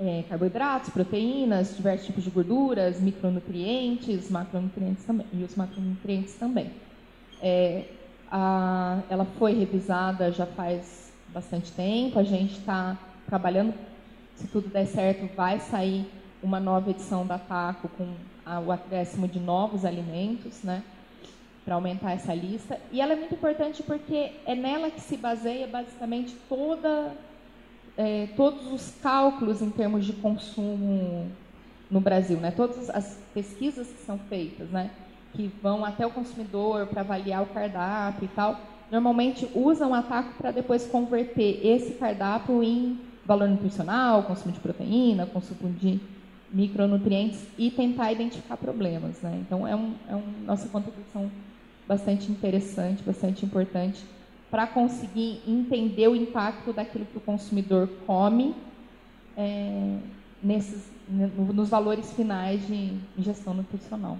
é, 0.00 0.24
carboidratos, 0.28 0.90
proteínas, 0.90 1.76
diversos 1.76 2.06
tipos 2.06 2.24
de 2.24 2.30
gorduras, 2.30 3.00
micronutrientes, 3.00 4.30
macronutrientes 4.30 5.04
também, 5.04 5.26
e 5.32 5.44
os 5.44 5.54
macronutrientes 5.54 6.34
também. 6.34 6.70
É, 7.40 7.84
a, 8.30 9.00
ela 9.10 9.24
foi 9.24 9.52
revisada 9.52 10.32
já 10.32 10.46
faz 10.46 11.12
bastante 11.28 11.72
tempo, 11.72 12.18
a 12.18 12.22
gente 12.22 12.58
está 12.58 12.98
trabalhando, 13.26 13.74
se 14.36 14.46
tudo 14.46 14.68
der 14.68 14.86
certo, 14.86 15.28
vai 15.34 15.60
sair 15.60 16.06
uma 16.42 16.58
nova 16.58 16.90
edição 16.90 17.26
da 17.26 17.38
TACO 17.38 17.88
com 17.88 18.14
a, 18.44 18.58
o 18.60 18.72
acréscimo 18.72 19.28
de 19.28 19.38
novos 19.38 19.84
alimentos, 19.84 20.62
né, 20.62 20.82
para 21.64 21.76
aumentar 21.76 22.12
essa 22.12 22.34
lista. 22.34 22.80
E 22.90 23.00
ela 23.00 23.12
é 23.12 23.16
muito 23.16 23.34
importante 23.34 23.82
porque 23.82 24.32
é 24.44 24.54
nela 24.54 24.90
que 24.90 25.00
se 25.00 25.16
baseia 25.16 25.66
basicamente 25.66 26.34
toda 26.48 27.12
é, 27.96 28.28
todos 28.36 28.72
os 28.72 28.94
cálculos 29.02 29.60
em 29.60 29.70
termos 29.70 30.04
de 30.04 30.12
consumo 30.14 31.30
no 31.90 32.00
Brasil, 32.00 32.38
né? 32.38 32.50
Todas 32.50 32.88
as 32.90 33.18
pesquisas 33.34 33.86
que 33.88 34.00
são 34.04 34.18
feitas, 34.18 34.70
né? 34.70 34.90
Que 35.34 35.50
vão 35.62 35.84
até 35.84 36.06
o 36.06 36.10
consumidor 36.10 36.86
para 36.86 37.02
avaliar 37.02 37.42
o 37.42 37.46
cardápio 37.46 38.24
e 38.24 38.28
tal, 38.28 38.60
normalmente 38.90 39.48
usam 39.54 39.94
a 39.94 40.02
TACO 40.02 40.34
para 40.38 40.50
depois 40.50 40.86
converter 40.86 41.64
esse 41.64 41.94
cardápio 41.94 42.62
em 42.62 42.98
valor 43.24 43.48
nutricional, 43.48 44.24
consumo 44.24 44.52
de 44.52 44.60
proteína, 44.60 45.26
consumo 45.26 45.72
de 45.72 46.00
micronutrientes 46.50 47.46
e 47.56 47.70
tentar 47.70 48.12
identificar 48.12 48.56
problemas, 48.56 49.20
né? 49.22 49.38
Então 49.46 49.66
é, 49.66 49.74
um, 49.76 49.94
é 50.08 50.14
uma 50.14 50.46
nossa 50.46 50.68
contribuição 50.68 51.30
bastante 51.86 52.30
interessante, 52.30 53.02
bastante 53.02 53.44
importante 53.44 54.04
para 54.52 54.66
conseguir 54.66 55.40
entender 55.48 56.08
o 56.08 56.14
impacto 56.14 56.74
daquilo 56.74 57.06
que 57.06 57.16
o 57.16 57.20
consumidor 57.22 57.88
come 58.06 58.54
é, 59.34 59.98
nesses, 60.42 60.90
nos 61.08 61.70
valores 61.70 62.12
finais 62.12 62.66
de 62.66 62.98
ingestão 63.16 63.54
nutricional. 63.54 64.18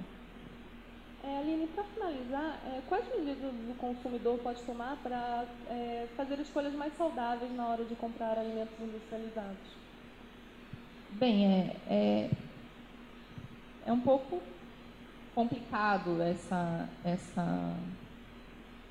É, 1.23 1.37
Aline, 1.37 1.67
para 1.67 1.85
finalizar, 1.85 2.59
é, 2.67 2.81
quais 2.89 3.05
medidas 3.15 3.53
o 3.71 3.75
consumidor 3.75 4.39
pode 4.39 4.63
tomar 4.63 4.97
para 5.03 5.45
é, 5.69 6.07
fazer 6.17 6.41
escolhas 6.41 6.73
mais 6.73 6.97
saudáveis 6.97 7.55
na 7.55 7.69
hora 7.69 7.85
de 7.85 7.95
comprar 7.95 8.39
alimentos 8.39 8.75
industrializados? 8.81 9.83
Bem, 11.11 11.45
é, 11.47 11.77
é, 11.91 12.31
é 13.85 13.93
um 13.93 14.01
pouco 14.01 14.41
complicado 15.35 16.23
essa, 16.23 16.89
essa, 17.05 17.75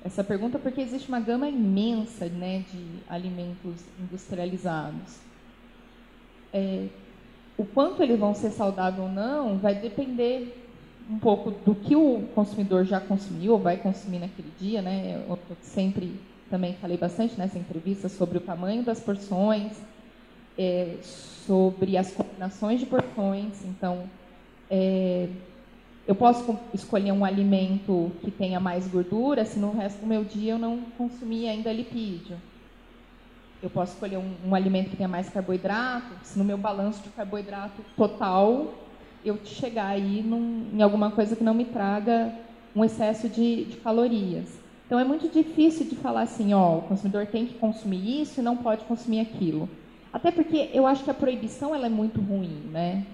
essa 0.04 0.24
pergunta, 0.24 0.58
porque 0.58 0.80
existe 0.80 1.08
uma 1.08 1.20
gama 1.20 1.48
imensa 1.48 2.26
né, 2.26 2.64
de 2.72 2.84
alimentos 3.08 3.84
industrializados. 4.00 5.18
É, 6.52 6.86
o 7.56 7.64
quanto 7.64 8.02
eles 8.02 8.18
vão 8.18 8.34
ser 8.34 8.50
saudáveis 8.50 9.02
ou 9.02 9.08
não 9.08 9.58
vai 9.58 9.74
depender 9.74 10.58
um 11.08 11.18
pouco 11.18 11.50
do 11.50 11.74
que 11.74 11.94
o 11.94 12.22
consumidor 12.34 12.84
já 12.84 13.00
consumiu 13.00 13.52
ou 13.52 13.58
vai 13.58 13.76
consumir 13.76 14.18
naquele 14.18 14.52
dia, 14.58 14.80
né? 14.82 15.24
Eu 15.28 15.38
sempre 15.60 16.14
também 16.50 16.74
falei 16.74 16.96
bastante 16.96 17.38
nessa 17.38 17.58
entrevista 17.58 18.08
sobre 18.08 18.38
o 18.38 18.40
tamanho 18.40 18.82
das 18.82 19.00
porções, 19.00 19.72
é, 20.58 20.96
sobre 21.02 21.96
as 21.96 22.12
combinações 22.12 22.80
de 22.80 22.86
porções. 22.86 23.64
Então, 23.64 24.04
é, 24.70 25.28
eu 26.06 26.14
posso 26.14 26.58
escolher 26.74 27.12
um 27.12 27.24
alimento 27.24 28.10
que 28.22 28.30
tenha 28.30 28.58
mais 28.58 28.88
gordura 28.88 29.44
se 29.44 29.58
no 29.58 29.72
resto 29.72 30.00
do 30.00 30.06
meu 30.06 30.24
dia 30.24 30.52
eu 30.52 30.58
não 30.58 30.80
consumir 30.98 31.48
ainda 31.48 31.72
lipídio. 31.72 32.36
Eu 33.62 33.70
posso 33.70 33.92
escolher 33.92 34.16
um, 34.16 34.34
um 34.44 34.54
alimento 34.54 34.90
que 34.90 34.96
tenha 34.96 35.08
mais 35.08 35.28
carboidrato, 35.28 36.08
se 36.24 36.36
no 36.36 36.44
meu 36.44 36.58
balanço 36.58 37.00
de 37.02 37.10
carboidrato 37.10 37.82
total 37.96 38.74
eu 39.24 39.38
chegar 39.44 39.86
aí 39.86 40.20
num, 40.20 40.68
em 40.72 40.82
alguma 40.82 41.12
coisa 41.12 41.36
que 41.36 41.44
não 41.44 41.54
me 41.54 41.64
traga 41.64 42.32
um 42.74 42.84
excesso 42.84 43.28
de, 43.28 43.66
de, 43.66 43.76
calorias. 43.76 44.58
Então 44.84 44.98
é 44.98 45.04
muito 45.04 45.28
difícil 45.28 45.86
de 45.86 45.94
falar 45.94 46.22
assim, 46.22 46.52
ó, 46.52 46.78
o 46.78 46.82
consumidor 46.82 47.26
tem 47.26 47.46
que 47.46 47.54
consumir 47.54 48.22
isso 48.22 48.40
e 48.40 48.42
não 48.42 48.56
pode 48.56 48.84
consumir 48.84 49.20
aquilo. 49.20 49.68
Até 50.12 50.32
porque 50.32 50.70
eu 50.74 50.84
acho 50.84 51.04
que 51.04 51.10
a 51.10 51.14
proibição 51.14 51.72
ela 51.72 51.86
é 51.86 51.88
muito 51.88 52.20
ruim, 52.20 52.68
né? 52.72 53.06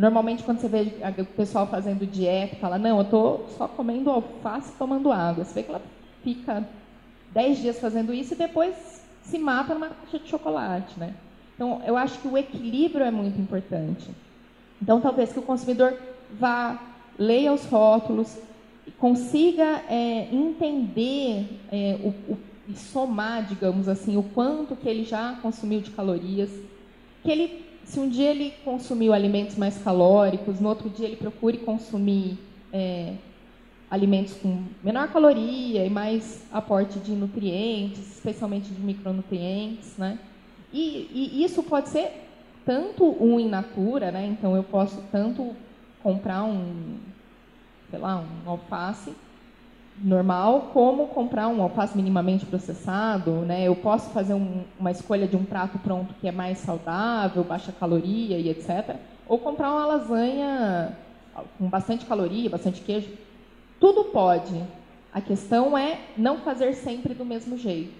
Normalmente 0.00 0.42
quando 0.42 0.60
você 0.60 0.66
vê 0.66 0.94
o 1.18 1.24
pessoal 1.26 1.66
fazendo 1.66 2.06
dieta, 2.06 2.56
fala, 2.56 2.78
não, 2.78 2.96
eu 2.96 3.02
estou 3.02 3.46
só 3.58 3.68
comendo 3.68 4.08
alface 4.08 4.72
e 4.72 4.78
tomando 4.78 5.12
água. 5.12 5.44
Você 5.44 5.52
vê 5.52 5.62
que 5.62 5.68
ela 5.68 5.82
fica 6.24 6.66
10 7.32 7.58
dias 7.58 7.78
fazendo 7.78 8.14
isso 8.14 8.32
e 8.32 8.36
depois 8.38 8.74
se 9.22 9.38
mata 9.38 9.74
numa 9.74 9.90
caixa 9.90 10.18
de 10.18 10.26
chocolate, 10.26 10.98
né? 10.98 11.14
Então, 11.54 11.82
eu 11.86 11.98
acho 11.98 12.18
que 12.18 12.28
o 12.28 12.38
equilíbrio 12.38 13.04
é 13.04 13.10
muito 13.10 13.38
importante. 13.38 14.10
Então, 14.80 15.02
talvez 15.02 15.34
que 15.34 15.38
o 15.38 15.42
consumidor 15.42 15.94
vá, 16.32 16.80
leia 17.18 17.52
os 17.52 17.66
rótulos, 17.66 18.38
consiga 18.98 19.82
é, 19.86 20.28
entender 20.32 21.60
é, 21.70 21.98
o, 22.02 22.32
o, 22.32 22.38
e 22.66 22.74
somar, 22.74 23.44
digamos 23.44 23.86
assim, 23.86 24.16
o 24.16 24.22
quanto 24.22 24.74
que 24.74 24.88
ele 24.88 25.04
já 25.04 25.38
consumiu 25.42 25.82
de 25.82 25.90
calorias, 25.90 26.48
que 27.22 27.30
ele, 27.30 27.66
se 27.90 27.98
um 27.98 28.08
dia 28.08 28.30
ele 28.30 28.54
consumiu 28.64 29.12
alimentos 29.12 29.56
mais 29.56 29.76
calóricos, 29.82 30.60
no 30.60 30.68
outro 30.68 30.88
dia 30.88 31.08
ele 31.08 31.16
procure 31.16 31.58
consumir 31.58 32.38
é, 32.72 33.14
alimentos 33.90 34.34
com 34.34 34.62
menor 34.80 35.08
caloria 35.08 35.84
e 35.84 35.90
mais 35.90 36.44
aporte 36.52 37.00
de 37.00 37.10
nutrientes, 37.10 37.98
especialmente 38.16 38.70
de 38.70 38.80
micronutrientes, 38.80 39.96
né? 39.98 40.20
E, 40.72 41.10
e 41.12 41.44
isso 41.44 41.64
pode 41.64 41.88
ser 41.88 42.12
tanto 42.64 43.04
um 43.20 43.40
in 43.40 43.48
natura, 43.48 44.12
né? 44.12 44.24
Então 44.24 44.54
eu 44.54 44.62
posso 44.62 45.02
tanto 45.10 45.52
comprar 46.00 46.44
um, 46.44 46.96
sei 47.90 47.98
lá, 47.98 48.24
um 48.46 48.50
alface 48.50 49.12
normal, 50.00 50.70
como 50.72 51.08
comprar 51.08 51.48
um 51.48 51.62
alface 51.62 51.96
minimamente 51.96 52.46
processado, 52.46 53.30
né? 53.42 53.64
Eu 53.64 53.76
posso 53.76 54.10
fazer 54.10 54.34
um, 54.34 54.64
uma 54.78 54.90
escolha 54.90 55.26
de 55.26 55.36
um 55.36 55.44
prato 55.44 55.78
pronto 55.78 56.14
que 56.14 56.26
é 56.26 56.32
mais 56.32 56.58
saudável, 56.58 57.44
baixa 57.44 57.72
caloria 57.72 58.38
e 58.38 58.48
etc. 58.48 58.96
Ou 59.28 59.38
comprar 59.38 59.70
uma 59.70 59.86
lasanha 59.86 60.96
com 61.58 61.68
bastante 61.68 62.06
caloria, 62.06 62.48
bastante 62.48 62.80
queijo 62.80 63.08
tudo 63.80 64.04
pode. 64.04 64.62
A 65.12 65.20
questão 65.20 65.76
é 65.76 65.98
não 66.16 66.38
fazer 66.40 66.74
sempre 66.74 67.14
do 67.14 67.24
mesmo 67.24 67.56
jeito. 67.56 67.98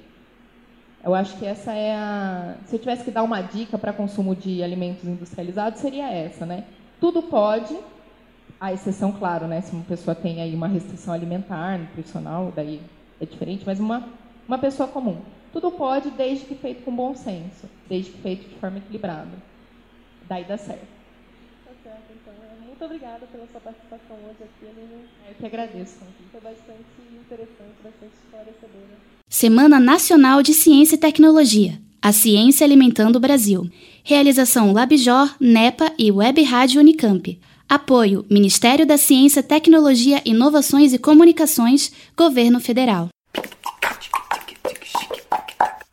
Eu 1.03 1.15
acho 1.15 1.39
que 1.39 1.47
essa 1.47 1.73
é 1.73 1.97
a. 1.97 2.57
Se 2.67 2.77
eu 2.77 2.79
tivesse 2.79 3.05
que 3.05 3.11
dar 3.11 3.23
uma 3.23 3.41
dica 3.41 3.79
para 3.79 3.93
consumo 3.93 4.37
de 4.37 4.63
alimentos 4.63 5.05
industrializados, 5.05 5.81
seria 5.81 6.13
essa, 6.13 6.45
né? 6.45 6.65
Tudo 7.01 7.23
pode, 7.23 7.75
a 8.61 8.73
exceção, 8.73 9.11
claro, 9.11 9.49
né? 9.49 9.63
Se 9.63 9.73
uma 9.73 9.85
pessoa 9.85 10.15
tem 10.15 10.43
aí 10.43 10.55
uma 10.55 10.69
restrição 10.69 11.15
alimentar, 11.15 11.79
nutricional, 11.79 12.53
daí 12.55 12.81
é 13.19 13.25
diferente, 13.25 13.63
mas 13.65 13.81
uma, 13.81 14.07
uma 14.47 14.59
pessoa 14.59 14.87
comum. 14.87 15.17
Tudo 15.53 15.71
pode, 15.71 16.11
desde 16.11 16.45
que 16.45 16.55
feito 16.55 16.85
com 16.85 16.95
bom 16.95 17.15
senso, 17.15 17.69
desde 17.89 18.11
que 18.11 18.19
feito 18.21 18.49
de 18.49 18.55
forma 18.57 18.79
equilibrada. 18.79 19.33
Daí 20.29 20.45
dá 20.45 20.59
certo. 20.59 21.01
Muito 22.81 22.95
obrigada 22.95 23.27
pela 23.27 23.47
sua 23.49 23.61
participação 23.61 24.17
hoje 24.25 24.39
aqui, 24.43 24.65
Aline. 24.65 25.05
Eu 25.29 25.35
que 25.35 25.45
agradeço. 25.47 25.99
Foi 26.31 26.41
bastante 26.41 26.85
interessante, 27.13 27.75
bastante 27.83 28.13
esclarecedora. 28.25 28.97
Semana 29.29 29.79
Nacional 29.79 30.43
de 30.43 30.55
Ciência 30.55 30.95
e 30.95 30.99
Tecnologia. 30.99 31.79
A 32.01 32.11
Ciência 32.11 32.65
Alimentando 32.65 33.17
o 33.17 33.21
Brasil. 33.21 33.69
Realização 34.03 34.73
Labjor, 34.73 35.37
NEPA 35.39 35.93
e 35.99 36.11
Web 36.11 36.43
Rádio 36.43 36.81
Unicamp. 36.81 37.39
Apoio 37.71 38.27
Ministério 38.29 38.85
da 38.85 38.99
Ciência, 38.99 39.45
Tecnologia, 39.45 40.21
Inovações 40.25 40.93
e 40.93 40.99
Comunicações, 40.99 41.93
Governo 42.17 42.59
Federal. 42.59 43.11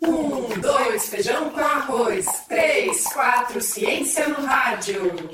Um, 0.01 0.59
dois, 0.59 1.07
feijão 1.07 1.51
com 1.51 1.59
arroz. 1.59 2.25
Três, 2.49 3.03
quatro, 3.13 3.61
ciência 3.61 4.27
no 4.27 4.43
rádio. 4.43 5.29